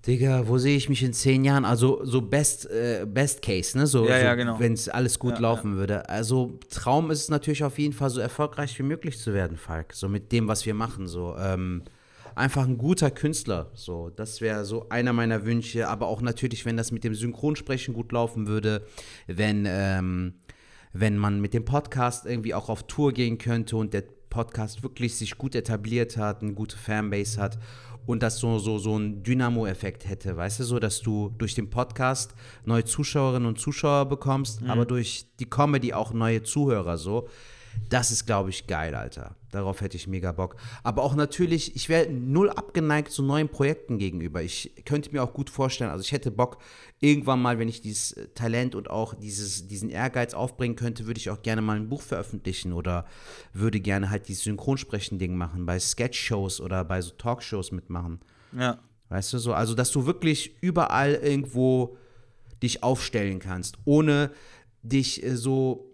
Digga, 0.06 0.46
wo 0.48 0.58
sehe 0.58 0.76
ich 0.76 0.88
mich 0.88 1.02
in 1.02 1.12
zehn 1.12 1.44
Jahren? 1.44 1.64
Also 1.64 2.04
so 2.04 2.20
Best, 2.22 2.66
äh, 2.70 3.04
Best 3.06 3.42
Case, 3.42 3.76
ne? 3.76 3.86
So, 3.86 4.08
Ja, 4.08 4.18
so 4.18 4.24
ja, 4.24 4.34
genau. 4.34 4.58
wenn 4.58 4.72
es 4.72 4.88
alles 4.88 5.18
gut 5.18 5.34
Ja, 5.34 5.40
laufen 5.40 5.76
würde. 5.76 6.08
Also 6.08 6.58
Traum 6.70 7.10
ist 7.10 7.22
es 7.22 7.28
natürlich 7.28 7.62
auf 7.64 7.78
jeden 7.78 7.92
Fall 7.92 8.10
so 8.10 8.20
erfolgreich 8.20 8.76
wie 8.78 8.84
möglich 8.84 9.18
zu 9.18 9.34
werden, 9.34 9.56
Falk. 9.56 9.92
So 9.92 10.08
mit 10.08 10.32
dem, 10.32 10.48
was 10.48 10.64
wir 10.66 10.74
machen. 10.74 11.06
So 11.08 11.36
ähm, 11.36 11.82
einfach 12.38 12.66
ein 12.66 12.78
guter 12.78 13.10
Künstler. 13.10 13.70
So, 13.74 14.10
das 14.10 14.40
wäre 14.40 14.64
so 14.64 14.88
einer 14.88 15.12
meiner 15.12 15.44
Wünsche. 15.44 15.88
Aber 15.88 16.06
auch 16.06 16.22
natürlich, 16.22 16.64
wenn 16.64 16.76
das 16.76 16.92
mit 16.92 17.04
dem 17.04 17.14
Synchronsprechen 17.14 17.94
gut 17.94 18.12
laufen 18.12 18.46
würde, 18.46 18.86
wenn 19.26 19.64
ähm, 19.66 20.34
wenn 20.92 21.16
man 21.16 21.40
mit 21.40 21.54
dem 21.54 21.64
Podcast 21.64 22.26
irgendwie 22.26 22.54
auch 22.54 22.68
auf 22.68 22.86
Tour 22.86 23.12
gehen 23.12 23.38
könnte 23.38 23.76
und 23.76 23.94
der 23.94 24.04
Podcast 24.30 24.82
wirklich 24.82 25.16
sich 25.16 25.36
gut 25.38 25.54
etabliert 25.54 26.16
hat, 26.16 26.42
eine 26.42 26.54
gute 26.54 26.76
Fanbase 26.76 27.40
hat 27.40 27.58
und 28.06 28.22
das 28.22 28.38
so, 28.38 28.58
so, 28.58 28.78
so 28.78 28.94
einen 28.94 29.22
Dynamo-Effekt 29.22 30.08
hätte, 30.08 30.36
weißt 30.36 30.60
du, 30.60 30.64
so, 30.64 30.78
dass 30.78 31.00
du 31.00 31.34
durch 31.38 31.54
den 31.54 31.70
Podcast 31.70 32.34
neue 32.64 32.84
Zuschauerinnen 32.84 33.46
und 33.46 33.58
Zuschauer 33.58 34.06
bekommst, 34.06 34.62
aber 34.66 34.86
durch 34.86 35.26
die 35.40 35.48
Comedy 35.48 35.92
auch 35.92 36.12
neue 36.12 36.42
Zuhörer, 36.42 36.98
so. 36.98 37.28
Das 37.88 38.10
ist, 38.10 38.26
glaube 38.26 38.50
ich, 38.50 38.66
geil, 38.66 38.94
Alter. 38.94 39.34
Darauf 39.50 39.80
hätte 39.80 39.96
ich 39.96 40.06
mega 40.06 40.32
Bock. 40.32 40.56
Aber 40.82 41.02
auch 41.02 41.14
natürlich, 41.14 41.74
ich 41.74 41.88
wäre 41.88 42.10
null 42.10 42.50
abgeneigt 42.50 43.10
zu 43.10 43.22
neuen 43.22 43.48
Projekten 43.48 43.98
gegenüber. 43.98 44.42
Ich 44.42 44.72
könnte 44.84 45.10
mir 45.10 45.22
auch 45.22 45.32
gut 45.32 45.48
vorstellen, 45.48 45.90
also 45.90 46.02
ich 46.02 46.12
hätte 46.12 46.30
Bock, 46.30 46.58
irgendwann 47.00 47.40
mal, 47.40 47.58
wenn 47.58 47.68
ich 47.68 47.80
dieses 47.80 48.12
äh, 48.12 48.28
Talent 48.34 48.74
und 48.74 48.90
auch 48.90 49.14
dieses, 49.14 49.66
diesen 49.66 49.88
Ehrgeiz 49.88 50.34
aufbringen 50.34 50.76
könnte, 50.76 51.06
würde 51.06 51.18
ich 51.18 51.30
auch 51.30 51.42
gerne 51.42 51.62
mal 51.62 51.76
ein 51.76 51.88
Buch 51.88 52.02
veröffentlichen 52.02 52.72
oder 52.72 53.06
würde 53.52 53.80
gerne 53.80 54.10
halt 54.10 54.28
dieses 54.28 54.44
Synchronsprechen-Ding 54.44 55.34
machen, 55.34 55.64
bei 55.64 55.78
Sketch-Shows 55.78 56.60
oder 56.60 56.84
bei 56.84 57.00
so 57.00 57.12
Talkshows 57.12 57.72
mitmachen. 57.72 58.20
Ja. 58.56 58.78
Weißt 59.08 59.32
du 59.32 59.38
so? 59.38 59.54
Also, 59.54 59.74
dass 59.74 59.90
du 59.90 60.04
wirklich 60.04 60.56
überall 60.60 61.14
irgendwo 61.14 61.96
dich 62.62 62.82
aufstellen 62.82 63.38
kannst, 63.38 63.78
ohne 63.84 64.30
dich 64.82 65.22
äh, 65.22 65.36
so 65.36 65.87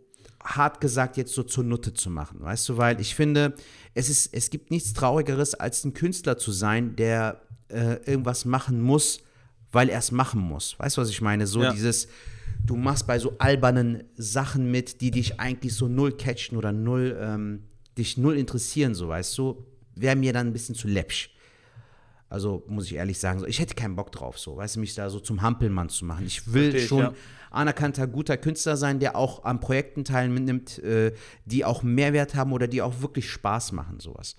hart 0.45 0.81
gesagt 0.81 1.17
jetzt 1.17 1.33
so 1.35 1.43
zur 1.43 1.65
Nutte 1.65 1.95
zu 1.95 2.11
machen, 2.11 2.41
weißt 2.43 2.69
du, 2.69 2.77
weil 2.77 3.01
ich 3.01 3.15
finde, 3.15 3.55
es 3.95 4.09
ist, 4.11 4.35
es 4.35 4.51
gibt 4.51 4.71
nichts 4.71 4.93
Traurigeres, 4.93 5.55
als 5.55 5.85
ein 5.85 5.95
Künstler 5.95 6.37
zu 6.37 6.53
sein, 6.53 6.97
der 6.97 7.41
äh, 7.69 7.95
irgendwas 8.05 8.45
machen 8.45 8.81
muss, 8.81 9.21
weil 9.73 9.89
er 9.89 9.99
es 9.99 10.13
machen 10.13 10.41
muss. 10.41 10.79
Weißt 10.79 10.97
du, 10.97 11.01
was 11.01 11.09
ich 11.09 11.21
meine? 11.23 11.47
So 11.47 11.63
Ja. 11.63 11.73
dieses, 11.73 12.09
du 12.65 12.77
machst 12.77 13.07
bei 13.07 13.19
so 13.19 13.35
albernen 13.39 14.05
Sachen 14.17 14.71
mit, 14.71 15.01
die 15.01 15.11
dich 15.11 15.41
eigentlich 15.41 15.75
so 15.75 15.89
null 15.89 16.13
catchen 16.13 16.59
oder 16.59 16.73
null, 16.73 17.17
ähm, 17.19 17.65
dich 17.97 18.19
null 18.19 18.37
interessieren, 18.37 18.95
so 18.95 19.09
weißt 19.09 19.37
du, 19.39 19.65
wäre 19.97 20.17
mir 20.17 20.33
dann 20.33 20.49
ein 20.49 20.53
bisschen 20.53 20.75
zu 20.75 20.89
läppsch. 20.89 21.31
Also 22.35 22.65
muss 22.67 22.87
ich 22.87 22.97
ehrlich 22.97 23.21
sagen, 23.21 23.39
so, 23.39 23.47
ich 23.47 23.61
hätte 23.61 23.77
keinen 23.77 23.95
Bock 23.95 24.11
drauf, 24.11 24.41
so, 24.41 24.57
weißt 24.57 24.75
du, 24.75 24.81
mich 24.81 24.97
da 24.97 25.09
so 25.09 25.21
zum 25.21 25.41
Hampelmann 25.41 25.89
zu 25.89 26.05
machen. 26.05 26.27
Ich 26.27 26.53
will 26.53 26.73
Versteh 26.73 26.79
ich, 26.79 26.89
schon 26.89 26.99
ja. 26.99 27.13
anerkannter, 27.53 28.09
guter 28.09 28.37
Künstler 28.37 28.77
sein, 28.77 28.99
der 28.99 29.15
auch 29.15 29.45
an 29.45 29.61
Projekten 29.61 30.05
teilnimmt, 30.05 30.81
äh, 30.81 31.13
die 31.45 31.65
auch 31.65 31.85
Mehrwert 31.85 32.35
haben 32.35 32.53
oder 32.53 32.67
die 32.67 32.83
auch 32.83 33.01
wirklich 33.03 33.31
Spaß 33.31 33.71
machen, 33.71 34.01
sowas. 34.01 34.35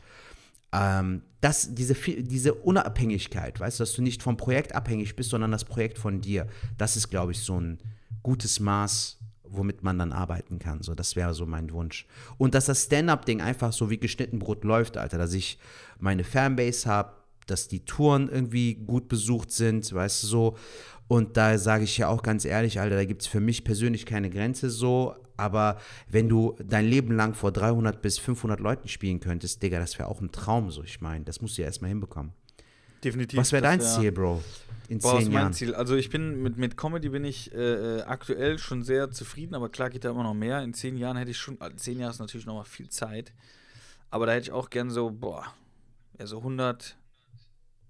Ähm, 0.74 1.22
das, 1.40 1.74
diese, 1.74 1.94
diese 1.94 2.54
Unabhängigkeit, 2.54 3.62
weißt 3.62 3.80
du, 3.80 3.84
dass 3.84 3.94
du 3.94 4.02
nicht 4.02 4.22
vom 4.22 4.36
Projekt 4.36 4.76
abhängig 4.76 5.16
bist, 5.16 5.30
sondern 5.30 5.52
das 5.52 5.64
Projekt 5.64 5.98
von 5.98 6.20
dir, 6.20 6.48
das 6.78 6.98
ist, 6.98 7.10
glaube 7.10 7.32
ich, 7.32 7.40
so 7.40 7.58
ein 7.58 7.80
gutes 8.24 8.60
Maß, 8.60 9.20
womit 9.44 9.84
man 9.84 9.98
dann 9.98 10.12
arbeiten 10.12 10.60
kann. 10.60 10.84
So, 10.84 10.96
das 10.96 11.16
wäre 11.16 11.34
so 11.34 11.46
mein 11.46 11.72
Wunsch. 11.72 12.08
Und 12.38 12.56
dass 12.56 12.66
das 12.66 12.84
Stand-up-Ding 12.84 13.40
einfach 13.40 13.72
so 13.72 13.90
wie 13.90 14.00
geschnitten 14.00 14.40
Brot 14.40 14.66
läuft, 14.66 14.98
Alter, 14.98 15.18
dass 15.18 15.32
ich 15.32 15.60
meine 15.98 16.26
Fanbase 16.26 16.90
habe, 16.90 17.25
dass 17.46 17.68
die 17.68 17.86
Touren 17.86 18.30
irgendwie 18.30 18.76
gut 18.76 19.08
besucht 19.08 19.52
sind, 19.52 19.92
weißt 19.94 20.24
du 20.24 20.28
so. 20.28 20.58
Und 21.08 21.38
da 21.38 21.58
sage 21.58 21.84
ich 21.84 21.98
ja 21.98 22.08
auch 22.08 22.24
ganz 22.24 22.46
ehrlich, 22.46 22.80
Alter, 22.80 22.96
da 22.96 23.06
gibt 23.06 23.22
es 23.22 23.28
für 23.28 23.40
mich 23.40 23.64
persönlich 23.64 24.06
keine 24.06 24.30
Grenze 24.30 24.70
so. 24.70 25.16
Aber 25.38 25.78
wenn 26.10 26.30
du 26.30 26.56
dein 26.64 26.86
Leben 26.88 27.14
lang 27.16 27.34
vor 27.34 27.52
300 27.52 28.02
bis 28.02 28.18
500 28.20 28.60
Leuten 28.60 28.88
spielen 28.88 29.20
könntest, 29.20 29.62
Digga, 29.62 29.80
das 29.80 30.00
wäre 30.00 30.08
auch 30.10 30.22
ein 30.22 30.32
Traum 30.32 30.72
so. 30.72 30.82
Ich 30.84 31.02
meine, 31.02 31.26
das 31.26 31.42
musst 31.42 31.58
du 31.58 31.62
ja 31.62 31.68
erstmal 31.68 31.90
hinbekommen. 31.90 32.32
Definitiv. 33.04 33.38
Was 33.40 33.52
wäre 33.52 33.62
dein 33.62 33.80
wär- 33.82 33.86
Ziel, 33.88 34.12
Bro? 34.12 34.42
In 34.88 35.00
Boah, 35.00 35.14
was 35.14 35.20
ist 35.20 35.26
zehn 35.26 35.34
mein 35.34 35.42
Jahren. 35.42 35.54
Ziel? 35.54 35.76
Also 35.76 35.96
ich 35.96 36.10
bin 36.10 36.42
mit, 36.44 36.58
mit 36.58 36.78
Comedy 36.78 37.10
bin 37.10 37.26
ich 37.26 37.52
äh, 37.54 37.98
äh, 37.98 38.02
aktuell 38.04 38.58
schon 38.60 38.84
sehr 38.84 39.10
zufrieden, 39.12 39.56
aber 39.56 39.70
klar 39.70 39.90
geht 39.90 40.06
da 40.06 40.12
immer 40.12 40.24
noch 40.24 40.34
mehr. 40.36 40.62
In 40.64 40.74
zehn 40.74 40.96
Jahren 40.96 41.18
hätte 41.18 41.32
ich 41.32 41.38
schon, 41.38 41.60
also 41.60 41.76
zehn 41.76 42.00
Jahre 42.00 42.12
ist 42.12 42.20
natürlich 42.20 42.46
noch 42.46 42.54
mal 42.56 42.64
viel 42.66 42.90
Zeit, 42.90 43.34
aber 44.12 44.26
da 44.28 44.34
hätte 44.34 44.44
ich 44.44 44.52
auch 44.52 44.70
gern 44.70 44.90
so, 44.92 45.10
boah, 45.12 45.44
ja 46.20 46.28
so 46.28 46.38
100 46.38 46.96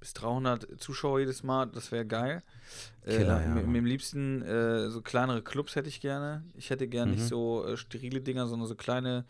bis 0.06 0.14
300 0.14 0.68
Zuschauer 0.80 1.20
jedes 1.20 1.42
Mal, 1.42 1.66
das 1.66 1.92
wäre 1.92 2.06
geil. 2.06 2.44
Killer, 3.08 3.42
äh, 3.42 3.46
ja, 3.46 3.56
mit, 3.56 3.76
dem 3.76 3.86
liebsten 3.86 4.44
äh, 4.44 4.88
so 4.92 5.02
kleinere 5.02 5.42
Clubs 5.42 5.76
hätte 5.76 5.90
ich 5.90 6.00
gerne. 6.00 6.44
Ich 6.54 6.70
hätte 6.70 6.88
gern 6.88 7.10
Mhm. 7.10 7.16
nicht 7.16 7.24
so 7.26 7.66
äh, 7.66 7.76
sterile 7.76 8.22
Dinger, 8.22 8.46
sondern 8.46 8.68
so 8.68 8.76
kleine 8.76 9.26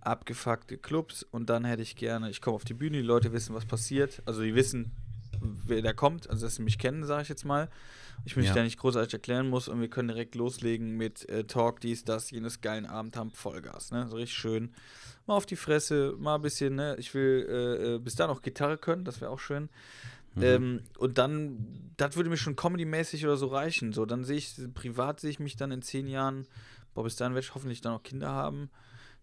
abgefuckte 0.00 0.78
Clubs 0.78 1.24
und 1.24 1.50
dann 1.50 1.64
hätte 1.64 1.82
ich 1.82 1.96
gerne, 1.96 2.30
ich 2.30 2.40
komme 2.40 2.54
auf 2.54 2.64
die 2.64 2.74
Bühne, 2.74 2.98
die 2.98 3.02
Leute 3.02 3.32
wissen, 3.32 3.52
was 3.52 3.64
passiert. 3.64 4.22
Also 4.24 4.42
die 4.42 4.54
wissen, 4.54 4.92
wer 5.40 5.82
da 5.82 5.92
kommt, 5.92 6.30
also 6.30 6.46
dass 6.46 6.54
sie 6.54 6.62
mich 6.62 6.78
kennen, 6.78 7.04
sage 7.04 7.22
ich 7.22 7.28
jetzt 7.28 7.44
mal. 7.44 7.68
Ich 8.24 8.36
mich 8.36 8.46
Ja. 8.46 8.54
da 8.54 8.62
nicht 8.62 8.78
großartig 8.78 9.12
erklären 9.14 9.48
muss 9.48 9.68
und 9.68 9.80
wir 9.80 9.88
können 9.88 10.08
direkt 10.08 10.34
loslegen 10.34 10.96
mit 10.96 11.28
äh, 11.28 11.44
Talk, 11.44 11.80
dies, 11.80 12.04
das, 12.04 12.30
jenes 12.30 12.60
geilen 12.60 12.86
Abend 12.86 13.16
haben, 13.16 13.30
Vollgas, 13.30 13.90
ne? 13.90 14.06
So 14.08 14.16
richtig 14.16 14.36
schön. 14.36 14.72
Mal 15.26 15.34
auf 15.34 15.46
die 15.46 15.56
Fresse, 15.56 16.14
mal 16.18 16.36
ein 16.36 16.42
bisschen, 16.42 16.76
ne? 16.76 16.96
Ich 16.98 17.14
will 17.14 17.46
äh, 17.48 17.94
äh, 17.94 17.98
bis 17.98 18.14
da 18.14 18.26
noch 18.26 18.42
Gitarre 18.42 18.78
können, 18.78 19.04
das 19.04 19.20
wäre 19.20 19.30
auch 19.30 19.40
schön. 19.40 19.68
Ähm, 20.40 20.80
und 20.98 21.18
dann, 21.18 21.92
das 21.98 22.16
würde 22.16 22.30
mir 22.30 22.38
schon 22.38 22.56
comedy-mäßig 22.56 23.24
oder 23.26 23.36
so 23.36 23.48
reichen. 23.48 23.92
So, 23.92 24.06
dann 24.06 24.24
sehe 24.24 24.38
ich, 24.38 24.54
privat 24.72 25.20
sehe 25.20 25.30
ich 25.30 25.40
mich 25.40 25.56
dann 25.56 25.72
in 25.72 25.82
zehn 25.82 26.06
Jahren, 26.06 26.46
boah, 26.94 27.04
bis 27.04 27.16
dahin 27.16 27.34
werde 27.34 27.44
ich 27.44 27.54
hoffentlich 27.54 27.82
dann 27.82 27.92
noch 27.92 28.02
Kinder 28.02 28.30
haben. 28.30 28.70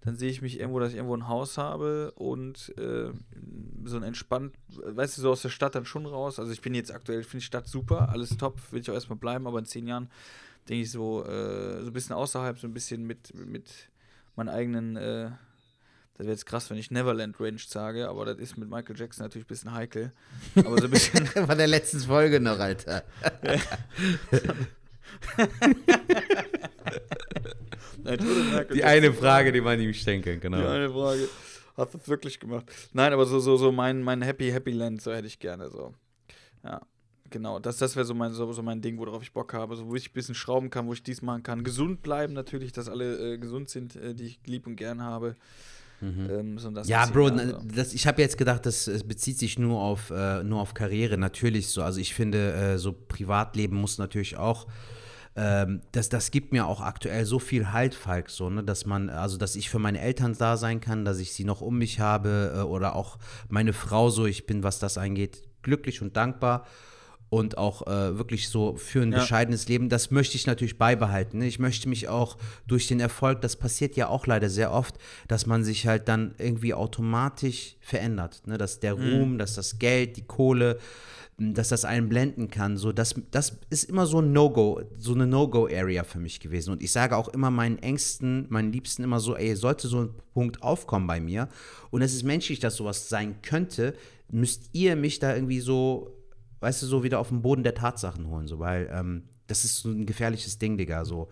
Dann 0.01 0.15
sehe 0.15 0.29
ich 0.29 0.41
mich 0.41 0.59
irgendwo, 0.59 0.79
dass 0.79 0.91
ich 0.91 0.95
irgendwo 0.95 1.15
ein 1.15 1.27
Haus 1.27 1.57
habe 1.57 2.11
und 2.15 2.73
äh, 2.77 3.11
so 3.83 3.97
ein 3.97 4.03
entspannt, 4.03 4.55
weißt 4.69 5.17
du, 5.17 5.21
so 5.21 5.31
aus 5.31 5.41
der 5.41 5.49
Stadt 5.49 5.75
dann 5.75 5.85
schon 5.85 6.05
raus. 6.05 6.39
Also 6.39 6.51
ich 6.51 6.61
bin 6.61 6.73
jetzt 6.73 6.93
aktuell, 6.93 7.23
finde 7.23 7.41
die 7.41 7.45
Stadt 7.45 7.67
super, 7.67 8.09
alles 8.09 8.37
top, 8.37 8.59
will 8.71 8.81
ich 8.81 8.89
auch 8.89 8.93
erstmal 8.93 9.19
bleiben, 9.19 9.45
aber 9.45 9.59
in 9.59 9.65
zehn 9.65 9.87
Jahren 9.87 10.09
denke 10.69 10.83
ich 10.83 10.91
so, 10.91 11.25
äh, 11.25 11.81
so 11.81 11.87
ein 11.87 11.93
bisschen 11.93 12.15
außerhalb, 12.15 12.57
so 12.59 12.67
ein 12.67 12.73
bisschen 12.73 13.05
mit, 13.05 13.33
mit 13.33 13.89
meinen 14.35 14.49
eigenen, 14.49 14.95
äh, 14.95 15.31
das 16.17 16.25
wäre 16.25 16.31
jetzt 16.31 16.45
krass, 16.45 16.69
wenn 16.69 16.77
ich 16.77 16.91
Neverland 16.91 17.39
Range 17.39 17.59
sage, 17.59 18.07
aber 18.07 18.25
das 18.25 18.37
ist 18.37 18.57
mit 18.57 18.69
Michael 18.69 18.97
Jackson 18.97 19.25
natürlich 19.25 19.45
ein 19.45 19.47
bisschen 19.47 19.73
heikel. 19.73 20.13
Aber 20.55 20.77
so 20.77 20.85
ein 20.85 20.91
bisschen. 20.91 21.25
Von 21.47 21.57
der 21.57 21.67
letzten 21.67 21.99
Folge 22.01 22.39
noch, 22.41 22.59
Alter. 22.59 23.03
Nein, 28.17 28.49
Michael 28.51 28.75
Die 28.75 28.83
eine 28.83 29.13
Frage, 29.13 29.51
die 29.51 29.61
man 29.61 29.79
ihm 29.79 29.93
stellen 29.93 30.21
kann, 30.21 30.39
genau. 30.39 30.57
Die 30.59 30.65
eine 30.67 30.89
Frage. 30.89 31.27
Hast 31.77 31.93
du 31.93 31.97
es 31.97 32.07
wirklich 32.07 32.39
gemacht? 32.39 32.65
Nein, 32.93 33.13
aber 33.13 33.25
so, 33.25 33.39
so, 33.39 33.55
so 33.57 33.71
mein, 33.71 34.01
mein 34.01 34.21
Happy 34.21 34.49
Happy 34.51 34.71
Land, 34.71 35.01
so 35.01 35.13
hätte 35.13 35.27
ich 35.27 35.39
gerne 35.39 35.69
so. 35.69 35.93
Ja, 36.63 36.81
genau. 37.29 37.59
Das, 37.59 37.77
das 37.77 37.95
wäre 37.95 38.05
so 38.05 38.13
mein, 38.13 38.33
so, 38.33 38.51
so 38.51 38.61
mein 38.61 38.81
Ding, 38.81 38.97
worauf 38.97 39.23
ich 39.23 39.31
Bock 39.31 39.53
habe. 39.53 39.75
So, 39.77 39.87
wo 39.87 39.95
ich 39.95 40.09
ein 40.09 40.13
bisschen 40.13 40.35
schrauben 40.35 40.69
kann, 40.69 40.87
wo 40.87 40.93
ich 40.93 41.03
dies 41.03 41.21
machen 41.21 41.43
kann. 41.43 41.63
Gesund 41.63 42.01
bleiben 42.01 42.33
natürlich, 42.33 42.71
dass 42.73 42.89
alle 42.89 43.33
äh, 43.33 43.37
gesund 43.37 43.69
sind, 43.69 43.95
äh, 43.95 44.13
die 44.13 44.25
ich 44.25 44.39
lieb 44.45 44.67
und 44.67 44.75
gern 44.75 45.01
habe. 45.01 45.35
Ähm, 46.01 46.57
so 46.59 46.69
das 46.71 46.87
Mhm. 46.87 46.91
Ja, 46.91 47.05
Bro, 47.07 47.27
egal, 47.27 47.45
na- 47.45 47.59
so. 47.59 47.67
das, 47.75 47.93
ich 47.93 48.07
habe 48.07 48.21
jetzt 48.21 48.37
gedacht, 48.37 48.65
das 48.65 48.87
äh, 48.87 48.99
bezieht 49.05 49.37
sich 49.37 49.59
nur 49.59 49.79
auf, 49.81 50.11
äh, 50.11 50.43
nur 50.43 50.61
auf 50.61 50.73
Karriere. 50.73 51.17
Natürlich 51.17 51.67
so. 51.67 51.81
Also 51.83 51.99
ich 51.99 52.13
finde, 52.13 52.53
äh, 52.53 52.77
so 52.77 52.93
Privatleben 52.93 53.75
muss 53.77 53.97
natürlich 53.97 54.37
auch. 54.37 54.67
Ähm, 55.35 55.81
das, 55.91 56.09
das 56.09 56.31
gibt 56.31 56.51
mir 56.51 56.65
auch 56.67 56.81
aktuell 56.81 57.25
so 57.25 57.39
viel 57.39 57.71
Halt, 57.71 57.95
Falk, 57.95 58.29
so, 58.29 58.49
ne, 58.49 58.63
dass 58.63 58.85
man, 58.85 59.09
also 59.09 59.37
dass 59.37 59.55
ich 59.55 59.69
für 59.69 59.79
meine 59.79 59.99
Eltern 60.01 60.35
da 60.37 60.57
sein 60.57 60.81
kann, 60.81 61.05
dass 61.05 61.19
ich 61.19 61.33
sie 61.33 61.43
noch 61.43 61.61
um 61.61 61.77
mich 61.77 61.99
habe 61.99 62.53
äh, 62.57 62.61
oder 62.61 62.95
auch 62.95 63.17
meine 63.47 63.73
Frau 63.73 64.09
so, 64.09 64.25
ich 64.25 64.45
bin, 64.45 64.63
was 64.63 64.79
das 64.79 64.97
angeht, 64.97 65.43
glücklich 65.61 66.01
und 66.01 66.17
dankbar 66.17 66.65
und 67.29 67.59
auch 67.59 67.85
äh, 67.85 68.17
wirklich 68.17 68.49
so 68.49 68.75
für 68.75 69.03
ein 69.03 69.11
Ja. 69.11 69.19
bescheidenes 69.19 69.67
Leben, 69.67 69.87
das 69.87 70.09
möchte 70.09 70.35
ich 70.35 70.47
natürlich 70.47 70.79
beibehalten. 70.79 71.37
Ne? 71.37 71.45
Ich 71.47 71.59
möchte 71.59 71.87
mich 71.87 72.07
auch 72.07 72.37
durch 72.65 72.87
den 72.87 72.99
Erfolg, 72.99 73.41
das 73.41 73.55
passiert 73.55 73.95
ja 73.95 74.07
auch 74.07 74.25
leider 74.25 74.49
sehr 74.49 74.71
oft, 74.71 74.95
dass 75.27 75.45
man 75.45 75.63
sich 75.63 75.85
halt 75.85 76.07
dann 76.07 76.33
irgendwie 76.39 76.73
automatisch 76.73 77.75
verändert. 77.81 78.41
Ne? 78.47 78.57
Dass 78.57 78.79
der 78.79 78.93
Ruhm, 78.93 79.37
dass 79.37 79.53
das 79.53 79.77
Geld, 79.77 80.17
die 80.17 80.23
Kohle, 80.25 80.79
dass 81.39 81.69
das 81.69 81.85
einen 81.85 82.09
blenden 82.09 82.49
kann. 82.49 82.77
So, 82.77 82.91
das, 82.91 83.15
das 83.31 83.59
ist 83.69 83.85
immer 83.85 84.05
so 84.05 84.19
ein 84.21 84.33
No-Go, 84.33 84.81
so 84.97 85.13
eine 85.13 85.25
No-Go-Area 85.25 86.03
für 86.03 86.19
mich 86.19 86.39
gewesen. 86.39 86.71
Und 86.71 86.83
ich 86.83 86.91
sage 86.91 87.15
auch 87.15 87.29
immer 87.29 87.49
meinen 87.49 87.79
Ängsten, 87.79 88.45
meinen 88.49 88.71
Liebsten 88.71 89.03
immer 89.03 89.19
so, 89.19 89.35
ey, 89.35 89.55
sollte 89.55 89.87
so 89.87 90.01
ein 90.01 90.09
Punkt 90.33 90.61
aufkommen 90.61 91.07
bei 91.07 91.19
mir 91.19 91.49
und 91.91 92.01
es 92.01 92.13
ist 92.13 92.23
menschlich, 92.23 92.59
dass 92.59 92.75
sowas 92.75 93.09
sein 93.09 93.41
könnte, 93.41 93.93
müsst 94.31 94.69
ihr 94.73 94.95
mich 94.95 95.19
da 95.19 95.33
irgendwie 95.33 95.59
so 95.59 96.19
weißt 96.59 96.81
du, 96.81 96.87
so 96.87 97.03
wieder 97.03 97.19
auf 97.19 97.29
den 97.29 97.41
Boden 97.41 97.63
der 97.63 97.75
Tatsachen 97.75 98.27
holen, 98.27 98.47
so, 98.47 98.59
weil 98.59 98.89
ähm, 98.91 99.23
das 99.47 99.65
ist 99.65 99.77
so 99.77 99.89
ein 99.89 100.05
gefährliches 100.05 100.59
Ding, 100.59 100.77
Digga, 100.77 101.05
so. 101.05 101.29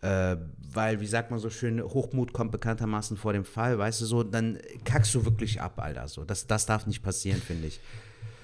Äh, 0.00 0.36
weil, 0.72 1.00
wie 1.00 1.06
sagt 1.06 1.30
man 1.30 1.40
so 1.40 1.50
schön, 1.50 1.82
Hochmut 1.82 2.32
kommt 2.32 2.52
bekanntermaßen 2.52 3.16
vor 3.16 3.32
dem 3.32 3.44
Fall, 3.44 3.78
weißt 3.78 4.00
du, 4.02 4.06
so, 4.06 4.22
dann 4.22 4.58
kackst 4.84 5.14
du 5.14 5.24
wirklich 5.24 5.60
ab, 5.60 5.78
Alter, 5.78 6.08
so. 6.08 6.24
Das, 6.24 6.46
das 6.46 6.66
darf 6.66 6.86
nicht 6.86 7.02
passieren, 7.02 7.40
finde 7.40 7.68
ich. 7.68 7.80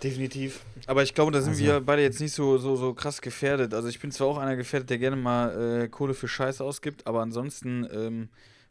Definitiv. 0.02 0.60
Aber 0.86 1.02
ich 1.02 1.12
glaube, 1.14 1.30
da 1.32 1.40
sind 1.40 1.52
Also- 1.52 1.64
wir 1.64 1.80
beide 1.80 2.02
jetzt 2.02 2.20
nicht 2.20 2.32
so, 2.32 2.56
so, 2.58 2.76
so 2.76 2.94
krass 2.94 3.20
gefährdet. 3.20 3.74
Also 3.74 3.88
ich 3.88 4.00
bin 4.00 4.10
zwar 4.10 4.28
auch 4.28 4.38
einer 4.38 4.56
gefährdet, 4.56 4.88
der 4.90 4.98
gerne 4.98 5.16
mal 5.16 5.82
äh, 5.82 5.88
Kohle 5.88 6.14
für 6.14 6.26
Scheiße 6.28 6.64
ausgibt, 6.64 7.06
aber 7.06 7.20
ansonsten 7.20 7.86
ähm, 7.92 8.28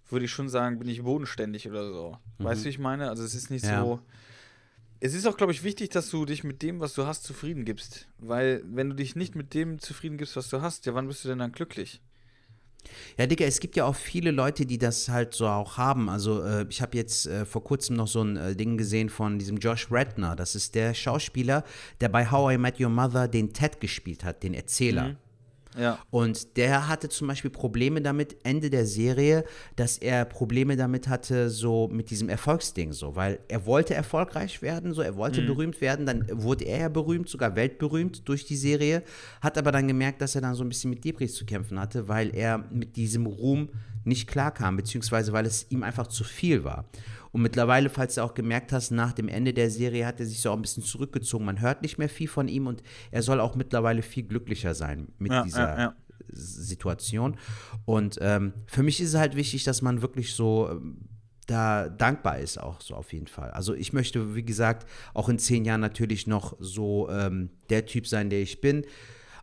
würde 0.09 0.25
ich 0.25 0.31
schon 0.31 0.49
sagen, 0.49 0.79
bin 0.79 0.89
ich 0.89 1.03
bodenständig 1.03 1.69
oder 1.69 1.91
so. 1.93 2.17
Weißt 2.39 2.61
du, 2.61 2.65
wie 2.65 2.69
ich 2.69 2.79
meine? 2.79 3.09
Also 3.09 3.23
es 3.23 3.35
ist 3.35 3.51
nicht 3.51 3.65
Ja. 3.65 3.83
so. 3.83 3.99
Es 5.01 5.13
ist 5.13 5.25
auch, 5.27 5.37
glaube 5.37 5.51
ich, 5.53 5.63
wichtig, 5.63 5.89
dass 5.91 6.09
du 6.09 6.25
dich 6.25 6.43
mit 6.43 6.61
dem, 6.61 6.79
was 6.79 6.93
du 6.93 7.05
hast, 7.05 7.23
zufrieden 7.23 7.63
gibst. 7.63 8.07
Weil, 8.17 8.63
wenn 8.65 8.89
du 8.89 8.95
dich 8.95 9.15
nicht 9.15 9.35
mit 9.35 9.53
dem 9.53 9.79
zufrieden 9.79 10.17
gibst, 10.17 10.35
was 10.35 10.49
du 10.49 10.61
hast, 10.61 10.85
ja, 10.87 10.93
wann 10.95 11.07
bist 11.07 11.23
du 11.23 11.29
denn 11.29 11.39
dann 11.39 11.51
glücklich? 11.53 12.01
Ja, 13.17 13.27
Digga, 13.27 13.45
es 13.45 13.59
gibt 13.59 13.75
ja 13.75 13.85
auch 13.85 13.95
viele 13.95 14.31
Leute, 14.31 14.65
die 14.65 14.77
das 14.77 15.09
halt 15.09 15.33
so 15.33 15.47
auch 15.47 15.77
haben. 15.77 16.09
Also, 16.09 16.41
äh, 16.43 16.65
ich 16.69 16.81
habe 16.81 16.97
jetzt 16.97 17.27
äh, 17.27 17.45
vor 17.45 17.63
kurzem 17.63 17.95
noch 17.95 18.07
so 18.07 18.21
ein 18.21 18.37
äh, 18.37 18.55
Ding 18.55 18.77
gesehen 18.77 19.09
von 19.09 19.37
diesem 19.39 19.57
Josh 19.57 19.91
Redner. 19.91 20.35
Das 20.35 20.55
ist 20.55 20.75
der 20.75 20.93
Schauspieler, 20.93 21.63
der 22.01 22.09
bei 22.09 22.29
How 22.29 22.53
I 22.53 22.57
Met 22.57 22.79
Your 22.79 22.89
Mother 22.89 23.27
den 23.27 23.53
Ted 23.53 23.79
gespielt 23.79 24.23
hat, 24.23 24.43
den 24.43 24.53
Erzähler. 24.53 25.15
Ja. 25.77 25.99
Und 26.09 26.57
der 26.57 26.87
hatte 26.87 27.09
zum 27.09 27.27
Beispiel 27.27 27.51
Probleme 27.51 28.01
damit, 28.01 28.37
Ende 28.43 28.69
der 28.69 28.85
Serie, 28.85 29.43
dass 29.75 29.97
er 29.97 30.25
Probleme 30.25 30.75
damit 30.75 31.07
hatte, 31.07 31.49
so 31.49 31.87
mit 31.87 32.09
diesem 32.09 32.27
Erfolgsding, 32.27 32.91
so, 32.91 33.15
weil 33.15 33.39
er 33.47 33.65
wollte 33.65 33.93
erfolgreich 33.93 34.61
werden, 34.61 34.93
so, 34.93 35.01
er 35.01 35.15
wollte 35.15 35.41
berühmt 35.41 35.79
werden, 35.81 36.05
dann 36.05 36.25
wurde 36.31 36.65
er 36.65 36.79
ja 36.79 36.89
berühmt, 36.89 37.29
sogar 37.29 37.55
weltberühmt 37.55 38.27
durch 38.27 38.45
die 38.45 38.55
Serie, 38.55 39.03
hat 39.41 39.57
aber 39.57 39.71
dann 39.71 39.87
gemerkt, 39.87 40.21
dass 40.21 40.35
er 40.35 40.41
dann 40.41 40.55
so 40.55 40.63
ein 40.63 40.69
bisschen 40.69 40.89
mit 40.89 41.05
Debris 41.05 41.35
zu 41.35 41.45
kämpfen 41.45 41.79
hatte, 41.79 42.07
weil 42.07 42.35
er 42.35 42.65
mit 42.71 42.95
diesem 42.95 43.25
Ruhm 43.27 43.69
nicht 44.05 44.27
klarkam, 44.27 44.77
beziehungsweise 44.77 45.33
weil 45.33 45.45
es 45.45 45.67
ihm 45.69 45.83
einfach 45.83 46.07
zu 46.07 46.23
viel 46.23 46.63
war. 46.63 46.85
Und 47.31 47.41
mittlerweile, 47.41 47.89
falls 47.89 48.15
du 48.15 48.23
auch 48.23 48.33
gemerkt 48.33 48.71
hast, 48.71 48.91
nach 48.91 49.13
dem 49.13 49.27
Ende 49.27 49.53
der 49.53 49.69
Serie 49.69 50.05
hat 50.05 50.19
er 50.19 50.25
sich 50.25 50.41
so 50.41 50.51
auch 50.51 50.55
ein 50.55 50.61
bisschen 50.61 50.83
zurückgezogen. 50.83 51.45
Man 51.45 51.61
hört 51.61 51.81
nicht 51.81 51.97
mehr 51.97 52.09
viel 52.09 52.27
von 52.27 52.47
ihm 52.47 52.67
und 52.67 52.81
er 53.11 53.21
soll 53.21 53.39
auch 53.39 53.55
mittlerweile 53.55 54.01
viel 54.01 54.23
glücklicher 54.23 54.73
sein 54.73 55.09
mit 55.19 55.31
Ja, 55.31 55.43
dieser 55.43 55.69
ja, 55.69 55.79
ja. 55.79 55.95
Situation. 56.31 57.37
Und 57.85 58.17
ähm, 58.21 58.53
für 58.65 58.83
mich 58.83 58.99
ist 58.99 59.09
es 59.09 59.19
halt 59.19 59.35
wichtig, 59.35 59.63
dass 59.63 59.81
man 59.81 60.01
wirklich 60.01 60.33
so 60.33 60.69
ähm, 60.71 60.97
da 61.45 61.89
dankbar 61.89 62.39
ist, 62.39 62.59
auch 62.59 62.81
so 62.81 62.95
auf 62.95 63.13
jeden 63.13 63.27
Fall. 63.27 63.51
Also 63.51 63.73
ich 63.73 63.93
möchte, 63.93 64.35
wie 64.35 64.43
gesagt, 64.43 64.87
auch 65.13 65.29
in 65.29 65.39
zehn 65.39 65.65
Jahren 65.65 65.81
natürlich 65.81 66.27
noch 66.27 66.55
so 66.59 67.09
ähm, 67.09 67.49
der 67.69 67.85
Typ 67.85 68.07
sein, 68.07 68.29
der 68.29 68.41
ich 68.41 68.61
bin. 68.61 68.85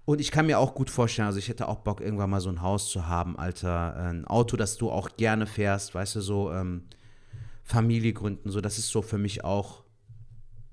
Und 0.04 0.20
ich 0.20 0.30
kann 0.30 0.46
mir 0.46 0.60
auch 0.60 0.74
gut 0.74 0.88
vorstellen, 0.88 1.26
also 1.26 1.38
ich 1.40 1.48
hätte 1.48 1.66
auch 1.66 1.80
Bock, 1.80 2.00
irgendwann 2.00 2.30
mal 2.30 2.40
so 2.40 2.48
ein 2.48 2.62
Haus 2.62 2.90
zu 2.90 3.08
haben, 3.08 3.36
Alter. 3.36 3.96
Ein 3.96 4.24
Auto, 4.24 4.56
das 4.56 4.76
du 4.76 4.90
auch 4.90 5.16
gerne 5.16 5.46
fährst, 5.46 5.96
weißt 5.96 6.16
du, 6.16 6.20
so 6.20 6.52
ähm, 6.52 6.84
Familie 7.66 8.12
gründen, 8.12 8.50
so 8.50 8.60
das 8.60 8.78
ist 8.78 8.88
so 8.88 9.02
für 9.02 9.18
mich 9.18 9.42
auch 9.44 9.82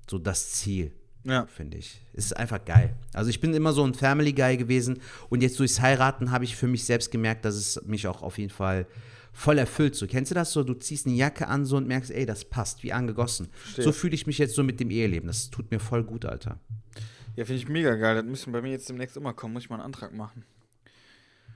so 0.08 0.16
das 0.18 0.52
Ziel 0.52 0.92
Ja. 1.24 1.46
finde 1.46 1.76
ich. 1.78 2.00
Es 2.12 2.26
ist 2.26 2.36
einfach 2.36 2.64
geil. 2.64 2.94
Also 3.12 3.30
ich 3.30 3.40
bin 3.40 3.52
immer 3.52 3.72
so 3.72 3.84
ein 3.84 3.94
Family 3.94 4.32
Guy 4.32 4.56
gewesen 4.56 5.00
und 5.28 5.42
jetzt 5.42 5.58
durchs 5.58 5.80
Heiraten 5.80 6.30
habe 6.30 6.44
ich 6.44 6.54
für 6.54 6.68
mich 6.68 6.84
selbst 6.84 7.10
gemerkt, 7.10 7.44
dass 7.44 7.56
es 7.56 7.82
mich 7.84 8.06
auch 8.06 8.22
auf 8.22 8.38
jeden 8.38 8.50
Fall 8.50 8.86
voll 9.32 9.58
erfüllt. 9.58 9.96
So 9.96 10.06
kennst 10.06 10.30
du 10.30 10.36
das 10.36 10.52
so? 10.52 10.62
Du 10.62 10.74
ziehst 10.74 11.06
eine 11.06 11.16
Jacke 11.16 11.48
an 11.48 11.64
so 11.66 11.76
und 11.76 11.88
merkst, 11.88 12.12
ey, 12.12 12.24
das 12.26 12.44
passt, 12.44 12.84
wie 12.84 12.92
angegossen. 12.92 13.48
Verstehe. 13.50 13.84
So 13.84 13.90
fühle 13.90 14.14
ich 14.14 14.28
mich 14.28 14.38
jetzt 14.38 14.54
so 14.54 14.62
mit 14.62 14.78
dem 14.78 14.90
Eheleben. 14.90 15.26
Das 15.26 15.50
tut 15.50 15.72
mir 15.72 15.80
voll 15.80 16.04
gut, 16.04 16.24
Alter. 16.24 16.60
Ja, 17.34 17.44
finde 17.44 17.60
ich 17.60 17.68
mega 17.68 17.96
geil. 17.96 18.14
Das 18.14 18.24
müssen 18.24 18.52
bei 18.52 18.62
mir 18.62 18.70
jetzt 18.70 18.88
demnächst 18.88 19.16
immer 19.16 19.32
kommen. 19.34 19.54
Muss 19.54 19.64
ich 19.64 19.70
mal 19.70 19.76
einen 19.76 19.84
Antrag 19.86 20.14
machen. 20.14 20.44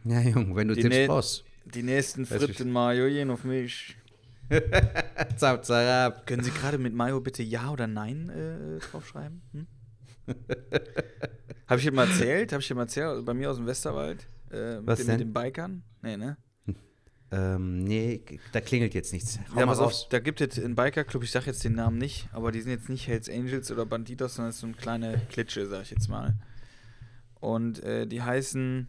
Ja, 0.05 0.21
Junge, 0.21 0.57
wenn 0.57 0.67
du 0.67 0.75
Die 0.75 0.83
Tipps 0.83 1.07
brauchst. 1.07 1.45
Die 1.67 1.85
nächsten 1.85 2.27
Fritten 2.27 2.73
Mayo 2.73 3.07
gehen 3.07 3.31
auf 3.31 3.45
mich. 3.45 3.97
Zap, 5.37 5.65
zap. 5.65 6.27
Können 6.27 6.43
Sie 6.43 6.51
gerade 6.51 6.79
mit 6.79 6.95
Mayo 6.95 7.21
bitte 7.21 7.43
Ja 7.43 7.71
oder 7.71 7.87
Nein 7.87 8.29
äh, 8.31 8.79
draufschreiben? 8.79 9.43
Hm? 9.53 9.67
Habe 11.67 11.81
ich 11.81 11.87
dir 11.87 11.93
mal 11.93 12.09
erzählt? 12.09 12.53
Habe 12.53 12.63
ich 12.63 12.69
dir 12.69 12.75
mal 12.75 12.83
erzählt? 12.83 13.25
Bei 13.25 13.35
mir 13.35 13.51
aus 13.51 13.57
dem 13.57 13.67
Westerwald? 13.67 14.27
Äh, 14.51 14.77
mit, 14.77 14.87
Was 14.87 14.99
den, 14.99 15.07
denn? 15.07 15.19
mit 15.19 15.27
den 15.29 15.33
Bikern? 15.33 15.83
Nee, 16.03 16.17
ne? 16.17 16.37
Ähm, 17.31 17.81
nee, 17.81 18.23
da 18.53 18.61
klingelt 18.63 18.95
jetzt 18.95 19.13
nichts. 19.13 19.39
Hau 19.55 19.61
Ja, 19.61 19.67
mal 19.67 19.79
auf, 19.79 20.09
da 20.09 20.19
gibt 20.19 20.41
es 20.41 20.59
einen 20.59 20.75
Bikerclub, 20.75 21.23
ich 21.23 21.31
sag 21.31 21.47
jetzt 21.47 21.63
den 21.63 21.75
Namen 21.75 21.99
nicht, 21.99 22.27
aber 22.33 22.53
die 22.53 22.63
sind 22.63 22.71
jetzt 22.73 22.89
nicht 22.89 23.07
Hells 23.07 23.29
Angels 23.29 23.71
oder 23.71 23.85
Banditos, 23.85 24.37
sondern 24.37 24.49
es 24.49 24.57
ist 24.57 24.61
so 24.63 24.67
eine 24.67 24.77
kleine 24.77 25.21
Klitsche, 25.29 25.67
sag 25.67 25.83
ich 25.83 25.91
jetzt 25.91 26.09
mal. 26.09 26.37
Und 27.35 27.83
äh, 27.83 28.07
die 28.07 28.23
heißen, 28.23 28.89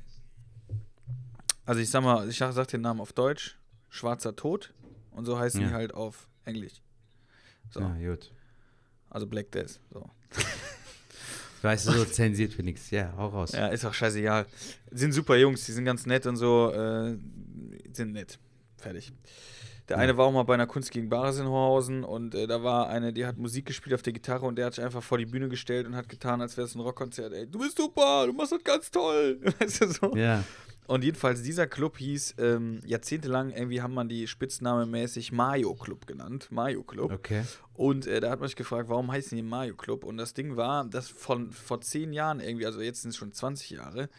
also 1.66 1.82
ich 1.82 1.90
sag 1.90 2.02
mal, 2.02 2.30
ich 2.30 2.38
sag, 2.38 2.54
sag 2.54 2.68
den 2.70 2.80
Namen 2.80 3.02
auf 3.02 3.12
Deutsch, 3.12 3.58
Schwarzer 3.90 4.36
Tod 4.36 4.74
und 5.20 5.26
so 5.26 5.38
heißen 5.38 5.62
Ja. 5.62 5.68
die 5.68 5.74
halt 5.74 5.94
auf 5.94 6.28
Englisch. 6.46 6.82
So, 7.70 7.82
Ja, 7.82 7.96
gut. 8.12 8.32
also 9.12 9.28
Black 9.28 9.52
Death, 9.52 9.80
so. 9.94 10.10
Weißt 11.62 11.88
du, 11.88 11.92
so 11.92 12.06
zensiert 12.06 12.54
für 12.54 12.64
nichts. 12.64 12.90
Ja, 12.90 13.14
hau 13.18 13.28
raus. 13.28 13.52
Ja, 13.52 13.68
ist 13.68 13.84
auch 13.84 13.94
scheißegal. 13.94 14.46
Sind 14.92 15.12
super 15.12 15.36
Jungs, 15.36 15.66
die 15.66 15.74
sind 15.74 15.84
ganz 15.84 16.06
nett 16.06 16.26
und 16.26 16.38
so, 16.38 16.72
äh, 16.72 17.18
sind 17.92 18.14
nett. 18.14 18.40
Fertig. 18.78 19.12
Der 19.90 19.98
eine 19.98 20.16
war 20.16 20.26
auch 20.28 20.32
mal 20.32 20.44
bei 20.44 20.54
einer 20.54 20.68
Kunst 20.68 20.92
gegen 20.92 21.10
Bares 21.10 21.38
in 21.40 21.48
Horhausen 21.48 22.04
und 22.06 22.34
äh, 22.36 22.48
da 22.48 22.64
war 22.64 22.88
eine, 22.90 23.12
die 23.12 23.26
hat 23.26 23.38
Musik 23.38 23.66
gespielt 23.66 23.94
auf 23.96 24.04
der 24.04 24.14
Gitarre 24.14 24.46
und 24.46 24.56
der 24.56 24.68
hat 24.68 24.76
sich 24.76 24.84
einfach 24.86 25.02
vor 25.04 25.18
die 25.18 25.26
Bühne 25.26 25.50
gestellt 25.50 25.86
und 25.88 25.96
hat 25.96 26.08
getan, 26.08 26.42
als 26.42 26.56
wäre 26.58 26.66
es 26.68 26.76
ein 26.76 26.80
Rockkonzert. 26.80 27.34
Ey, 27.34 27.46
du 27.48 27.60
bist 27.60 27.76
super, 27.78 28.26
du 28.28 28.34
machst 28.34 28.52
das 28.54 28.64
ganz 28.64 28.90
toll. 28.92 29.40
Weißt 29.60 29.82
du 29.82 29.88
so? 29.92 30.16
Ja. 30.16 30.44
Und 30.90 31.04
jedenfalls, 31.04 31.44
dieser 31.44 31.68
Club 31.68 32.00
hieß 32.00 32.34
ähm, 32.40 32.80
jahrzehntelang, 32.84 33.52
irgendwie 33.52 33.84
haben 33.84 33.94
man 33.94 34.10
die 34.10 34.26
spitznamemäßig 34.26 35.32
Mayo 35.32 35.76
Club 35.76 36.08
genannt. 36.08 36.48
Mayo 36.50 36.82
Club. 36.82 37.12
Okay. 37.12 37.44
Und 37.76 38.08
äh, 38.08 38.20
da 38.20 38.32
hat 38.32 38.40
man 38.40 38.50
sich 38.50 38.56
gefragt, 38.56 38.90
warum 38.90 39.12
heißen 39.12 39.36
die 39.36 39.44
Mayo 39.44 39.76
Club? 39.76 40.04
Und 40.04 40.18
das 40.18 40.34
Ding 40.34 40.58
war, 40.58 40.86
dass 40.86 41.08
von 41.08 41.52
vor 41.52 41.80
zehn 41.82 42.12
Jahren 42.12 42.40
irgendwie, 42.40 42.66
also 42.66 42.82
jetzt 42.82 43.04
sind 43.04 43.12
es 43.12 43.18
schon 43.18 43.32
20 43.32 43.70
Jahre 43.70 44.10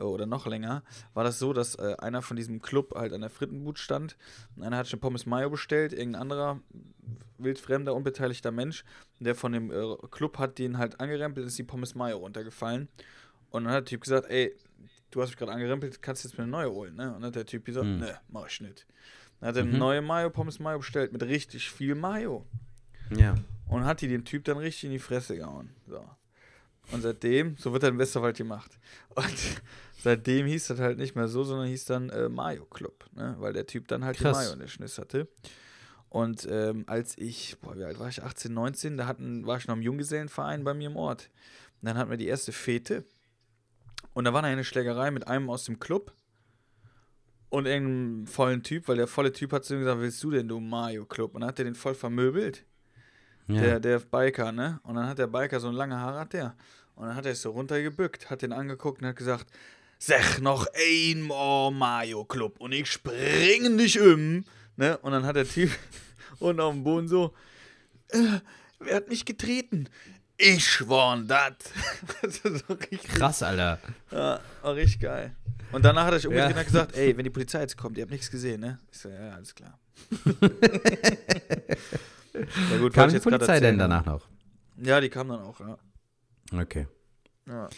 äh, 0.00 0.02
oder 0.02 0.24
noch 0.24 0.46
länger, 0.46 0.82
war 1.12 1.24
das 1.24 1.38
so, 1.38 1.52
dass 1.52 1.74
äh, 1.74 1.94
einer 1.98 2.22
von 2.22 2.38
diesem 2.38 2.62
Club 2.62 2.94
halt 2.94 3.12
an 3.12 3.20
der 3.20 3.28
Frittenbut 3.28 3.78
stand. 3.78 4.16
Und 4.56 4.62
einer 4.62 4.78
hat 4.78 4.88
schon 4.88 5.00
Pommes 5.00 5.26
Mayo 5.26 5.50
bestellt, 5.50 5.92
irgendein 5.92 6.22
anderer 6.22 6.58
wildfremder, 7.36 7.94
unbeteiligter 7.94 8.50
Mensch, 8.50 8.86
der 9.20 9.34
von 9.34 9.52
dem 9.52 9.70
äh, 9.70 9.96
Club 10.10 10.38
hat 10.38 10.58
den 10.58 10.78
halt 10.78 11.00
angerempelt, 11.00 11.46
ist 11.46 11.58
die 11.58 11.64
Pommes 11.64 11.94
Mayo 11.94 12.16
runtergefallen. 12.16 12.88
Und 13.50 13.64
dann 13.64 13.74
hat 13.74 13.80
der 13.80 13.90
Typ 13.90 14.00
gesagt, 14.00 14.30
ey, 14.30 14.56
du 15.14 15.22
hast 15.22 15.30
mich 15.30 15.36
gerade 15.36 15.52
angerempelt, 15.52 16.02
kannst 16.02 16.24
jetzt 16.24 16.36
mir 16.36 16.44
eine 16.44 16.50
neue 16.50 16.70
holen, 16.70 16.96
ne? 16.96 17.08
Und 17.08 17.22
dann 17.22 17.24
hat 17.24 17.36
der 17.36 17.46
Typ 17.46 17.64
gesagt, 17.64 17.86
ne, 17.86 18.18
mach 18.28 18.48
ich 18.48 18.60
nicht. 18.60 18.86
Dann 19.40 19.48
hat 19.48 19.56
er 19.56 19.62
eine 19.62 19.78
neue 19.78 20.02
Mayo, 20.02 20.30
Pommes 20.30 20.58
Mayo 20.58 20.78
bestellt 20.78 21.12
mit 21.12 21.22
richtig 21.22 21.70
viel 21.70 21.94
Mayo. 21.94 22.44
Ja. 23.10 23.34
Und 23.68 23.84
hat 23.84 24.00
die 24.00 24.08
den 24.08 24.24
Typ 24.24 24.44
dann 24.44 24.58
richtig 24.58 24.84
in 24.84 24.90
die 24.90 24.98
Fresse 24.98 25.36
gehauen. 25.36 25.70
So. 25.86 26.04
Und 26.92 27.02
seitdem, 27.02 27.56
so 27.56 27.72
wird 27.72 27.82
er 27.84 27.90
im 27.90 27.98
Westerwald 27.98 28.36
gemacht. 28.36 28.78
Und 29.14 29.62
seitdem 30.02 30.46
hieß 30.46 30.66
das 30.66 30.80
halt 30.80 30.98
nicht 30.98 31.14
mehr 31.14 31.28
so, 31.28 31.44
sondern 31.44 31.68
hieß 31.68 31.84
dann 31.86 32.10
äh, 32.10 32.28
Mayo 32.28 32.64
Club, 32.66 33.04
ne? 33.14 33.36
Weil 33.38 33.52
der 33.52 33.66
Typ 33.66 33.88
dann 33.88 34.04
halt 34.04 34.16
Krass. 34.16 34.36
die 34.36 34.44
Mayo 34.44 34.52
in 34.54 34.58
der 34.58 34.68
Schniss 34.68 34.98
hatte. 34.98 35.28
Und 36.08 36.46
ähm, 36.50 36.84
als 36.86 37.18
ich, 37.18 37.56
boah, 37.60 37.76
wie 37.76 37.84
alt 37.84 37.98
war 37.98 38.08
ich? 38.08 38.22
18, 38.22 38.52
19, 38.52 38.96
da 38.96 39.06
hatten, 39.06 39.46
war 39.46 39.58
ich 39.58 39.66
noch 39.66 39.74
im 39.74 39.82
Junggesellenverein 39.82 40.62
bei 40.64 40.74
mir 40.74 40.88
im 40.88 40.96
Ort. 40.96 41.30
Und 41.80 41.88
dann 41.88 41.98
hatten 41.98 42.10
wir 42.10 42.16
die 42.16 42.28
erste 42.28 42.52
Fete. 42.52 43.04
Und 44.14 44.24
da 44.24 44.32
war 44.32 44.42
eine 44.42 44.64
Schlägerei 44.64 45.10
mit 45.10 45.26
einem 45.28 45.50
aus 45.50 45.64
dem 45.64 45.78
Club 45.78 46.12
und 47.50 47.66
irgendeinem 47.66 48.26
vollen 48.26 48.62
Typ, 48.62 48.88
weil 48.88 48.96
der 48.96 49.06
volle 49.06 49.32
Typ 49.32 49.52
hat 49.52 49.64
zu 49.64 49.74
ihm 49.74 49.80
gesagt, 49.80 50.00
willst 50.00 50.22
du 50.22 50.30
denn, 50.30 50.48
du 50.48 50.60
Mayo 50.60 51.04
Club? 51.04 51.34
Und 51.34 51.42
dann 51.42 51.48
hat 51.48 51.58
er 51.58 51.64
den 51.66 51.74
voll 51.74 51.94
vermöbelt, 51.94 52.64
Ja. 53.48 53.60
der, 53.60 53.80
der 53.80 53.98
Biker, 54.00 54.52
ne? 54.52 54.80
Und 54.84 54.94
dann 54.96 55.06
hat 55.06 55.18
der 55.18 55.26
Biker 55.26 55.60
so 55.60 55.68
ein 55.68 55.74
lange 55.74 55.98
Haare 55.98 56.20
hat 56.20 56.32
der. 56.32 56.56
Und 56.94 57.06
dann 57.08 57.16
hat 57.16 57.26
er 57.26 57.32
es 57.32 57.42
so 57.42 57.50
runtergebückt, 57.50 58.30
hat 58.30 58.42
den 58.42 58.52
angeguckt 58.52 59.02
und 59.02 59.08
hat 59.08 59.16
gesagt, 59.16 59.46
sag 59.98 60.40
noch 60.40 60.66
einmal 60.74 61.70
Mayo 61.72 62.24
Club 62.24 62.60
und 62.60 62.72
ich 62.72 62.90
springe 62.90 63.76
dich 63.76 64.00
um. 64.00 64.44
Ne? 64.76 64.96
Und 64.98 65.12
dann 65.12 65.24
hat 65.26 65.36
der 65.36 65.48
Typ 65.48 65.70
unten 66.38 66.60
auf 66.60 66.72
dem 66.72 66.84
Boden 66.84 67.08
so, 67.08 67.34
äh, 68.08 68.38
wer 68.78 68.96
hat 68.96 69.08
mich 69.08 69.24
getreten? 69.24 69.88
Ich 70.36 70.88
war 70.88 71.16
das. 71.26 71.54
so 72.32 72.74
richtig 72.74 73.02
Krass, 73.04 73.42
Alter. 73.42 73.78
ja, 74.10 74.40
war 74.62 74.74
richtig 74.74 75.00
geil. 75.00 75.34
Und 75.72 75.84
danach 75.84 76.04
hat 76.06 76.12
er 76.14 76.18
sich 76.18 76.26
umgedreht 76.28 76.56
Ja. 76.56 76.62
gesagt, 76.62 76.96
ey, 76.96 77.16
wenn 77.16 77.24
die 77.24 77.30
Polizei 77.30 77.60
jetzt 77.60 77.76
kommt, 77.76 77.96
ihr 77.98 78.02
habt 78.02 78.10
nichts 78.12 78.30
gesehen, 78.30 78.60
ne? 78.60 78.78
Ich 78.92 78.98
so, 78.98 79.08
ja, 79.08 79.30
alles 79.34 79.54
klar. 79.54 79.78
ja, 82.70 82.78
gut, 82.78 82.92
Kam 82.94 83.10
die 83.10 83.18
Polizei 83.20 83.54
erzählen. 83.54 83.62
denn 83.62 83.78
danach 83.78 84.04
noch? 84.04 84.26
Ja, 84.82 85.00
die 85.00 85.08
kam 85.08 85.28
dann 85.28 85.40
auch, 85.40 85.60
ja. 85.60 85.78
Okay. 86.52 86.86
Ja, 87.46 87.68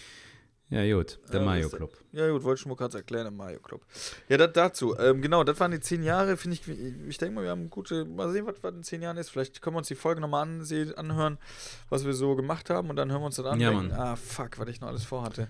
Ja, 0.68 0.96
gut. 0.96 1.20
Der 1.32 1.40
Ja, 1.40 1.46
Mayo 1.46 1.68
Club. 1.68 1.92
ja 2.10 2.28
gut, 2.28 2.42
wollte 2.42 2.56
ich 2.56 2.60
schon 2.62 2.70
mal 2.70 2.76
gerade 2.76 2.98
erklären 2.98 3.28
im 3.28 3.36
Mario 3.36 3.60
Club. 3.60 3.82
Ja, 4.28 4.36
das 4.36 4.52
dazu. 4.52 4.98
Ähm, 4.98 5.22
genau, 5.22 5.44
das 5.44 5.60
waren 5.60 5.70
die 5.70 5.78
zehn 5.78 6.02
Jahre, 6.02 6.36
finde 6.36 6.56
ich, 6.56 6.68
ich 7.08 7.18
denke 7.18 7.36
mal, 7.36 7.44
wir 7.44 7.50
haben 7.50 7.70
gute, 7.70 8.04
mal 8.04 8.32
sehen, 8.32 8.46
was, 8.46 8.56
was 8.62 8.74
in 8.74 8.82
zehn 8.82 9.00
Jahren 9.00 9.16
ist. 9.16 9.30
Vielleicht 9.30 9.62
können 9.62 9.76
wir 9.76 9.78
uns 9.78 9.88
die 9.88 9.94
Folge 9.94 10.20
nochmal 10.20 10.42
ansehen, 10.42 10.92
anhören, 10.98 11.38
was 11.88 12.04
wir 12.04 12.14
so 12.14 12.34
gemacht 12.34 12.68
haben 12.68 12.90
und 12.90 12.96
dann 12.96 13.12
hören 13.12 13.20
wir 13.22 13.26
uns 13.26 13.36
das 13.36 13.46
an. 13.46 13.60
Ja, 13.60 13.70
denken, 13.70 13.88
Mann. 13.90 13.98
Ah, 13.98 14.16
fuck, 14.16 14.58
was 14.58 14.68
ich 14.68 14.80
noch 14.80 14.88
alles 14.88 15.04
vorhatte. 15.04 15.46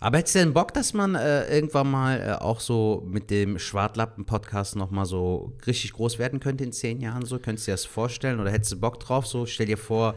Aber 0.00 0.18
hättest 0.18 0.34
du 0.34 0.38
denn 0.40 0.52
Bock, 0.54 0.72
dass 0.74 0.94
man 0.94 1.14
äh, 1.14 1.54
irgendwann 1.54 1.88
mal 1.90 2.20
äh, 2.20 2.32
auch 2.42 2.58
so 2.58 3.04
mit 3.06 3.30
dem 3.30 3.58
Schwartlappen-Podcast 3.58 4.74
nochmal 4.74 5.04
so 5.06 5.52
richtig 5.66 5.92
groß 5.92 6.18
werden 6.18 6.40
könnte 6.40 6.64
in 6.64 6.72
zehn 6.72 7.00
Jahren? 7.00 7.24
So, 7.24 7.38
könntest 7.38 7.66
du 7.68 7.70
dir 7.70 7.74
das 7.74 7.84
vorstellen? 7.84 8.40
Oder 8.40 8.50
hättest 8.50 8.72
du 8.72 8.80
Bock 8.80 8.98
drauf? 8.98 9.26
So, 9.26 9.46
stell 9.46 9.66
dir 9.66 9.76
vor, 9.76 10.14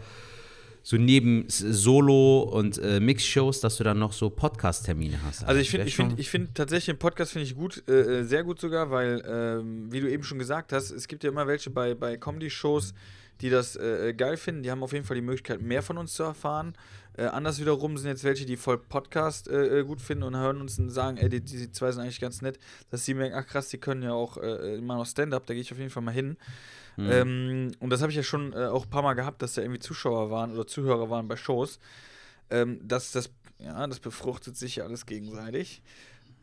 so 0.86 0.98
neben 0.98 1.46
Solo- 1.48 2.42
und 2.44 2.78
äh, 2.78 3.00
Mix-Shows, 3.00 3.62
dass 3.62 3.78
du 3.78 3.84
dann 3.86 4.00
noch 4.00 4.12
so 4.14 4.30
Podcast-Termine 4.30 5.18
hast. 5.24 5.46
Also 5.46 5.62
ich 5.62 5.70
finde, 5.70 5.88
ich 5.88 5.96
schon- 5.96 6.14
ich 6.18 6.30
finde 6.30 6.50
tatsächlich 6.54 6.88
den 6.88 7.00
Podcast 7.00 7.32
finde 7.32 7.46
ich 7.48 7.56
gut, 7.56 7.84
äh, 7.88 8.20
äh, 8.20 8.24
sehr 8.26 8.44
gut 8.44 8.60
sogar, 8.60 8.92
weil 8.92 9.24
ähm, 9.26 9.92
wie 9.92 10.02
du 10.02 10.12
eben 10.12 10.24
schon 10.24 10.40
gesagt 10.40 10.74
hast, 10.74 10.92
es 10.92 11.08
gibt 11.08 11.24
ja 11.24 11.30
immer 11.30 11.48
welche 11.48 11.70
bei, 11.70 11.96
bei 11.96 12.18
Comedy-Shows, 12.18 12.94
die 13.42 13.50
das 13.50 13.76
äh, 13.78 14.10
äh, 14.10 14.14
geil 14.14 14.38
finden. 14.38 14.64
Die 14.64 14.72
haben 14.72 14.84
auf 14.84 14.92
jeden 14.94 15.06
Fall 15.06 15.16
die 15.16 15.22
Möglichkeit, 15.22 15.62
mehr 15.62 15.82
von 15.84 15.98
uns 15.98 16.14
zu 16.14 16.24
erfahren. 16.24 16.74
Äh, 17.16 17.26
anders 17.26 17.60
wiederum 17.62 17.98
sind 17.98 18.10
jetzt 18.10 18.24
welche, 18.24 18.46
die 18.46 18.58
voll 18.58 18.78
Podcast 18.78 19.48
äh, 19.48 19.80
äh, 19.80 19.84
gut 19.86 20.02
finden 20.02 20.24
und 20.24 20.36
hören 20.36 20.60
uns 20.62 20.80
und 20.80 20.90
sagen, 20.90 21.18
ey, 21.18 21.30
die, 21.30 21.42
die 21.42 21.72
zwei 21.72 21.92
sind 21.92 22.02
eigentlich 22.02 22.20
ganz 22.20 22.42
nett, 22.42 22.60
dass 22.90 23.06
sie 23.06 23.14
merken, 23.14 23.36
ach 23.38 23.46
krass, 23.48 23.70
die 23.70 23.78
können 23.78 24.04
ja 24.04 24.14
auch 24.14 24.36
immer 24.38 24.98
noch 24.98 25.06
Stand-up, 25.06 25.46
da 25.46 25.54
gehe 25.54 25.62
ich 25.62 25.72
auf 25.72 25.78
jeden 25.78 25.90
Fall 25.92 26.04
mal 26.04 26.12
hin. 26.12 26.36
Ähm, 26.98 27.72
und 27.80 27.90
das 27.90 28.02
habe 28.02 28.12
ich 28.12 28.16
ja 28.16 28.24
schon 28.24 28.54
äh, 28.54 28.66
auch 28.68 28.86
ein 28.86 28.90
paar 28.90 29.02
Mal 29.02 29.14
gehabt, 29.14 29.42
dass 29.42 29.54
da 29.54 29.62
irgendwie 29.62 29.80
Zuschauer 29.80 30.30
waren 30.30 30.54
oder 30.54 30.68
Zuhörer 30.68 31.10
waren 31.10 31.28
bei 31.28 31.36
Shows. 31.36 31.80
Ähm, 32.50 32.80
das, 32.84 33.12
das, 33.12 33.30
ja, 33.60 33.86
das 33.88 34.00
befruchtet 34.00 34.58
sich 34.58 34.78
ja 34.78 34.84
alles 34.86 35.06
gegenseitig. 35.06 35.82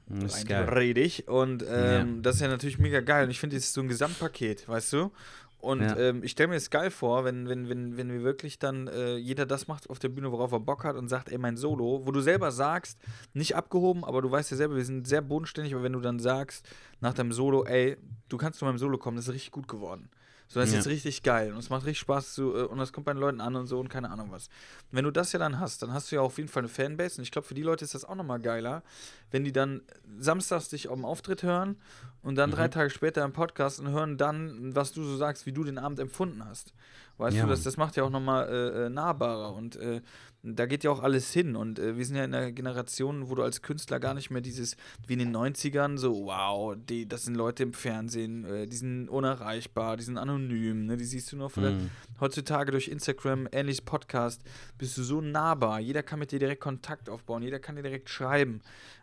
Das 0.08 0.32
ist 0.32 0.38
Rein 0.40 0.46
geil. 0.46 0.64
theoretisch. 0.66 1.22
Und 1.28 1.64
ähm, 1.70 2.22
das 2.22 2.36
ist 2.36 2.40
ja 2.42 2.48
natürlich 2.48 2.78
mega 2.78 3.00
geil. 3.00 3.24
Und 3.24 3.30
ich 3.30 3.38
finde, 3.38 3.56
das 3.56 3.64
ist 3.64 3.74
so 3.74 3.80
ein 3.80 3.88
Gesamtpaket, 3.88 4.68
weißt 4.68 4.92
du? 4.92 5.12
Und 5.60 5.82
Ja. 5.82 5.96
ähm, 5.96 6.24
ich 6.24 6.32
stelle 6.32 6.48
mir 6.48 6.54
das 6.54 6.70
geil 6.70 6.90
vor, 6.90 7.24
wenn, 7.24 7.48
wenn, 7.48 7.68
wenn, 7.68 7.96
wenn 7.98 8.10
wir 8.10 8.22
wirklich 8.22 8.58
dann 8.58 8.88
äh, 8.88 9.16
jeder 9.16 9.44
das 9.44 9.68
macht 9.68 9.90
auf 9.90 9.98
der 9.98 10.08
Bühne, 10.08 10.32
worauf 10.32 10.52
er 10.52 10.60
Bock 10.60 10.84
hat 10.84 10.96
und 10.96 11.08
sagt, 11.08 11.30
ey, 11.30 11.36
mein 11.36 11.58
Solo, 11.58 12.00
wo 12.06 12.12
du 12.12 12.20
selber 12.22 12.50
sagst, 12.50 12.98
nicht 13.34 13.54
abgehoben, 13.54 14.02
aber 14.02 14.22
du 14.22 14.30
weißt 14.30 14.50
ja 14.52 14.56
selber, 14.56 14.76
wir 14.76 14.84
sind 14.86 15.06
sehr 15.06 15.20
bodenständig, 15.20 15.74
aber 15.74 15.82
wenn 15.82 15.92
du 15.92 16.00
dann 16.00 16.18
sagst 16.18 16.66
nach 17.00 17.12
deinem 17.12 17.32
Solo, 17.32 17.64
ey, 17.66 17.98
du 18.30 18.38
kannst 18.38 18.58
zu 18.58 18.64
meinem 18.64 18.78
Solo 18.78 18.96
kommen, 18.96 19.16
das 19.18 19.28
ist 19.28 19.34
richtig 19.34 19.52
gut 19.52 19.68
geworden. 19.68 20.08
So, 20.52 20.58
das 20.58 20.70
ist 20.70 20.72
Ja. 20.72 20.78
jetzt 20.80 20.88
richtig 20.88 21.22
geil 21.22 21.52
und 21.52 21.58
es 21.60 21.70
macht 21.70 21.84
richtig 21.86 22.00
Spaß 22.00 22.34
zu, 22.34 22.52
äh, 22.56 22.62
und 22.64 22.78
das 22.78 22.92
kommt 22.92 23.06
bei 23.06 23.12
den 23.12 23.20
Leuten 23.20 23.40
an 23.40 23.54
und 23.54 23.68
so 23.68 23.78
und 23.78 23.88
keine 23.88 24.10
Ahnung 24.10 24.32
was. 24.32 24.48
Und 24.48 24.96
wenn 24.96 25.04
du 25.04 25.12
das 25.12 25.30
ja 25.32 25.38
dann 25.38 25.60
hast, 25.60 25.80
dann 25.82 25.92
hast 25.92 26.10
du 26.10 26.16
ja 26.16 26.22
auf 26.22 26.38
jeden 26.38 26.48
Fall 26.48 26.62
eine 26.62 26.68
Fanbase 26.68 27.18
und 27.18 27.22
ich 27.22 27.30
glaube, 27.30 27.46
für 27.46 27.54
die 27.54 27.62
Leute 27.62 27.84
ist 27.84 27.94
das 27.94 28.04
auch 28.04 28.16
nochmal 28.16 28.40
geiler, 28.40 28.82
wenn 29.30 29.44
die 29.44 29.52
dann 29.52 29.80
samstags 30.18 30.68
dich 30.68 30.88
auf 30.88 30.96
dem 30.96 31.04
Auftritt 31.04 31.44
hören 31.44 31.76
und 32.22 32.34
dann 32.34 32.50
Mhm. 32.50 32.54
drei 32.54 32.66
Tage 32.68 32.90
später 32.90 33.24
im 33.24 33.32
Podcast 33.32 33.78
und 33.78 33.90
hören 33.90 34.18
dann, 34.18 34.74
was 34.74 34.90
du 34.90 35.04
so 35.04 35.16
sagst, 35.16 35.46
wie 35.46 35.52
du 35.52 35.62
den 35.62 35.78
Abend 35.78 36.00
empfunden 36.00 36.44
hast. 36.44 36.74
Weißt 37.20 37.36
Ja, 37.36 37.42
du, 37.44 37.48
das, 37.50 37.62
das 37.62 37.76
macht 37.76 37.96
ja 37.96 38.02
auch 38.04 38.10
nochmal 38.10 38.48
äh, 38.48 38.86
äh, 38.86 38.88
nahbarer 38.88 39.54
und 39.54 39.76
äh, 39.76 40.00
da 40.42 40.64
geht 40.64 40.84
ja 40.84 40.90
auch 40.90 41.02
alles 41.02 41.30
hin 41.34 41.54
und 41.54 41.78
äh, 41.78 41.98
wir 41.98 42.06
sind 42.06 42.16
ja 42.16 42.24
in 42.24 42.34
einer 42.34 42.50
Generation, 42.50 43.28
wo 43.28 43.34
du 43.34 43.42
als 43.42 43.60
Künstler 43.60 44.00
gar 44.00 44.14
nicht 44.14 44.30
mehr 44.30 44.40
dieses, 44.40 44.74
wie 45.06 45.12
in 45.12 45.18
den 45.18 45.36
90ern, 45.36 45.98
so, 45.98 46.24
wow, 46.24 46.74
die, 46.78 47.06
das 47.06 47.24
sind 47.24 47.34
Leute 47.34 47.62
im 47.62 47.74
Fernsehen, 47.74 48.46
äh, 48.46 48.66
die 48.66 48.76
sind 48.76 49.10
unerreichbar, 49.10 49.98
die 49.98 50.02
sind 50.04 50.16
anonym, 50.16 50.86
ne, 50.86 50.96
die 50.96 51.04
siehst 51.04 51.30
du 51.30 51.36
nur 51.36 51.50
von 51.50 51.64
Mhm. 51.64 51.90
heutzutage 52.20 52.70
durch 52.72 52.88
Instagram, 52.88 53.46
ähnliches 53.52 53.82
Podcast, 53.82 54.42
bist 54.78 54.96
du 54.96 55.02
so 55.02 55.20
nahbar, 55.20 55.78
jeder 55.78 56.02
kann 56.02 56.18
mit 56.20 56.32
dir 56.32 56.38
direkt 56.38 56.62
Kontakt 56.62 57.10
aufbauen, 57.10 57.42
jeder 57.42 57.58
kann 57.58 57.76
dir 57.76 57.82
direkt 57.82 58.08
schreiben. 58.08 58.62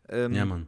Ähm, 0.09 0.33
Ja, 0.33 0.45
Mann. 0.45 0.67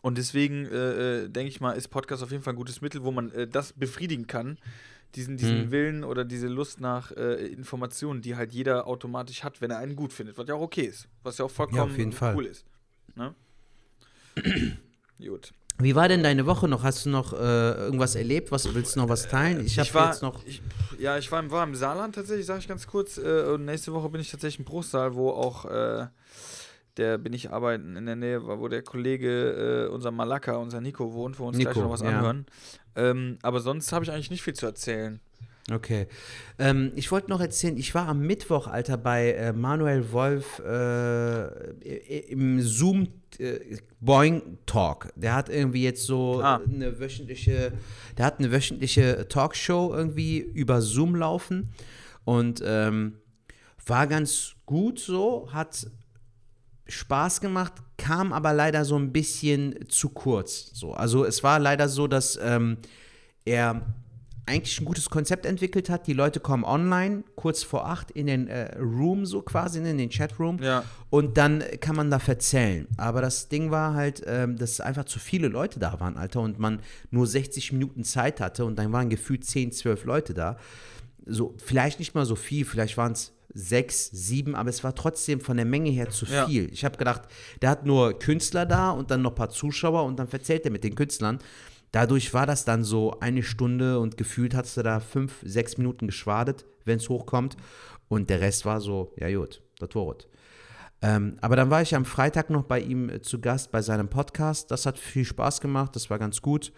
und 0.00 0.16
deswegen 0.16 0.64
äh, 0.66 1.24
äh, 1.24 1.28
denke 1.28 1.48
ich 1.48 1.60
mal, 1.60 1.72
ist 1.72 1.88
Podcast 1.88 2.22
auf 2.22 2.30
jeden 2.30 2.44
Fall 2.44 2.52
ein 2.52 2.56
gutes 2.56 2.80
Mittel, 2.82 3.02
wo 3.02 3.10
man 3.10 3.32
äh, 3.32 3.48
das 3.48 3.72
befriedigen 3.72 4.28
kann. 4.28 4.58
Diesen, 5.14 5.36
diesen 5.38 5.66
Mhm. 5.66 5.70
Willen 5.70 6.04
oder 6.04 6.24
diese 6.24 6.48
Lust 6.48 6.80
nach 6.80 7.10
äh, 7.12 7.46
Informationen, 7.46 8.20
die 8.20 8.36
halt 8.36 8.52
jeder 8.52 8.86
automatisch 8.86 9.42
hat, 9.42 9.60
wenn 9.60 9.70
er 9.70 9.78
einen 9.78 9.96
gut 9.96 10.12
findet, 10.12 10.36
was 10.36 10.46
ja 10.48 10.54
auch 10.54 10.60
okay 10.60 10.82
ist. 10.82 11.08
Was 11.22 11.38
ja 11.38 11.46
auch 11.46 11.50
vollkommen 11.50 12.12
Fall. 12.12 12.36
cool 12.36 12.44
ist. 12.46 12.64
Ne? 13.14 13.34
gut. 15.18 15.52
Wie 15.80 15.94
war 15.94 16.08
denn 16.08 16.22
deine 16.24 16.44
Woche 16.44 16.66
noch? 16.66 16.82
Hast 16.82 17.06
du 17.06 17.10
noch 17.10 17.32
äh, 17.32 17.36
irgendwas 17.36 18.16
erlebt? 18.16 18.50
Was 18.50 18.72
willst 18.74 18.96
du 18.96 19.00
noch 19.00 19.08
was 19.08 19.28
teilen? 19.28 19.64
Ich 19.64 19.78
habe 19.78 19.94
war, 19.94 20.10
jetzt 20.10 20.22
noch. 20.22 20.44
Ich, 20.44 20.60
ja, 20.98 21.16
ich 21.18 21.30
war, 21.30 21.40
im- 21.40 21.50
war 21.52 21.62
im 21.64 21.76
Saarland 21.76 22.16
tatsächlich, 22.16 22.46
sage 22.46 22.58
ich 22.60 22.68
ganz 22.68 22.86
kurz. 22.86 23.16
Äh, 23.16 23.44
und 23.54 23.64
nächste 23.64 23.92
Woche 23.92 24.08
bin 24.08 24.20
ich 24.20 24.30
tatsächlich 24.30 24.58
im 24.58 24.64
Bruchsal, 24.64 25.14
wo 25.14 25.30
auch 25.30 25.64
äh, 25.66 26.06
der 26.98 27.18
bin 27.18 27.32
ich 27.32 27.50
arbeiten 27.50 27.96
in 27.96 28.06
der 28.06 28.16
Nähe, 28.16 28.44
wo 28.44 28.68
der 28.68 28.82
Kollege, 28.82 29.86
äh, 29.88 29.92
unser 29.92 30.10
Malaka, 30.10 30.56
unser 30.56 30.80
Nico 30.80 31.12
wohnt, 31.12 31.38
wo 31.38 31.46
uns 31.46 31.58
gleich 31.58 31.74
Nico, 31.74 31.86
noch 31.86 31.92
was 31.92 32.02
ja. 32.02 32.08
anhören. 32.08 32.46
Ähm, 32.96 33.38
aber 33.42 33.60
sonst 33.60 33.92
habe 33.92 34.04
ich 34.04 34.10
eigentlich 34.10 34.30
nicht 34.30 34.42
viel 34.42 34.54
zu 34.54 34.66
erzählen. 34.66 35.20
Okay. 35.70 36.06
Ähm, 36.58 36.92
ich 36.96 37.12
wollte 37.12 37.28
noch 37.28 37.40
erzählen, 37.40 37.76
ich 37.76 37.94
war 37.94 38.08
am 38.08 38.20
Mittwoch, 38.20 38.66
Alter, 38.66 38.96
bei 38.96 39.32
äh, 39.32 39.52
Manuel 39.52 40.12
Wolf 40.12 40.60
äh, 40.60 42.30
im 42.32 42.62
Zoom 42.62 43.08
äh, 43.38 43.76
Boing 44.00 44.58
Talk. 44.64 45.12
Der 45.14 45.34
hat 45.34 45.50
irgendwie 45.50 45.84
jetzt 45.84 46.06
so 46.06 46.40
Ah. 46.42 46.60
eine 46.64 46.98
wöchentliche, 46.98 47.72
der 48.16 48.24
hat 48.24 48.38
eine 48.38 48.50
wöchentliche 48.50 49.28
Talkshow 49.28 49.92
irgendwie 49.94 50.38
über 50.38 50.80
Zoom 50.80 51.14
laufen 51.14 51.74
und 52.24 52.62
ähm, 52.64 53.18
war 53.86 54.06
ganz 54.06 54.54
gut 54.64 54.98
so, 54.98 55.48
hat 55.52 55.86
Spaß 56.88 57.40
gemacht, 57.40 57.74
kam 57.96 58.32
aber 58.32 58.52
leider 58.52 58.84
so 58.84 58.96
ein 58.96 59.12
bisschen 59.12 59.88
zu 59.88 60.08
kurz. 60.08 60.70
So. 60.72 60.94
Also 60.94 61.24
es 61.24 61.42
war 61.42 61.58
leider 61.58 61.88
so, 61.88 62.06
dass 62.06 62.38
ähm, 62.42 62.78
er 63.44 63.82
eigentlich 64.48 64.80
ein 64.80 64.84
gutes 64.84 65.10
Konzept 65.10 65.46
entwickelt 65.46 65.90
hat. 65.90 66.06
Die 66.06 66.14
Leute 66.14 66.40
kommen 66.40 66.64
online, 66.64 67.22
kurz 67.36 67.62
vor 67.62 67.86
acht, 67.86 68.10
in 68.10 68.26
den 68.26 68.48
äh, 68.48 68.76
Room, 68.78 69.26
so 69.26 69.42
quasi, 69.42 69.78
in 69.78 69.98
den 69.98 70.08
Chatroom. 70.08 70.58
Ja. 70.62 70.84
Und 71.10 71.36
dann 71.36 71.62
kann 71.80 71.94
man 71.94 72.10
da 72.10 72.18
verzählen. 72.18 72.88
Aber 72.96 73.20
das 73.20 73.48
Ding 73.48 73.70
war 73.70 73.94
halt, 73.94 74.22
ähm, 74.26 74.56
dass 74.56 74.80
einfach 74.80 75.04
zu 75.04 75.18
viele 75.18 75.48
Leute 75.48 75.78
da 75.78 76.00
waren, 76.00 76.16
Alter, 76.16 76.40
und 76.40 76.58
man 76.58 76.80
nur 77.10 77.26
60 77.26 77.72
Minuten 77.72 78.04
Zeit 78.04 78.40
hatte 78.40 78.64
und 78.64 78.76
dann 78.76 78.90
waren 78.92 79.10
gefühlt 79.10 79.44
10, 79.44 79.72
12 79.72 80.04
Leute 80.04 80.34
da. 80.34 80.56
So, 81.26 81.54
vielleicht 81.62 81.98
nicht 81.98 82.14
mal 82.14 82.24
so 82.24 82.36
viel, 82.36 82.64
vielleicht 82.64 82.96
waren 82.96 83.12
es 83.12 83.32
sechs, 83.54 84.10
sieben, 84.12 84.54
aber 84.54 84.70
es 84.70 84.84
war 84.84 84.94
trotzdem 84.94 85.40
von 85.40 85.56
der 85.56 85.66
Menge 85.66 85.90
her 85.90 86.10
zu 86.10 86.26
Ja. 86.26 86.46
viel. 86.46 86.70
Ich 86.72 86.84
habe 86.84 86.96
gedacht, 86.98 87.22
der 87.62 87.70
hat 87.70 87.86
nur 87.86 88.18
Künstler 88.18 88.66
da 88.66 88.90
und 88.90 89.10
dann 89.10 89.22
noch 89.22 89.32
ein 89.32 89.36
paar 89.36 89.50
Zuschauer 89.50 90.04
und 90.04 90.18
dann 90.18 90.28
verzählt 90.28 90.64
er 90.64 90.70
mit 90.70 90.84
den 90.84 90.94
Künstlern. 90.94 91.38
Dadurch 91.92 92.34
war 92.34 92.44
das 92.46 92.64
dann 92.66 92.84
so 92.84 93.18
eine 93.20 93.42
Stunde 93.42 93.98
und 93.98 94.16
gefühlt 94.18 94.54
hast 94.54 94.76
du 94.76 94.82
da 94.82 95.00
fünf, 95.00 95.36
sechs 95.42 95.78
Minuten 95.78 96.06
geschwadet, 96.06 96.66
wenn 96.84 96.98
es 96.98 97.08
hochkommt. 97.08 97.56
Und 98.08 98.28
der 98.30 98.40
Rest 98.40 98.66
war 98.66 98.80
so, 98.80 99.14
ja 99.16 99.34
gut, 99.34 99.62
das 99.78 99.94
war 99.94 100.14
es. 100.18 100.26
Ähm, 101.00 101.38
aber 101.40 101.56
dann 101.56 101.70
war 101.70 101.80
ich 101.80 101.94
am 101.94 102.04
Freitag 102.04 102.50
noch 102.50 102.64
bei 102.64 102.80
ihm 102.80 103.08
äh, 103.08 103.22
zu 103.22 103.40
Gast 103.40 103.70
bei 103.70 103.80
seinem 103.82 104.08
Podcast. 104.08 104.70
Das 104.70 104.84
hat 104.84 104.98
viel 104.98 105.24
Spaß 105.24 105.60
gemacht, 105.60 105.94
das 105.94 106.10
war 106.10 106.18
ganz 106.18 106.42
gut. 106.42 106.72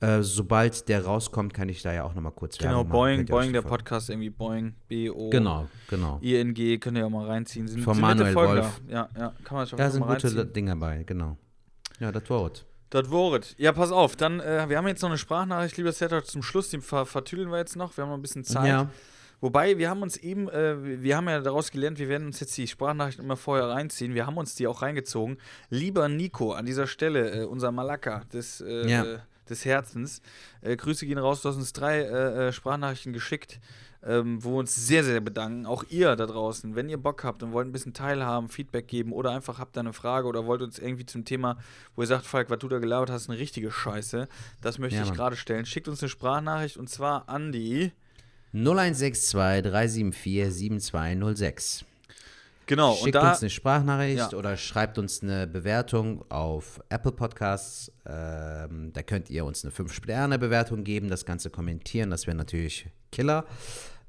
Äh, 0.00 0.22
sobald 0.22 0.88
der 0.88 1.04
rauskommt, 1.04 1.52
kann 1.52 1.68
ich 1.68 1.82
da 1.82 1.92
ja 1.92 2.04
auch 2.04 2.14
nochmal 2.14 2.32
kurz 2.32 2.56
Genau, 2.56 2.78
Werbung. 2.78 2.92
Boeing, 2.92 3.26
Boeing, 3.26 3.52
der 3.52 3.62
Podcast 3.62 4.10
irgendwie 4.10 4.30
Boeing, 4.30 4.74
B-O. 4.86 5.30
Genau, 5.30 5.66
genau. 5.88 6.18
ING, 6.20 6.54
könnt 6.78 6.96
ihr 6.96 7.02
ja 7.02 7.08
mal 7.08 7.26
reinziehen. 7.26 7.66
Sind, 7.66 7.82
Von 7.82 7.94
sind 7.94 8.02
Manuel 8.02 8.34
Wolf. 8.34 8.80
Da. 8.86 8.92
Ja, 8.92 9.08
ja, 9.18 9.32
kann 9.42 9.56
man 9.56 9.66
schon 9.66 9.76
Da 9.76 9.90
sind 9.90 10.00
mal 10.00 10.14
gute 10.14 10.28
reinziehen. 10.28 10.52
Dinge 10.52 10.70
dabei, 10.70 11.02
genau. 11.02 11.36
Ja, 11.98 12.12
das 12.12 12.30
war 12.30 12.52
es. 12.52 12.64
Das 12.90 13.10
Wort. 13.10 13.54
Ja, 13.58 13.72
pass 13.72 13.90
auf, 13.90 14.14
dann, 14.16 14.40
äh, 14.40 14.68
wir 14.68 14.78
haben 14.78 14.86
jetzt 14.86 15.02
noch 15.02 15.10
eine 15.10 15.18
Sprachnachricht, 15.18 15.76
lieber 15.76 15.92
Setter, 15.92 16.22
zum 16.24 16.42
Schluss, 16.42 16.70
die 16.70 16.80
ver 16.80 17.04
vertüdeln 17.04 17.50
wir 17.50 17.58
jetzt 17.58 17.76
noch. 17.76 17.96
Wir 17.96 18.02
haben 18.04 18.10
noch 18.10 18.16
ein 18.18 18.22
bisschen 18.22 18.44
Zeit. 18.44 18.68
Ja, 18.68 18.88
Wobei, 19.40 19.78
wir 19.78 19.88
haben 19.88 20.02
uns 20.02 20.16
eben, 20.16 20.48
äh, 20.48 21.02
wir 21.02 21.16
haben 21.16 21.28
ja 21.28 21.40
daraus 21.40 21.70
gelernt, 21.70 21.98
wir 21.98 22.08
werden 22.08 22.26
uns 22.26 22.40
jetzt 22.40 22.56
die 22.56 22.66
Sprachnachrichten 22.66 23.24
immer 23.24 23.36
vorher 23.36 23.68
reinziehen. 23.68 24.14
Wir 24.14 24.26
haben 24.26 24.36
uns 24.36 24.56
die 24.56 24.66
auch 24.66 24.82
reingezogen. 24.82 25.38
Lieber 25.70 26.08
Nico, 26.08 26.52
an 26.52 26.66
dieser 26.66 26.86
Stelle, 26.88 27.42
äh, 27.42 27.44
unser 27.44 27.70
Malaka 27.70 28.22
des, 28.32 28.60
äh, 28.60 28.88
Ja. 28.88 29.04
Des 29.50 29.64
Herzens. 29.64 30.20
Äh, 30.60 30.76
Grüße 30.76 31.06
gehen 31.06 31.18
raus, 31.18 31.42
du 31.42 31.48
hast 31.48 31.56
uns 31.56 31.72
drei 31.72 32.00
äh, 32.00 32.48
äh, 32.48 32.52
Sprachnachrichten 32.52 33.12
geschickt, 33.12 33.60
ähm, 34.04 34.42
wo 34.44 34.50
wir 34.52 34.58
uns 34.58 34.74
sehr, 34.74 35.02
sehr 35.04 35.20
bedanken. 35.20 35.66
Auch 35.66 35.84
ihr 35.90 36.14
da 36.16 36.26
draußen, 36.26 36.76
wenn 36.76 36.88
ihr 36.88 36.98
Bock 36.98 37.24
habt 37.24 37.42
und 37.42 37.52
wollt 37.52 37.66
ein 37.66 37.72
bisschen 37.72 37.94
teilhaben, 37.94 38.48
Feedback 38.48 38.86
geben 38.86 39.12
oder 39.12 39.32
einfach 39.32 39.58
habt 39.58 39.76
da 39.76 39.80
eine 39.80 39.92
Frage 39.92 40.26
oder 40.28 40.46
wollt 40.46 40.62
uns 40.62 40.78
irgendwie 40.78 41.06
zum 41.06 41.24
Thema, 41.24 41.58
wo 41.96 42.02
ihr 42.02 42.06
sagt, 42.06 42.24
Falk, 42.26 42.50
was 42.50 42.58
du 42.58 42.68
da 42.68 42.78
gelabert 42.78 43.10
hast, 43.10 43.28
eine 43.28 43.38
richtige 43.38 43.70
Scheiße, 43.70 44.28
das 44.60 44.78
möchte 44.78 44.98
Ja, 44.98 45.04
ich 45.04 45.12
gerade 45.12 45.36
stellen. 45.36 45.66
Schickt 45.66 45.88
uns 45.88 46.00
eine 46.02 46.08
Sprachnachricht 46.08 46.76
und 46.76 46.88
zwar 46.88 47.28
an 47.28 47.52
die. 47.52 47.92
0162 48.52 49.32
374 49.70 50.54
7206. 50.54 51.84
Genau, 52.68 52.94
Schickt 52.94 53.14
da. 53.16 53.30
uns 53.30 53.40
eine 53.40 53.50
Sprachnachricht 53.50 54.32
Ja. 54.32 54.38
oder 54.38 54.56
schreibt 54.56 54.98
uns 54.98 55.22
eine 55.22 55.46
Bewertung 55.46 56.24
auf 56.30 56.80
Apple 56.90 57.12
Podcasts. 57.12 57.90
Ähm, 58.06 58.92
da 58.92 59.02
könnt 59.02 59.30
ihr 59.30 59.44
uns 59.44 59.64
eine 59.64 59.72
5-Sterne-Bewertung 59.72 60.84
geben, 60.84 61.08
das 61.08 61.24
Ganze 61.24 61.50
kommentieren, 61.50 62.10
das 62.10 62.26
wäre 62.26 62.36
natürlich 62.36 62.86
Killer. 63.10 63.46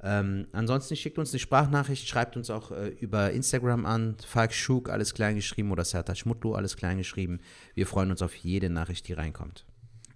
Ähm, 0.02 0.48
ansonsten 0.54 0.96
schickt 0.96 1.18
uns 1.18 1.32
eine 1.32 1.40
Sprachnachricht, 1.40 2.08
schreibt 2.08 2.38
uns 2.38 2.50
auch 2.50 2.72
äh, 2.72 2.88
über 2.88 3.32
Instagram 3.32 3.86
an, 3.86 4.16
Falk 4.26 4.54
Schug, 4.54 4.90
alles 4.90 5.14
klein 5.14 5.36
geschrieben 5.36 5.72
oder 5.72 5.84
Serta 5.84 6.16
Schmutlu, 6.16 6.54
alles 6.54 6.78
klein 6.78 6.98
geschrieben. 6.98 7.40
Wir 7.76 7.88
freuen 7.88 8.12
uns 8.12 8.22
auf 8.22 8.34
jede 8.36 8.70
Nachricht, 8.70 9.08
die 9.08 9.14
reinkommt. 9.14 9.66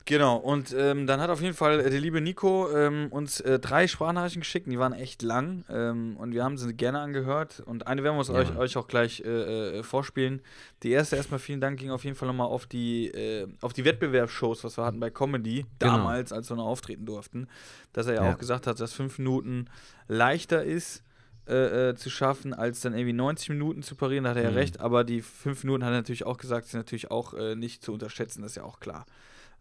Genau, 0.06 0.36
und 0.36 0.76
ähm, 0.78 1.08
dann 1.08 1.22
hat 1.22 1.30
auf 1.30 1.40
jeden 1.42 1.54
Fall 1.54 1.80
äh, 1.80 1.90
der 1.90 2.02
liebe 2.02 2.20
Nico 2.20 2.70
ähm, 2.76 3.08
uns 3.10 3.40
äh, 3.40 3.58
drei 3.58 3.88
Sprachnachrichten 3.88 4.42
geschickt, 4.42 4.68
die 4.70 4.78
waren 4.78 4.92
echt 4.92 5.22
lang 5.22 5.64
ähm, 5.70 6.18
und 6.18 6.34
wir 6.34 6.44
haben 6.44 6.58
sie 6.58 6.74
gerne 6.74 7.00
angehört 7.00 7.62
und 7.66 7.88
eine 7.88 8.04
werden 8.04 8.16
wir 8.16 8.20
uns 8.20 8.28
Ja, 8.28 8.36
euch, 8.36 8.54
euch 8.58 8.76
auch 8.76 8.90
gleich 8.90 9.22
äh, 9.22 9.80
äh, 9.80 9.84
vorspielen. 9.84 10.42
Die 10.84 10.92
erste 10.92 11.16
erstmal 11.16 11.40
vielen 11.40 11.62
Dank 11.62 11.80
ging 11.80 11.90
auf 11.90 12.04
jeden 12.04 12.18
Fall 12.18 12.28
nochmal 12.28 12.48
auf 12.48 12.66
die, 12.66 13.08
äh, 13.12 13.48
auf 13.62 13.72
die 13.72 13.86
Wettbewerbsshows, 13.86 14.66
was 14.66 14.78
wir 14.78 14.84
hatten 14.84 15.00
bei 15.00 15.10
Comedy, 15.10 15.62
Genau. 15.80 15.94
damals, 15.94 16.34
als 16.34 16.50
wir 16.50 16.58
noch 16.58 16.66
auftreten 16.66 17.06
durften, 17.06 17.48
dass 17.94 18.08
er 18.08 18.16
ja, 18.16 18.26
Ja. 18.26 18.34
auch 18.34 18.38
gesagt 18.38 18.68
hat, 18.68 18.82
dass 18.82 18.92
fünf 18.94 19.20
Minuten 19.20 19.70
leichter 20.10 20.64
ist. 20.64 21.02
Äh, 21.46 21.90
äh, 21.90 21.96
zu 21.96 22.10
schaffen, 22.10 22.54
als 22.54 22.80
dann 22.80 22.94
irgendwie 22.94 23.12
90 23.12 23.50
Minuten 23.50 23.84
zu 23.84 23.96
parieren, 23.96 24.24
da 24.24 24.30
hat 24.30 24.38
er 24.38 24.44
ja 24.44 24.50
Mhm. 24.52 24.56
recht, 24.56 24.80
aber 24.80 25.04
die 25.04 25.22
fünf 25.22 25.66
Minuten 25.66 25.84
hat 25.84 25.92
er 25.92 25.98
natürlich 25.98 26.26
auch 26.26 26.38
gesagt, 26.38 26.68
sind 26.68 26.80
natürlich 26.80 27.12
auch 27.12 27.34
äh, 27.34 27.56
nicht 27.58 27.84
zu 27.84 27.92
unterschätzen, 27.92 28.44
das 28.44 28.54
ist 28.54 28.56
ja 28.56 28.64
auch 28.64 28.80
klar. 28.80 29.06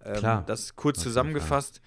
Ähm, 0.04 0.14
Klar. 0.16 0.44
Das 0.46 0.76
kurz 0.76 0.98
jeden 0.98 1.04
zusammengefasst. 1.10 1.80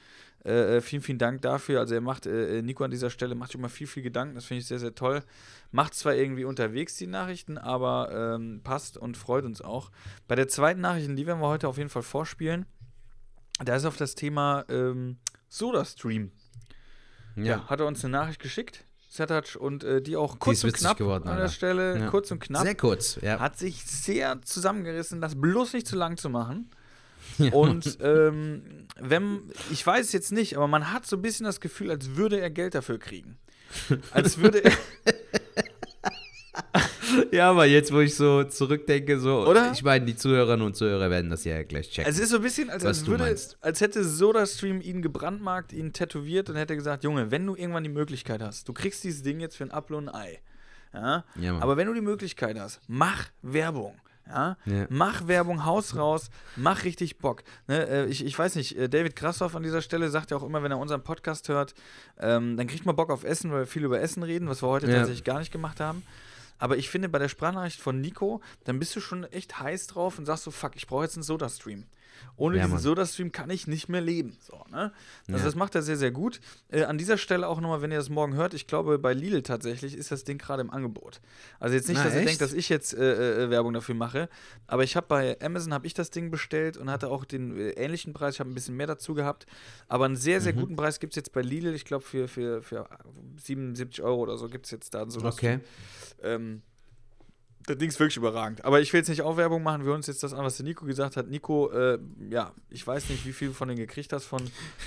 Äh, 0.46 0.78
äh, 0.78 0.82
vielen, 0.82 1.02
vielen 1.02 1.18
Dank 1.18 1.42
dafür. 1.42 1.80
Also 1.80 1.96
er 1.96 2.02
macht, 2.02 2.28
äh, 2.28 2.60
äh, 2.60 2.62
Nico 2.62 2.84
an 2.84 2.92
dieser 2.92 3.10
Stelle 3.10 3.34
macht 3.34 3.52
sich 3.52 3.60
immer 3.60 3.70
viel, 3.70 3.88
viel 3.88 4.04
Gedanken. 4.04 4.36
Das 4.36 4.46
finde 4.46 4.60
ich 4.62 4.68
sehr, 4.68 4.78
sehr 4.78 4.94
toll. 4.94 5.24
Macht 5.72 5.96
zwar 5.96 6.14
irgendwie 6.14 6.44
unterwegs 6.46 6.98
die 6.98 7.08
Nachrichten, 7.08 7.58
aber 7.58 8.36
ähm, 8.36 8.62
passt 8.64 8.96
und 8.98 9.18
freut 9.18 9.44
uns 9.44 9.62
auch. 9.62 9.90
Bei 10.28 10.36
der 10.36 10.48
zweiten 10.48 10.82
Nachricht, 10.82 11.10
die 11.10 11.26
werden 11.26 11.40
wir 11.42 11.48
heute 11.48 11.68
auf 11.68 11.78
jeden 11.78 11.90
Fall 11.90 12.04
vorspielen. 12.04 12.68
Da 13.64 13.76
ist 13.76 13.86
auf 13.86 13.98
das 13.98 14.14
Thema 14.14 14.66
ähm, 14.70 15.18
SodaStream. 15.50 16.32
Ja. 17.36 17.68
Hat 17.68 17.80
er 17.80 17.88
uns 17.88 18.04
eine 18.06 18.12
Nachricht 18.12 18.40
geschickt, 18.40 18.86
Setac, 19.10 19.56
und 19.60 19.84
äh, 19.84 20.02
die 20.02 20.16
auch 20.16 20.40
kurz 20.40 20.60
ist 20.60 20.64
und 20.66 20.74
knapp 20.74 20.98
geworden, 20.98 21.24
an 21.28 21.36
der 21.36 21.44
Alter. 21.46 21.54
Stelle, 21.54 22.00
Ja. 22.00 22.10
kurz 22.10 22.32
und 22.32 22.40
knapp. 22.40 22.64
Sehr 22.64 22.76
kurz, 22.76 23.18
ja. 23.22 23.40
Hat 23.40 23.58
sich 23.58 23.84
sehr 23.84 24.42
zusammengerissen, 24.44 25.22
das 25.22 25.40
bloß 25.40 25.74
nicht 25.74 25.88
zu 25.88 25.96
lang 25.96 26.18
zu 26.18 26.30
machen. 26.30 26.70
Ja. 27.38 27.52
Und 27.52 27.98
ähm, 28.02 28.88
wenn, 29.00 29.42
ich 29.72 29.86
weiß 29.86 30.06
es 30.06 30.12
jetzt 30.14 30.32
nicht, 30.32 30.56
aber 30.56 30.68
man 30.68 30.94
hat 30.94 31.06
so 31.06 31.18
ein 31.18 31.22
bisschen 31.22 31.46
das 31.46 31.60
Gefühl, 31.60 31.92
als 31.92 32.16
würde 32.16 32.40
er 32.40 32.50
Geld 32.50 32.76
dafür 32.76 32.98
kriegen. 32.98 33.38
Als 34.12 34.38
würde 34.38 34.64
er. 34.64 34.72
Ja, 37.32 37.50
aber 37.52 37.66
jetzt, 37.66 37.94
wo 37.94 38.00
ich 38.00 38.16
so 38.16 38.44
zurückdenke, 38.44 39.20
so, 39.20 39.46
Oder? 39.46 39.72
ich 39.74 39.84
meine, 39.84 40.06
die 40.06 40.16
Zuhörerinnen 40.16 40.66
und 40.66 40.76
Zuhörer 40.76 41.10
werden 41.10 41.30
das 41.30 41.44
ja 41.44 41.64
gleich 41.64 41.90
checken. 41.90 42.10
Es 42.10 42.20
ist 42.20 42.30
so 42.30 42.38
ein 42.38 42.42
bisschen, 42.42 42.70
als, 42.70 42.86
als, 42.86 43.06
würde, 43.06 43.36
als 43.62 43.82
hätte 43.82 44.04
SodaStream 44.04 44.82
ihn 44.82 45.02
gebrandmarkt, 45.02 45.74
ihn 45.74 45.94
tätowiert 45.94 46.50
und 46.50 46.56
hätte 46.56 46.76
gesagt: 46.76 47.04
Junge, 47.04 47.32
wenn 47.32 47.46
du 47.46 47.56
irgendwann 47.56 47.84
die 47.84 47.90
Möglichkeit 47.90 48.42
hast, 48.42 48.68
du 48.68 48.74
kriegst 48.74 49.04
dieses 49.04 49.24
Ding 49.24 49.40
jetzt 49.40 49.56
für 49.56 49.64
ein 49.64 49.72
Apfel 49.72 49.96
und 49.96 50.10
ein 50.10 50.16
Ei. 50.16 50.40
Ja? 50.94 51.26
Ja. 51.40 51.60
Aber 51.60 51.78
wenn 51.78 51.88
du 51.88 51.94
die 51.94 52.02
Möglichkeit 52.02 52.58
hast, 52.60 52.82
mach 52.88 53.28
Werbung. 53.42 53.96
Ja? 54.28 54.58
Ja. 54.66 54.86
Mach 54.90 55.28
Werbung, 55.28 55.66
Haus 55.66 55.96
raus, 55.96 56.30
mach 56.56 56.84
richtig 56.84 57.18
Bock. 57.20 57.44
Ne, 57.68 57.88
äh, 57.88 58.06
ich, 58.08 58.26
ich 58.26 58.38
weiß 58.38 58.56
nicht, 58.56 58.78
äh, 58.78 58.90
David 58.90 59.16
Krassoff 59.16 59.56
an 59.56 59.64
dieser 59.64 59.82
Stelle 59.82 60.10
sagt 60.10 60.32
ja 60.32 60.38
auch 60.38 60.44
immer, 60.44 60.64
wenn 60.64 60.72
er 60.72 60.80
unseren 60.80 61.04
Podcast 61.04 61.48
hört, 61.50 61.74
ähm, 62.20 62.58
dann 62.58 62.68
kriegt 62.68 62.86
man 62.86 62.96
Bock 62.96 63.10
auf 63.12 63.24
Essen, 63.24 63.52
weil 63.52 63.60
wir 63.60 63.68
viel 63.68 63.84
über 63.84 64.00
Essen 64.02 64.24
reden, 64.24 64.48
was 64.50 64.62
wir 64.64 64.68
heute 64.68 64.88
Ja. 64.88 64.98
tatsächlich 64.98 65.24
gar 65.24 65.40
nicht 65.40 65.52
gemacht 65.52 65.80
haben. 65.80 66.04
Aber 66.58 66.78
ich 66.78 66.90
finde, 66.90 67.10
bei 67.10 67.20
der 67.20 67.28
Sprachnachricht 67.28 67.82
von 67.82 68.00
Nico, 68.00 68.42
dann 68.64 68.80
bist 68.80 68.96
du 68.96 69.02
schon 69.02 69.26
echt 69.26 69.60
heiß 69.60 69.88
drauf 69.88 70.18
und 70.18 70.26
sagst 70.26 70.46
so, 70.46 70.52
fuck, 70.52 70.76
ich 70.76 70.88
brauche 70.88 71.04
jetzt 71.04 71.18
einen 71.18 71.24
Soda-Stream. 71.24 71.84
Ohne 72.38 72.58
Ja, 72.58 72.64
diesen. 72.66 72.80
Soda-Stream 72.80 73.32
kann 73.32 73.50
ich 73.50 73.68
nicht 73.68 73.88
mehr 73.90 74.02
leben. 74.02 74.36
So, 74.42 74.58
ne? 74.72 74.92
Also 75.28 75.40
Ja. 75.40 75.46
das 75.46 75.56
macht 75.56 75.74
er 75.76 75.82
sehr, 75.82 75.96
sehr 75.98 76.12
gut. 76.12 76.42
Äh, 76.70 76.84
an 76.84 76.98
dieser 76.98 77.18
Stelle 77.18 77.48
auch 77.48 77.62
nochmal, 77.62 77.82
wenn 77.82 77.92
ihr 77.92 77.98
das 77.98 78.10
morgen 78.10 78.34
hört, 78.36 78.54
ich 78.54 78.68
glaube, 78.68 79.00
bei 79.00 79.14
Lidl 79.14 79.42
tatsächlich 79.42 79.96
ist 79.96 80.12
das 80.12 80.24
Ding 80.26 80.38
gerade 80.38 80.62
im 80.62 80.70
Angebot. 80.70 81.22
Also 81.60 81.76
jetzt 81.76 81.88
nicht, 81.88 81.98
Na, 81.98 82.04
dass 82.04 82.14
ihr 82.14 82.20
echt? 82.20 82.28
denkt, 82.30 82.42
dass 82.42 82.54
ich 82.54 82.70
jetzt 82.70 82.94
äh, 82.94 83.46
äh, 83.46 83.50
Werbung 83.50 83.74
dafür 83.74 83.96
mache, 83.96 84.28
aber 84.68 84.84
ich 84.84 84.96
habe 84.96 85.08
bei 85.08 85.38
Amazon 85.42 85.74
habe 85.74 85.88
ich 85.88 85.94
das 85.94 86.10
Ding 86.10 86.30
bestellt 86.32 86.76
und 86.78 86.90
hatte 86.90 87.10
auch 87.10 87.26
den 87.26 87.58
äh, 87.58 87.70
ähnlichen 87.72 88.14
Preis. 88.14 88.36
Ich 88.36 88.40
habe 88.40 88.50
ein 88.50 88.54
bisschen 88.56 88.76
mehr 88.76 88.88
dazu 88.88 89.14
gehabt, 89.14 89.46
aber 89.88 90.06
einen 90.06 90.16
sehr, 90.16 90.42
sehr 90.42 90.54
Mhm. 90.54 90.60
guten 90.60 90.76
Preis 90.76 91.00
gibt 91.00 91.14
es 91.14 91.16
jetzt 91.16 91.32
bei 91.32 91.42
Lidl. 91.42 91.74
Ich 91.74 91.86
glaube, 91.86 92.04
für, 92.04 92.28
für, 92.28 92.62
für 92.62 92.88
77 93.38 94.04
Euro 94.04 94.22
oder 94.22 94.38
so 94.38 94.48
gibt 94.50 94.66
es 94.66 94.72
jetzt 94.72 94.94
da 94.94 95.02
einen 95.04 95.12
Soda-Stream. 95.12 95.62
okay. 95.62 95.66
Ähm, 96.24 96.62
das 97.68 97.78
Ding 97.78 97.90
ist 97.90 98.00
wirklich 98.00 98.18
überragend. 98.18 98.64
Aber 98.64 98.80
ich 98.80 98.94
will 98.94 99.00
jetzt 99.00 99.10
nicht 99.10 99.22
auch 99.22 99.38
Werbung 99.38 99.64
machen. 99.64 99.82
Wir 99.82 99.88
hören 99.88 99.98
uns 99.98 100.08
jetzt 100.08 100.22
das 100.24 100.34
an, 100.34 100.44
was 100.44 100.58
der 100.58 100.66
Nico 100.66 100.86
gesagt 100.86 101.18
hat. 101.18 101.28
Nico, 101.28 101.72
äh, 101.72 101.98
ja, 102.30 102.52
ich 102.70 102.86
weiß 102.86 103.10
nicht, 103.10 103.26
wie 103.26 103.34
viel 103.34 103.52
von 103.52 103.68
denen 103.68 103.80
gekriegt 103.80 104.14
hast 104.14 104.26
von, 104.26 104.42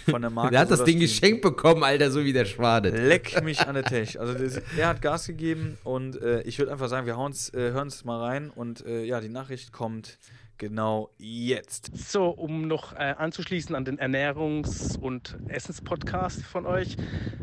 von 0.08 0.20
der 0.20 0.30
Marke. 0.30 0.50
Der 0.52 0.60
hat 0.60 0.70
das 0.70 0.84
Ding 0.84 1.00
geschenkt 1.00 1.42
bekommen, 1.42 1.82
Alter, 1.82 2.10
so 2.10 2.24
wie 2.24 2.32
der 2.32 2.44
Schwade. 2.44 2.90
Leck 2.90 3.42
mich 3.42 3.60
an 3.66 3.74
der 3.74 3.84
Tech. 3.84 4.20
Also 4.20 4.34
das, 4.34 4.60
er 4.76 4.88
hat 4.88 5.02
Gas 5.02 5.26
gegeben 5.26 5.76
und 5.84 6.20
äh, 6.20 6.42
ich 6.42 6.58
würde 6.58 6.72
einfach 6.72 6.88
sagen, 6.88 7.06
wir 7.06 7.14
äh, 7.14 7.72
hören 7.72 7.88
es 7.88 8.04
mal 8.04 8.20
rein 8.20 8.50
und 8.50 8.84
äh, 8.86 9.04
ja, 9.04 9.20
die 9.20 9.28
Nachricht 9.28 9.72
kommt 9.72 10.18
genau 10.58 11.10
jetzt. 11.18 11.96
So, 11.96 12.28
um 12.28 12.68
noch 12.68 12.92
äh, 12.92 13.14
anzuschließen 13.16 13.74
an 13.74 13.84
den 13.84 13.98
Ernährungs- 13.98 14.98
und 14.98 15.36
Essenspodcast 15.48 16.42
von 16.42 16.66
euch. 16.66 16.96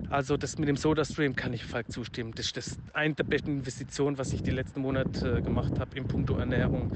Also 0.10 0.38
das 0.38 0.58
mit 0.60 0.70
dem 0.70 0.78
SodaStream 0.78 1.36
kann 1.36 1.54
ich 1.54 1.66
Falk 1.66 1.92
zustimmen. 1.92 2.34
Das 2.36 2.48
ist 2.48 2.58
das 2.58 2.78
eine 2.94 3.16
der 3.16 3.24
besten 3.24 3.52
Investitionen, 3.52 4.18
was 4.18 4.34
ich 4.34 4.44
die 4.44 4.52
letzten 4.52 4.82
Monate 4.82 5.38
äh, 5.38 5.42
gemacht 5.42 5.80
habe 5.80 5.98
im 5.98 6.08
Punkto 6.08 6.38
Ernährung. 6.38 6.92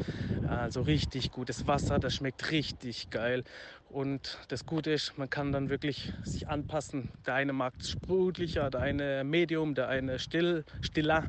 Also 0.48 0.82
richtig 0.82 1.32
gutes 1.32 1.66
Wasser, 1.68 2.00
das 2.00 2.16
schmeckt 2.16 2.52
richtig 2.52 3.10
geil. 3.10 3.44
Und 3.90 4.38
das 4.50 4.66
Gute 4.66 4.92
ist, 4.92 5.18
man 5.18 5.30
kann 5.30 5.52
dann 5.52 5.70
wirklich 5.70 6.14
sich 6.24 6.48
anpassen. 6.48 7.10
Der 7.26 7.34
eine 7.34 7.54
mag 7.54 7.74
es 7.80 7.90
sprudeliger, 7.90 8.70
der 8.70 8.82
eine 8.82 9.24
Medium, 9.24 9.74
der 9.74 9.88
eine 9.88 10.20
still, 10.20 10.64
stiller. 10.82 11.26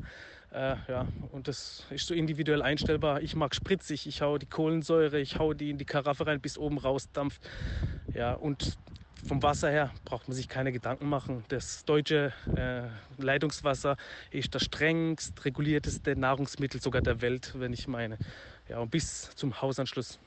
Äh, 0.53 0.77
ja, 0.89 1.07
und 1.31 1.47
das 1.47 1.85
ist 1.91 2.07
so 2.07 2.15
individuell 2.15 2.63
einstellbar. 2.63 3.23
Ich 3.23 3.37
mag 3.37 3.55
spritzig, 3.55 4.07
ich 4.07 4.21
hau 4.21 4.37
die 4.37 4.47
Kohlensäure, 4.47 5.21
ich 5.21 5.39
hau 5.39 5.55
die 5.55 5.71
in 5.71 5.79
die 5.79 5.85
Karaffe 5.85 6.27
rein, 6.27 6.41
bis 6.41 6.59
oben 6.59 6.79
rausdampft. 6.79 7.41
Ja, 8.15 8.35
und 8.35 8.77
vom 9.27 9.43
Wasser 9.43 9.71
her 9.71 9.93
braucht 10.05 10.27
man 10.27 10.35
sich 10.35 10.49
keine 10.49 10.73
Gedanken 10.73 11.09
machen. 11.09 11.45
Das 11.49 11.85
deutsche 11.85 12.33
äh, 12.57 12.83
Leitungswasser 13.23 13.97
ist 14.31 14.55
das 14.55 14.65
strengst 14.65 15.45
regulierteste 15.45 16.17
Nahrungsmittel 16.17 16.81
sogar 16.81 17.03
der 17.03 17.21
Welt, 17.21 17.53
wenn 17.57 17.73
ich 17.73 17.87
meine. 17.87 18.19
Ja, 18.69 18.79
und 18.79 18.91
bis 18.91 19.31
zum 19.37 19.61
Hausanschluss 19.61 20.19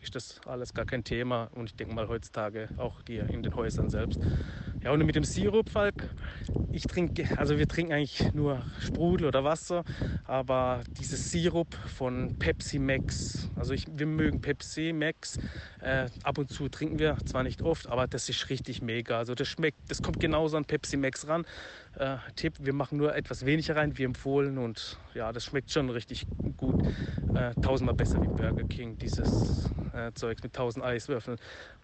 ist 0.00 0.14
das 0.14 0.40
alles 0.46 0.74
gar 0.74 0.84
kein 0.84 1.02
Thema 1.02 1.48
und 1.54 1.70
ich 1.70 1.76
denke 1.76 1.94
mal 1.94 2.08
heutzutage 2.08 2.68
auch 2.76 3.02
die 3.02 3.18
in 3.18 3.42
den 3.42 3.54
Häusern 3.56 3.88
selbst. 3.88 4.20
Ja, 4.84 4.90
und 4.90 5.06
mit 5.06 5.14
dem 5.14 5.22
Sirup, 5.22 5.70
Falk, 5.70 5.94
ich 6.72 6.88
trinke, 6.88 7.24
also 7.38 7.56
wir 7.56 7.68
trinken 7.68 7.92
eigentlich 7.92 8.34
nur 8.34 8.66
Sprudel 8.80 9.28
oder 9.28 9.44
Wasser, 9.44 9.84
aber 10.24 10.82
dieses 10.98 11.30
Sirup 11.30 11.72
von 11.86 12.36
Pepsi 12.40 12.80
Max, 12.80 13.48
also 13.54 13.74
ich, 13.74 13.86
wir 13.88 14.06
mögen 14.06 14.40
Pepsi 14.40 14.92
Max, 14.92 15.38
äh, 15.80 16.08
ab 16.24 16.38
und 16.38 16.50
zu 16.50 16.68
trinken 16.68 16.98
wir, 16.98 17.16
zwar 17.26 17.44
nicht 17.44 17.62
oft, 17.62 17.86
aber 17.86 18.08
das 18.08 18.28
ist 18.28 18.50
richtig 18.50 18.82
mega. 18.82 19.18
Also 19.18 19.36
das 19.36 19.46
schmeckt, 19.46 19.78
das 19.88 20.02
kommt 20.02 20.18
genauso 20.18 20.56
an 20.56 20.64
Pepsi 20.64 20.96
Max 20.96 21.28
ran. 21.28 21.44
Äh, 21.96 22.16
Tipp, 22.34 22.54
wir 22.58 22.72
machen 22.72 22.98
nur 22.98 23.14
etwas 23.14 23.46
weniger 23.46 23.76
rein, 23.76 23.96
wie 23.98 24.02
empfohlen 24.02 24.58
und 24.58 24.98
ja, 25.14 25.30
das 25.30 25.44
schmeckt 25.44 25.70
schon 25.70 25.90
richtig 25.90 26.26
gut. 26.56 26.84
Äh, 27.36 27.54
tausendmal 27.60 27.94
besser 27.94 28.20
wie 28.20 28.26
Burger 28.26 28.64
King, 28.64 28.98
dieses 28.98 29.70
äh, 29.92 30.10
Zeugs 30.14 30.42
mit 30.42 30.54
tausend 30.54 30.84
Eiswürfeln 30.84 31.38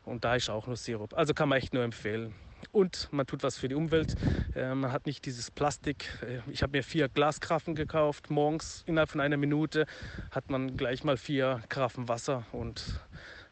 und 0.05 0.25
da 0.25 0.35
ist 0.35 0.51
auch 0.51 0.67
nur 0.67 0.77
Sirup. 0.77 1.15
Also 1.15 1.33
kann 1.33 1.49
man 1.49 1.59
echt 1.59 1.73
nur 1.73 1.85
empfehlen 1.85 2.35
und 2.73 3.09
man 3.13 3.27
tut 3.27 3.43
was 3.43 3.59
für 3.59 3.69
die 3.69 3.75
Umwelt. 3.75 4.15
Äh, 4.55 4.75
man 4.75 4.93
hat 4.93 5.07
nicht 5.07 5.27
dieses 5.27 5.51
Plastik. 5.51 6.09
Äh, 6.23 6.41
ich 6.51 6.63
habe 6.63 6.77
mir 6.77 6.83
vier 6.83 7.09
Glaskraffen 7.09 7.75
gekauft. 7.75 8.31
Morgens 8.31 8.83
innerhalb 8.87 9.11
von 9.11 9.21
einer 9.21 9.37
Minute 9.37 9.87
hat 10.31 10.51
man 10.51 10.77
gleich 10.77 11.05
mal 11.05 11.17
vier 11.17 11.63
Kraffen 11.69 12.09
Wasser 12.09 12.45
und 12.53 13.01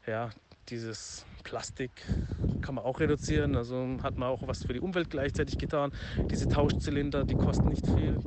ja, 0.07 0.31
dieses 0.69 1.25
Plastik 1.43 1.91
kann 2.61 2.75
man 2.75 2.85
auch 2.85 3.01
reduzieren. 3.01 3.57
Also 3.57 3.99
hat 4.03 4.19
man 4.19 4.29
auch 4.29 4.47
was 4.47 4.65
für 4.65 4.73
die 4.73 4.81
Umwelt 4.81 5.11
gleichzeitig 5.11 5.59
getan. 5.59 5.93
Diese 6.31 6.49
Tauschzylinder, 6.49 7.25
die 7.25 7.35
kosten 7.35 7.69
nicht 7.69 7.87
viel. 7.87 8.19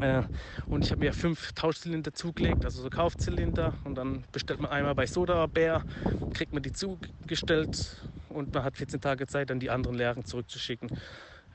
Äh, 0.00 0.22
und 0.66 0.84
ich 0.84 0.90
habe 0.90 1.00
mir 1.00 1.12
fünf 1.12 1.52
Tauschzylinder 1.52 2.12
zugelegt, 2.12 2.64
also 2.64 2.82
so 2.82 2.90
Kaufzylinder. 2.90 3.74
Und 3.84 3.96
dann 3.96 4.24
bestellt 4.32 4.60
man 4.60 4.70
einmal 4.70 4.94
bei 4.94 5.06
Soda 5.06 5.46
Bär, 5.46 5.84
kriegt 6.32 6.52
man 6.52 6.62
die 6.62 6.72
zugestellt 6.72 7.96
und 8.30 8.54
man 8.54 8.64
hat 8.64 8.76
14 8.76 9.00
Tage 9.00 9.26
Zeit, 9.26 9.50
dann 9.50 9.60
die 9.60 9.70
anderen 9.70 9.96
leeren 9.96 10.24
zurückzuschicken. 10.24 10.90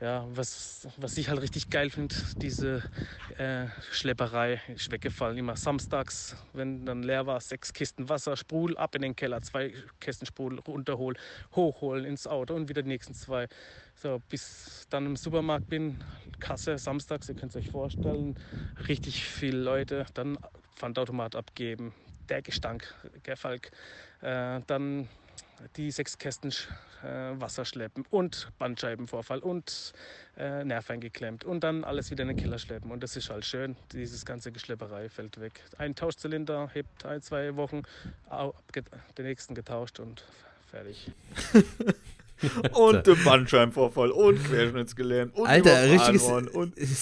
Ja, 0.02 0.26
was, 0.28 0.90
was 0.98 1.16
ich 1.16 1.30
halt 1.30 1.42
richtig 1.42 1.70
geil 1.70 1.90
finde, 1.90 2.14
diese 2.42 2.84
äh, 3.38 3.68
Schlepperei 3.92 4.62
ist 4.68 4.92
weggefallen. 4.92 5.38
Immer 5.38 5.56
samstags, 5.56 6.36
wenn 6.52 6.86
dann 6.86 7.02
leer 7.02 7.28
war, 7.28 7.40
sechs 7.40 7.72
Kisten 7.72 8.10
Wasser, 8.10 8.36
Sprudel 8.36 8.78
ab 8.78 8.94
in 8.96 9.04
den 9.04 9.16
Keller, 9.16 9.42
zwei 9.42 9.74
Kisten 10.02 10.26
Sprudel 10.26 10.60
runterholen, 10.60 11.18
hochholen 11.56 12.04
ins 12.04 12.28
Auto 12.28 12.54
und 12.56 12.68
wieder 12.68 12.82
die 12.82 12.90
nächsten 12.90 13.14
zwei. 13.14 13.48
So, 13.96 14.22
bis 14.28 14.86
dann 14.90 15.06
im 15.06 15.16
Supermarkt 15.16 15.70
bin, 15.70 15.98
Kasse 16.40 16.78
samstags, 16.78 17.30
ihr 17.30 17.36
könnt 17.36 17.56
es 17.56 17.56
euch 17.56 17.70
vorstellen, 17.70 18.36
richtig 18.90 19.24
viele 19.24 19.60
Leute, 19.60 20.06
dann 20.14 20.38
Pfandautomat 20.76 21.38
abgeben, 21.38 21.94
der 22.28 22.42
Gestank, 22.42 22.94
Gefalk, 23.24 23.72
äh, 24.22 24.60
dann 24.68 25.08
die 25.76 25.92
sechs 25.92 26.18
Kästen 26.18 26.52
äh, 27.04 27.40
Wasser 27.40 27.66
schleppen 27.66 28.06
und 28.10 28.50
Bandscheibenvorfall 28.60 29.40
und 29.40 29.94
äh, 30.38 30.64
Nerv 30.64 30.90
eingeklemmt 30.90 31.44
und 31.44 31.64
dann 31.64 31.84
alles 31.84 32.12
wieder 32.12 32.24
in 32.24 32.30
den 32.30 32.38
Keller 32.38 32.60
schleppen. 32.60 32.92
Und 32.92 33.04
das 33.04 33.16
ist 33.16 33.30
halt 33.30 33.46
schön. 33.46 33.76
Dieses 33.92 34.26
ganze 34.26 34.52
Geschlepperei 34.52 35.10
fällt 35.10 35.40
weg. 35.40 35.64
Ein 35.78 35.96
Tauschzylinder 35.96 36.70
hebt 36.74 37.06
ein, 37.06 37.22
zwei 37.22 37.56
Wochen, 37.56 37.84
den 39.18 39.26
nächsten 39.26 39.56
getauscht 39.56 40.00
und 40.00 40.24
fertig. 40.70 41.12
und 42.74 43.08
der 43.08 43.16
Bandscheibenvorfall 43.16 44.12
und 44.12 44.44
Querschnittsgelähmt 44.44 45.36
und 45.36 45.48
Alter, 45.48 45.90
richtiges 45.90 46.30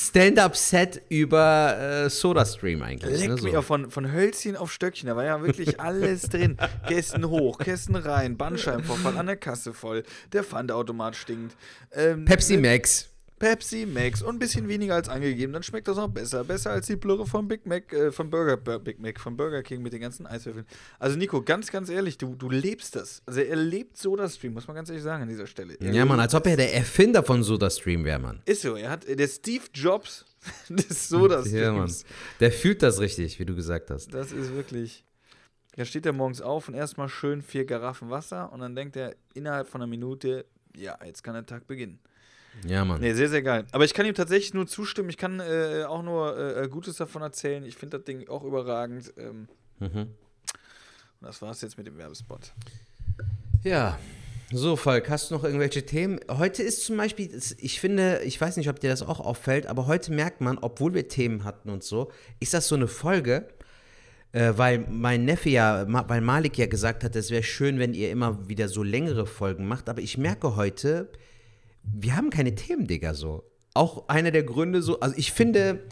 Stand-up-Set 0.08 1.02
über 1.10 1.78
äh, 2.06 2.10
SodaStream 2.10 2.82
eigentlich. 2.82 3.20
Leck 3.20 3.30
ne, 3.30 3.38
so. 3.38 3.44
mich 3.44 3.58
auch 3.58 3.64
von, 3.64 3.90
von 3.90 4.12
Hölzchen 4.12 4.56
auf 4.56 4.72
Stöckchen, 4.72 5.08
da 5.08 5.16
war 5.16 5.26
ja 5.26 5.42
wirklich 5.42 5.80
alles 5.80 6.24
drin. 6.24 6.58
Kästen 6.88 7.30
hoch, 7.30 7.58
Kästen 7.60 7.96
rein, 7.96 8.38
Bandscheibenvorfall 8.38 9.18
an 9.18 9.26
der 9.26 9.38
Kasse 9.38 9.74
voll, 9.74 10.04
der 10.32 10.44
Pfandautomat 10.44 11.16
stinkt. 11.16 11.56
Ähm, 11.94 12.26
Pepsi 12.26 12.58
Max. 12.58 13.13
Pepsi 13.44 13.86
Max 13.86 14.22
und 14.22 14.36
ein 14.36 14.40
bisschen 14.40 14.70
weniger 14.70 14.96
als 14.96 15.10
angegeben, 15.10 15.52
dann 15.52 15.64
schmeckt 15.64 15.90
das 15.90 15.98
auch 15.98 16.08
besser. 16.08 16.46
Besser 16.46 16.72
als 16.72 16.88
die 16.88 16.96
Plürre 16.96 17.26
von 17.26 17.46
Big 17.46 17.66
Mac, 17.66 17.92
äh, 17.92 18.10
von 18.10 18.30
Burger, 18.30 18.56
Big 18.80 19.02
Mac, 19.02 19.20
von 19.20 19.36
Burger 19.36 19.62
King 19.62 19.82
mit 19.82 19.92
den 19.92 20.00
ganzen 20.00 20.26
Eiswürfeln. 20.26 20.66
Also 20.98 21.18
Nico, 21.18 21.42
ganz, 21.42 21.70
ganz 21.70 21.90
ehrlich, 21.90 22.18
du, 22.18 22.36
du 22.36 22.50
lebst 22.50 22.96
das. 22.96 23.22
Also 23.26 23.42
er 23.42 23.58
lebt 23.58 23.98
SodaStream, 23.98 24.54
muss 24.54 24.66
man 24.68 24.78
ganz 24.78 24.88
ehrlich 24.88 25.04
sagen 25.04 25.24
an 25.24 25.28
dieser 25.28 25.46
Stelle. 25.46 25.76
Er 25.82 25.92
ja, 25.92 26.06
Mann, 26.06 26.22
als 26.22 26.34
ob 26.34 26.48
er 26.48 26.56
der 26.56 26.74
Erfinder 26.74 27.22
von 27.22 27.44
SodaStream 27.44 28.06
wäre, 28.06 28.18
Mann. 28.18 28.42
Ist 28.46 28.62
so, 28.62 28.78
er 28.78 28.90
hat 28.90 29.06
der 29.10 29.28
Steve 29.28 29.66
Jobs 29.74 30.24
des 30.70 31.10
SodaStreams. 31.10 31.52
Ja, 31.54 31.74
Mann. 31.74 31.94
Der 32.40 32.52
fühlt 32.54 32.82
das 32.82 33.02
richtig, 33.02 33.40
wie 33.40 33.46
du 33.46 33.56
gesagt 33.56 33.90
hast. 33.90 34.14
Das 34.14 34.32
ist 34.32 34.54
wirklich. 34.54 35.04
Da 35.76 35.84
steht 35.84 36.06
er 36.06 36.14
morgens 36.14 36.40
auf 36.40 36.70
und 36.70 36.76
erstmal 36.76 37.10
schön 37.10 37.42
vier 37.42 37.66
Garaffen 37.66 38.10
Wasser 38.10 38.54
und 38.54 38.62
dann 38.62 38.74
denkt 38.74 38.96
er 38.96 39.16
innerhalb 39.34 39.68
von 39.68 39.82
einer 39.82 39.90
Minute, 39.90 40.46
ja, 40.78 40.98
jetzt 41.04 41.24
kann 41.24 41.34
der 41.34 41.46
Tag 41.46 41.68
beginnen. 41.68 42.00
Ja, 42.66 42.86
Mann. 42.86 43.02
Nee, 43.02 43.14
sehr, 43.14 43.30
sehr 43.30 43.42
geil. 43.42 43.66
Aber 43.72 43.86
ich 43.86 43.94
kann 43.94 44.06
ihm 44.06 44.16
tatsächlich 44.16 44.54
nur 44.54 44.68
zustimmen. 44.68 45.10
Ich 45.10 45.18
kann 45.18 45.40
äh, 45.40 45.84
auch 45.88 46.04
nur 46.04 46.38
äh, 46.38 46.68
Gutes 46.70 46.96
davon 46.98 47.22
erzählen. 47.22 47.64
Ich 47.66 47.76
finde 47.76 47.98
das 47.98 48.06
Ding 48.06 48.28
auch 48.30 48.44
überragend. 48.44 49.14
Ähm, 49.18 49.48
mhm. 49.80 50.00
Und 50.00 50.08
das 51.22 51.42
war's 51.42 51.62
jetzt 51.62 51.78
mit 51.78 51.88
dem 51.88 51.98
Werbespot. 51.98 52.54
Ja. 53.64 53.98
So, 54.52 54.76
Falk, 54.76 55.10
hast 55.10 55.32
du 55.32 55.36
noch 55.36 55.44
irgendwelche 55.44 55.84
Themen? 55.84 56.20
Heute 56.30 56.62
ist 56.62 56.86
zum 56.86 56.96
Beispiel, 56.96 57.32
ich 57.58 57.80
finde, 57.80 58.22
ich 58.24 58.40
weiß 58.40 58.58
nicht, 58.58 58.70
ob 58.70 58.80
dir 58.80 58.92
das 58.92 59.02
auch 59.02 59.20
auffällt, 59.20 59.66
aber 59.66 59.88
heute 59.88 60.12
merkt 60.12 60.42
man, 60.42 60.60
obwohl 60.60 60.94
wir 60.94 61.08
Themen 61.08 61.44
hatten 61.44 61.72
und 61.72 61.84
so, 61.84 62.12
ist 62.40 62.54
das 62.54 62.68
so 62.68 62.76
eine 62.76 62.88
Folge, 62.88 63.48
äh, 64.32 64.54
weil 64.56 64.86
mein 64.92 65.26
Neffe 65.26 65.50
ja, 65.50 65.86
weil 66.08 66.22
Malik 66.22 66.58
ja 66.60 66.68
gesagt 66.68 67.04
hat, 67.04 67.16
es 67.16 67.32
wäre 67.32 67.42
schön, 67.42 67.80
wenn 67.80 67.96
ihr 67.96 68.12
immer 68.12 68.48
wieder 68.48 68.68
so 68.68 68.84
längere 68.84 69.26
Folgen 69.26 69.68
macht, 69.68 69.90
aber 69.90 70.02
ich 70.02 70.20
merke 70.20 70.56
heute, 70.56 71.10
wir 71.84 72.16
haben 72.16 72.30
keine 72.30 72.56
Themen, 72.56 72.88
Digga, 72.88 73.14
so. 73.14 73.44
Auch 73.74 74.08
einer 74.08 74.32
der 74.32 74.44
Gründe 74.44 74.82
so, 74.82 75.00
also 75.00 75.16
ich 75.18 75.32
finde, 75.32 75.84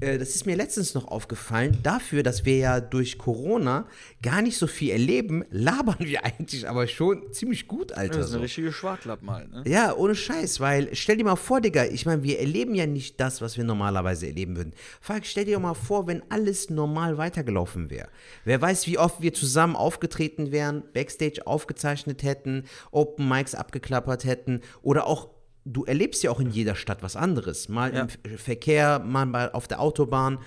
das 0.00 0.36
ist 0.36 0.46
mir 0.46 0.56
letztens 0.56 0.94
noch 0.94 1.08
aufgefallen, 1.08 1.78
dafür, 1.82 2.22
dass 2.22 2.44
wir 2.44 2.56
ja 2.56 2.80
durch 2.80 3.18
Corona 3.18 3.86
gar 4.22 4.42
nicht 4.42 4.56
so 4.56 4.66
viel 4.66 4.90
erleben, 4.90 5.44
labern 5.50 5.96
wir 5.98 6.24
eigentlich 6.24 6.68
aber 6.68 6.86
schon 6.86 7.32
ziemlich 7.32 7.66
gut, 7.66 7.92
Alter. 7.92 8.18
Das 8.18 8.28
ist 8.28 8.34
eine 8.34 8.44
richtige 8.44 8.72
Schwartlapp 8.72 9.22
mal, 9.22 9.48
ne? 9.48 9.64
Ja, 9.66 9.94
ohne 9.94 10.14
Scheiß, 10.14 10.60
weil 10.60 10.94
stell 10.94 11.16
dir 11.16 11.24
mal 11.24 11.36
vor, 11.36 11.60
Digga, 11.60 11.84
ich 11.86 12.06
meine, 12.06 12.22
wir 12.22 12.38
erleben 12.38 12.74
ja 12.74 12.86
nicht 12.86 13.18
das, 13.20 13.40
was 13.40 13.56
wir 13.56 13.64
normalerweise 13.64 14.26
erleben 14.26 14.56
würden. 14.56 14.72
Falk, 15.00 15.26
stell 15.26 15.44
dir 15.44 15.58
mal 15.58 15.74
vor, 15.74 16.06
wenn 16.06 16.22
alles 16.30 16.70
normal 16.70 17.18
weitergelaufen 17.18 17.90
wäre. 17.90 18.08
Wer 18.44 18.60
weiß, 18.60 18.86
wie 18.86 18.98
oft 18.98 19.20
wir 19.20 19.34
zusammen 19.34 19.76
aufgetreten 19.76 20.52
wären, 20.52 20.82
Backstage 20.92 21.46
aufgezeichnet 21.46 22.22
hätten, 22.22 22.64
Open 22.90 23.28
Mics 23.28 23.54
abgeklappert 23.54 24.24
hätten 24.24 24.60
oder 24.82 25.06
auch 25.06 25.37
du 25.68 25.84
erlebst 25.84 26.22
ja 26.22 26.30
auch 26.30 26.40
in 26.40 26.50
jeder 26.50 26.74
Stadt 26.74 27.02
was 27.02 27.14
anderes. 27.14 27.68
Mal 27.68 27.94
ja. 27.94 28.08
im 28.24 28.38
Verkehr, 28.38 28.98
mal 28.98 29.50
auf 29.52 29.68
der 29.68 29.80
Autobahn, 29.80 30.38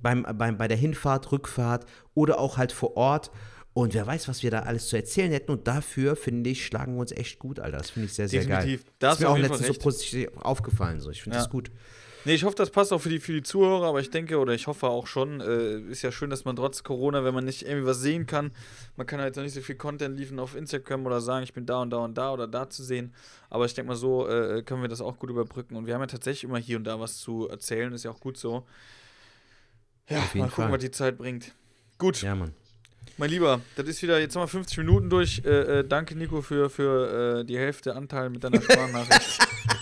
beim, 0.00 0.26
beim, 0.36 0.56
bei 0.56 0.68
der 0.68 0.76
Hinfahrt, 0.76 1.30
Rückfahrt 1.30 1.84
oder 2.14 2.38
auch 2.38 2.56
halt 2.56 2.72
vor 2.72 2.96
Ort. 2.96 3.30
Und 3.72 3.94
wer 3.94 4.06
weiß, 4.06 4.26
was 4.26 4.42
wir 4.42 4.50
da 4.50 4.60
alles 4.60 4.88
zu 4.88 4.96
erzählen 4.96 5.30
hätten. 5.30 5.52
Und 5.52 5.68
dafür, 5.68 6.16
finde 6.16 6.50
ich, 6.50 6.66
schlagen 6.66 6.94
wir 6.94 7.00
uns 7.02 7.12
echt 7.12 7.38
gut, 7.38 7.60
Alter. 7.60 7.78
Das 7.78 7.90
finde 7.90 8.06
ich 8.06 8.14
sehr, 8.14 8.28
sehr 8.28 8.40
Definitiv. 8.40 8.84
geil. 8.84 8.92
Das 8.98 9.14
ist 9.14 9.20
mir 9.20 9.28
auch 9.28 9.38
letztens 9.38 9.66
so 9.66 9.74
positiv 9.74 10.28
aufgefallen. 10.36 11.00
So. 11.00 11.10
Ich 11.10 11.22
finde 11.22 11.36
ja. 11.36 11.42
das 11.42 11.50
gut. 11.50 11.70
Nee, 12.24 12.34
ich 12.34 12.44
hoffe, 12.44 12.54
das 12.56 12.70
passt 12.70 12.92
auch 12.92 13.00
für 13.00 13.08
die, 13.08 13.18
für 13.18 13.32
die 13.32 13.42
Zuhörer, 13.42 13.86
aber 13.86 14.00
ich 14.00 14.10
denke, 14.10 14.38
oder 14.38 14.52
ich 14.52 14.66
hoffe 14.66 14.88
auch 14.88 15.06
schon, 15.06 15.40
äh, 15.40 15.78
ist 15.90 16.02
ja 16.02 16.12
schön, 16.12 16.28
dass 16.28 16.44
man 16.44 16.54
trotz 16.54 16.82
Corona, 16.82 17.24
wenn 17.24 17.32
man 17.32 17.44
nicht 17.44 17.62
irgendwie 17.62 17.86
was 17.86 18.00
sehen 18.00 18.26
kann, 18.26 18.52
man 18.96 19.06
kann 19.06 19.20
halt 19.20 19.36
noch 19.36 19.42
nicht 19.42 19.54
so 19.54 19.60
viel 19.62 19.76
Content 19.76 20.18
liefern 20.18 20.38
auf 20.38 20.54
Instagram 20.54 21.06
oder 21.06 21.20
sagen, 21.20 21.44
ich 21.44 21.54
bin 21.54 21.64
da 21.64 21.80
und 21.80 21.90
da 21.90 21.98
und 21.98 22.18
da 22.18 22.32
oder 22.32 22.46
da 22.46 22.68
zu 22.68 22.82
sehen. 22.82 23.14
Aber 23.48 23.64
ich 23.64 23.74
denke 23.74 23.88
mal, 23.88 23.96
so 23.96 24.28
äh, 24.28 24.62
können 24.62 24.82
wir 24.82 24.88
das 24.88 25.00
auch 25.00 25.18
gut 25.18 25.30
überbrücken. 25.30 25.76
Und 25.76 25.86
wir 25.86 25.94
haben 25.94 26.02
ja 26.02 26.06
tatsächlich 26.08 26.44
immer 26.44 26.58
hier 26.58 26.76
und 26.76 26.84
da 26.84 27.00
was 27.00 27.18
zu 27.18 27.48
erzählen, 27.48 27.92
ist 27.92 28.04
ja 28.04 28.10
auch 28.10 28.20
gut 28.20 28.36
so. 28.36 28.66
Ja, 30.08 30.18
mal 30.18 30.48
gucken, 30.48 30.50
Fall. 30.50 30.72
was 30.72 30.80
die 30.80 30.90
Zeit 30.90 31.16
bringt. 31.16 31.54
Gut. 31.96 32.20
Ja, 32.22 32.34
Mann. 32.34 32.52
Mein 33.16 33.30
Lieber, 33.30 33.60
das 33.76 33.86
ist 33.86 34.02
wieder, 34.02 34.18
jetzt 34.18 34.34
haben 34.36 34.42
wir 34.42 34.48
50 34.48 34.78
Minuten 34.78 35.10
durch. 35.10 35.42
Äh, 35.44 35.80
äh, 35.80 35.84
danke, 35.86 36.16
Nico, 36.16 36.42
für, 36.42 36.70
für 36.70 37.40
äh, 37.40 37.44
die 37.44 37.58
Hälfte 37.58 37.94
Anteil 37.94 38.30
mit 38.30 38.44
deiner 38.44 38.60
Sprachnachricht. 38.60 39.38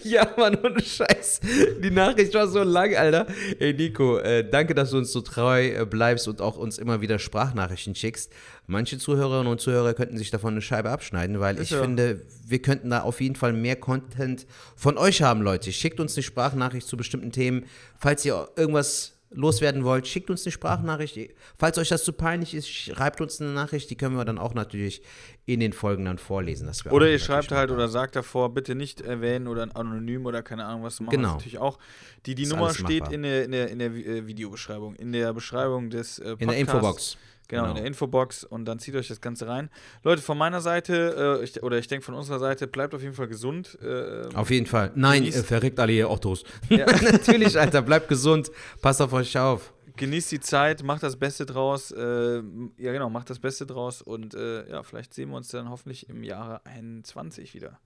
ja, 0.04 0.26
Mann, 0.36 0.58
ohne 0.62 0.80
Scheiß. 0.80 1.40
Die 1.82 1.90
Nachricht 1.90 2.34
war 2.34 2.46
so 2.48 2.62
lang, 2.62 2.94
Alter. 2.94 3.26
Ey, 3.58 3.74
Nico, 3.74 4.18
äh, 4.18 4.48
danke, 4.48 4.74
dass 4.74 4.90
du 4.90 4.98
uns 4.98 5.12
so 5.12 5.20
treu 5.20 5.68
äh, 5.68 5.86
bleibst 5.86 6.28
und 6.28 6.40
auch 6.40 6.56
uns 6.56 6.78
immer 6.78 7.00
wieder 7.00 7.18
Sprachnachrichten 7.18 7.94
schickst. 7.94 8.32
Manche 8.66 8.98
Zuhörerinnen 8.98 9.50
und 9.50 9.60
Zuhörer 9.60 9.94
könnten 9.94 10.16
sich 10.16 10.30
davon 10.30 10.54
eine 10.54 10.62
Scheibe 10.62 10.90
abschneiden, 10.90 11.40
weil 11.40 11.60
ich 11.60 11.70
ja. 11.70 11.80
finde, 11.80 12.22
wir 12.46 12.62
könnten 12.62 12.90
da 12.90 13.02
auf 13.02 13.20
jeden 13.20 13.36
Fall 13.36 13.52
mehr 13.52 13.76
Content 13.76 14.46
von 14.76 14.96
euch 14.98 15.22
haben, 15.22 15.42
Leute. 15.42 15.72
Schickt 15.72 16.00
uns 16.00 16.16
eine 16.16 16.22
Sprachnachricht 16.22 16.86
zu 16.86 16.96
bestimmten 16.96 17.32
Themen. 17.32 17.66
Falls 17.98 18.24
ihr 18.24 18.48
irgendwas 18.56 19.19
loswerden 19.30 19.84
wollt, 19.84 20.06
schickt 20.08 20.28
uns 20.30 20.44
eine 20.44 20.52
Sprachnachricht. 20.52 21.34
Falls 21.58 21.78
euch 21.78 21.88
das 21.88 22.04
zu 22.04 22.12
peinlich 22.12 22.54
ist, 22.54 22.68
schreibt 22.68 23.20
uns 23.20 23.40
eine 23.40 23.50
Nachricht. 23.50 23.88
Die 23.90 23.96
können 23.96 24.16
wir 24.16 24.24
dann 24.24 24.38
auch 24.38 24.54
natürlich 24.54 25.02
in 25.46 25.60
den 25.60 25.72
Folgen 25.72 26.04
dann 26.04 26.18
vorlesen. 26.18 26.70
Oder 26.90 27.10
ihr 27.10 27.18
schreibt 27.18 27.52
halt 27.52 27.70
oder 27.70 27.88
sagt 27.88 28.16
davor, 28.16 28.52
bitte 28.52 28.74
nicht 28.74 29.00
erwähnen 29.00 29.46
oder 29.46 29.68
anonym 29.74 30.26
oder 30.26 30.42
keine 30.42 30.64
Ahnung 30.64 30.82
was. 30.82 31.00
Machen 31.00 31.16
Genau. 31.16 31.32
natürlich 31.34 31.58
auch. 31.58 31.78
Die, 32.26 32.34
die 32.34 32.42
Ist 32.42 32.50
Nummer 32.50 32.74
steht 32.74 33.08
in 33.10 33.22
der, 33.22 33.44
in 33.44 33.52
der, 33.52 33.68
in 33.70 33.78
der 33.78 33.90
äh, 33.90 34.26
Videobeschreibung, 34.26 34.94
in 34.96 35.12
der 35.12 35.32
Beschreibung 35.32 35.90
des 35.90 36.18
äh, 36.18 36.22
Podcasts. 36.36 36.42
in 36.42 36.48
der 36.48 36.58
Infobox. 36.58 37.16
Genau, 37.50 37.62
in 37.64 37.68
Genau. 37.70 37.74
der 37.80 37.86
Infobox 37.86 38.44
und 38.44 38.64
dann 38.64 38.78
zieht 38.78 38.94
euch 38.94 39.08
das 39.08 39.20
Ganze 39.20 39.46
rein. 39.48 39.68
Leute, 40.04 40.22
von 40.22 40.38
meiner 40.38 40.60
Seite, 40.60 41.38
äh, 41.40 41.44
ich, 41.44 41.62
oder 41.62 41.78
ich 41.78 41.88
denke 41.88 42.04
von 42.04 42.14
unserer 42.14 42.38
Seite, 42.38 42.66
bleibt 42.66 42.94
auf 42.94 43.02
jeden 43.02 43.14
Fall 43.14 43.28
gesund. 43.28 43.76
Äh, 43.82 44.28
Auf 44.34 44.50
jeden 44.50 44.66
Fall. 44.66 44.92
Nein, 44.94 45.24
äh, 45.24 45.32
verreckt 45.32 45.78
alle 45.80 45.92
ihr 45.92 46.08
Ottos. 46.10 46.44
Ja. 46.68 46.86
Natürlich, 47.12 47.58
Alter, 47.58 47.82
bleibt 47.82 48.08
gesund. 48.08 48.50
Passt 48.80 49.02
auf 49.02 49.12
euch 49.12 49.36
auf. 49.36 49.74
genießt 49.96 50.32
die 50.32 50.40
Zeit, 50.40 50.82
macht 50.82 51.02
das 51.02 51.16
Beste 51.16 51.44
draus. 51.44 51.90
Äh, 51.90 52.36
ja, 52.78 52.92
genau, 52.92 53.10
macht 53.10 53.28
das 53.28 53.38
Beste 53.38 53.66
draus 53.66 54.00
und 54.00 54.32
äh, 54.34 54.70
ja, 54.70 54.82
vielleicht 54.82 55.12
sehen 55.12 55.28
wir 55.30 55.36
uns 55.36 55.48
dann 55.48 55.68
hoffentlich 55.68 56.08
im 56.08 56.22
Jahre 56.22 56.64
21 56.64 57.54
wieder. 57.54 57.78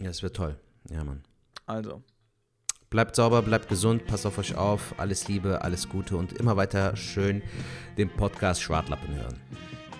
Ja, 0.00 0.10
es 0.10 0.22
wird 0.22 0.36
toll. 0.36 0.56
Ja, 0.90 1.04
Mann. 1.04 1.22
Also, 1.66 2.02
Bleibt 2.90 3.16
sauber, 3.16 3.42
bleibt 3.42 3.68
gesund, 3.68 4.06
passt 4.06 4.24
auf 4.24 4.38
euch 4.38 4.54
auf. 4.56 4.94
Alles 4.96 5.28
Liebe, 5.28 5.62
alles 5.62 5.88
Gute 5.88 6.16
und 6.16 6.32
immer 6.32 6.56
weiter 6.56 6.96
schön 6.96 7.42
den 7.98 8.08
Podcast 8.08 8.62
Schwartlappen 8.62 9.14
hören. 9.14 9.36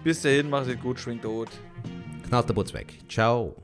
bis 0.02 0.22
dahin, 0.22 0.48
macht 0.48 0.68
es 0.68 0.80
gut, 0.80 0.98
schwingt 0.98 1.24
Hut. 1.24 1.50
Knallt 2.28 2.48
der 2.48 2.54
Butz 2.54 2.72
weg. 2.72 2.98
Ciao. 3.08 3.56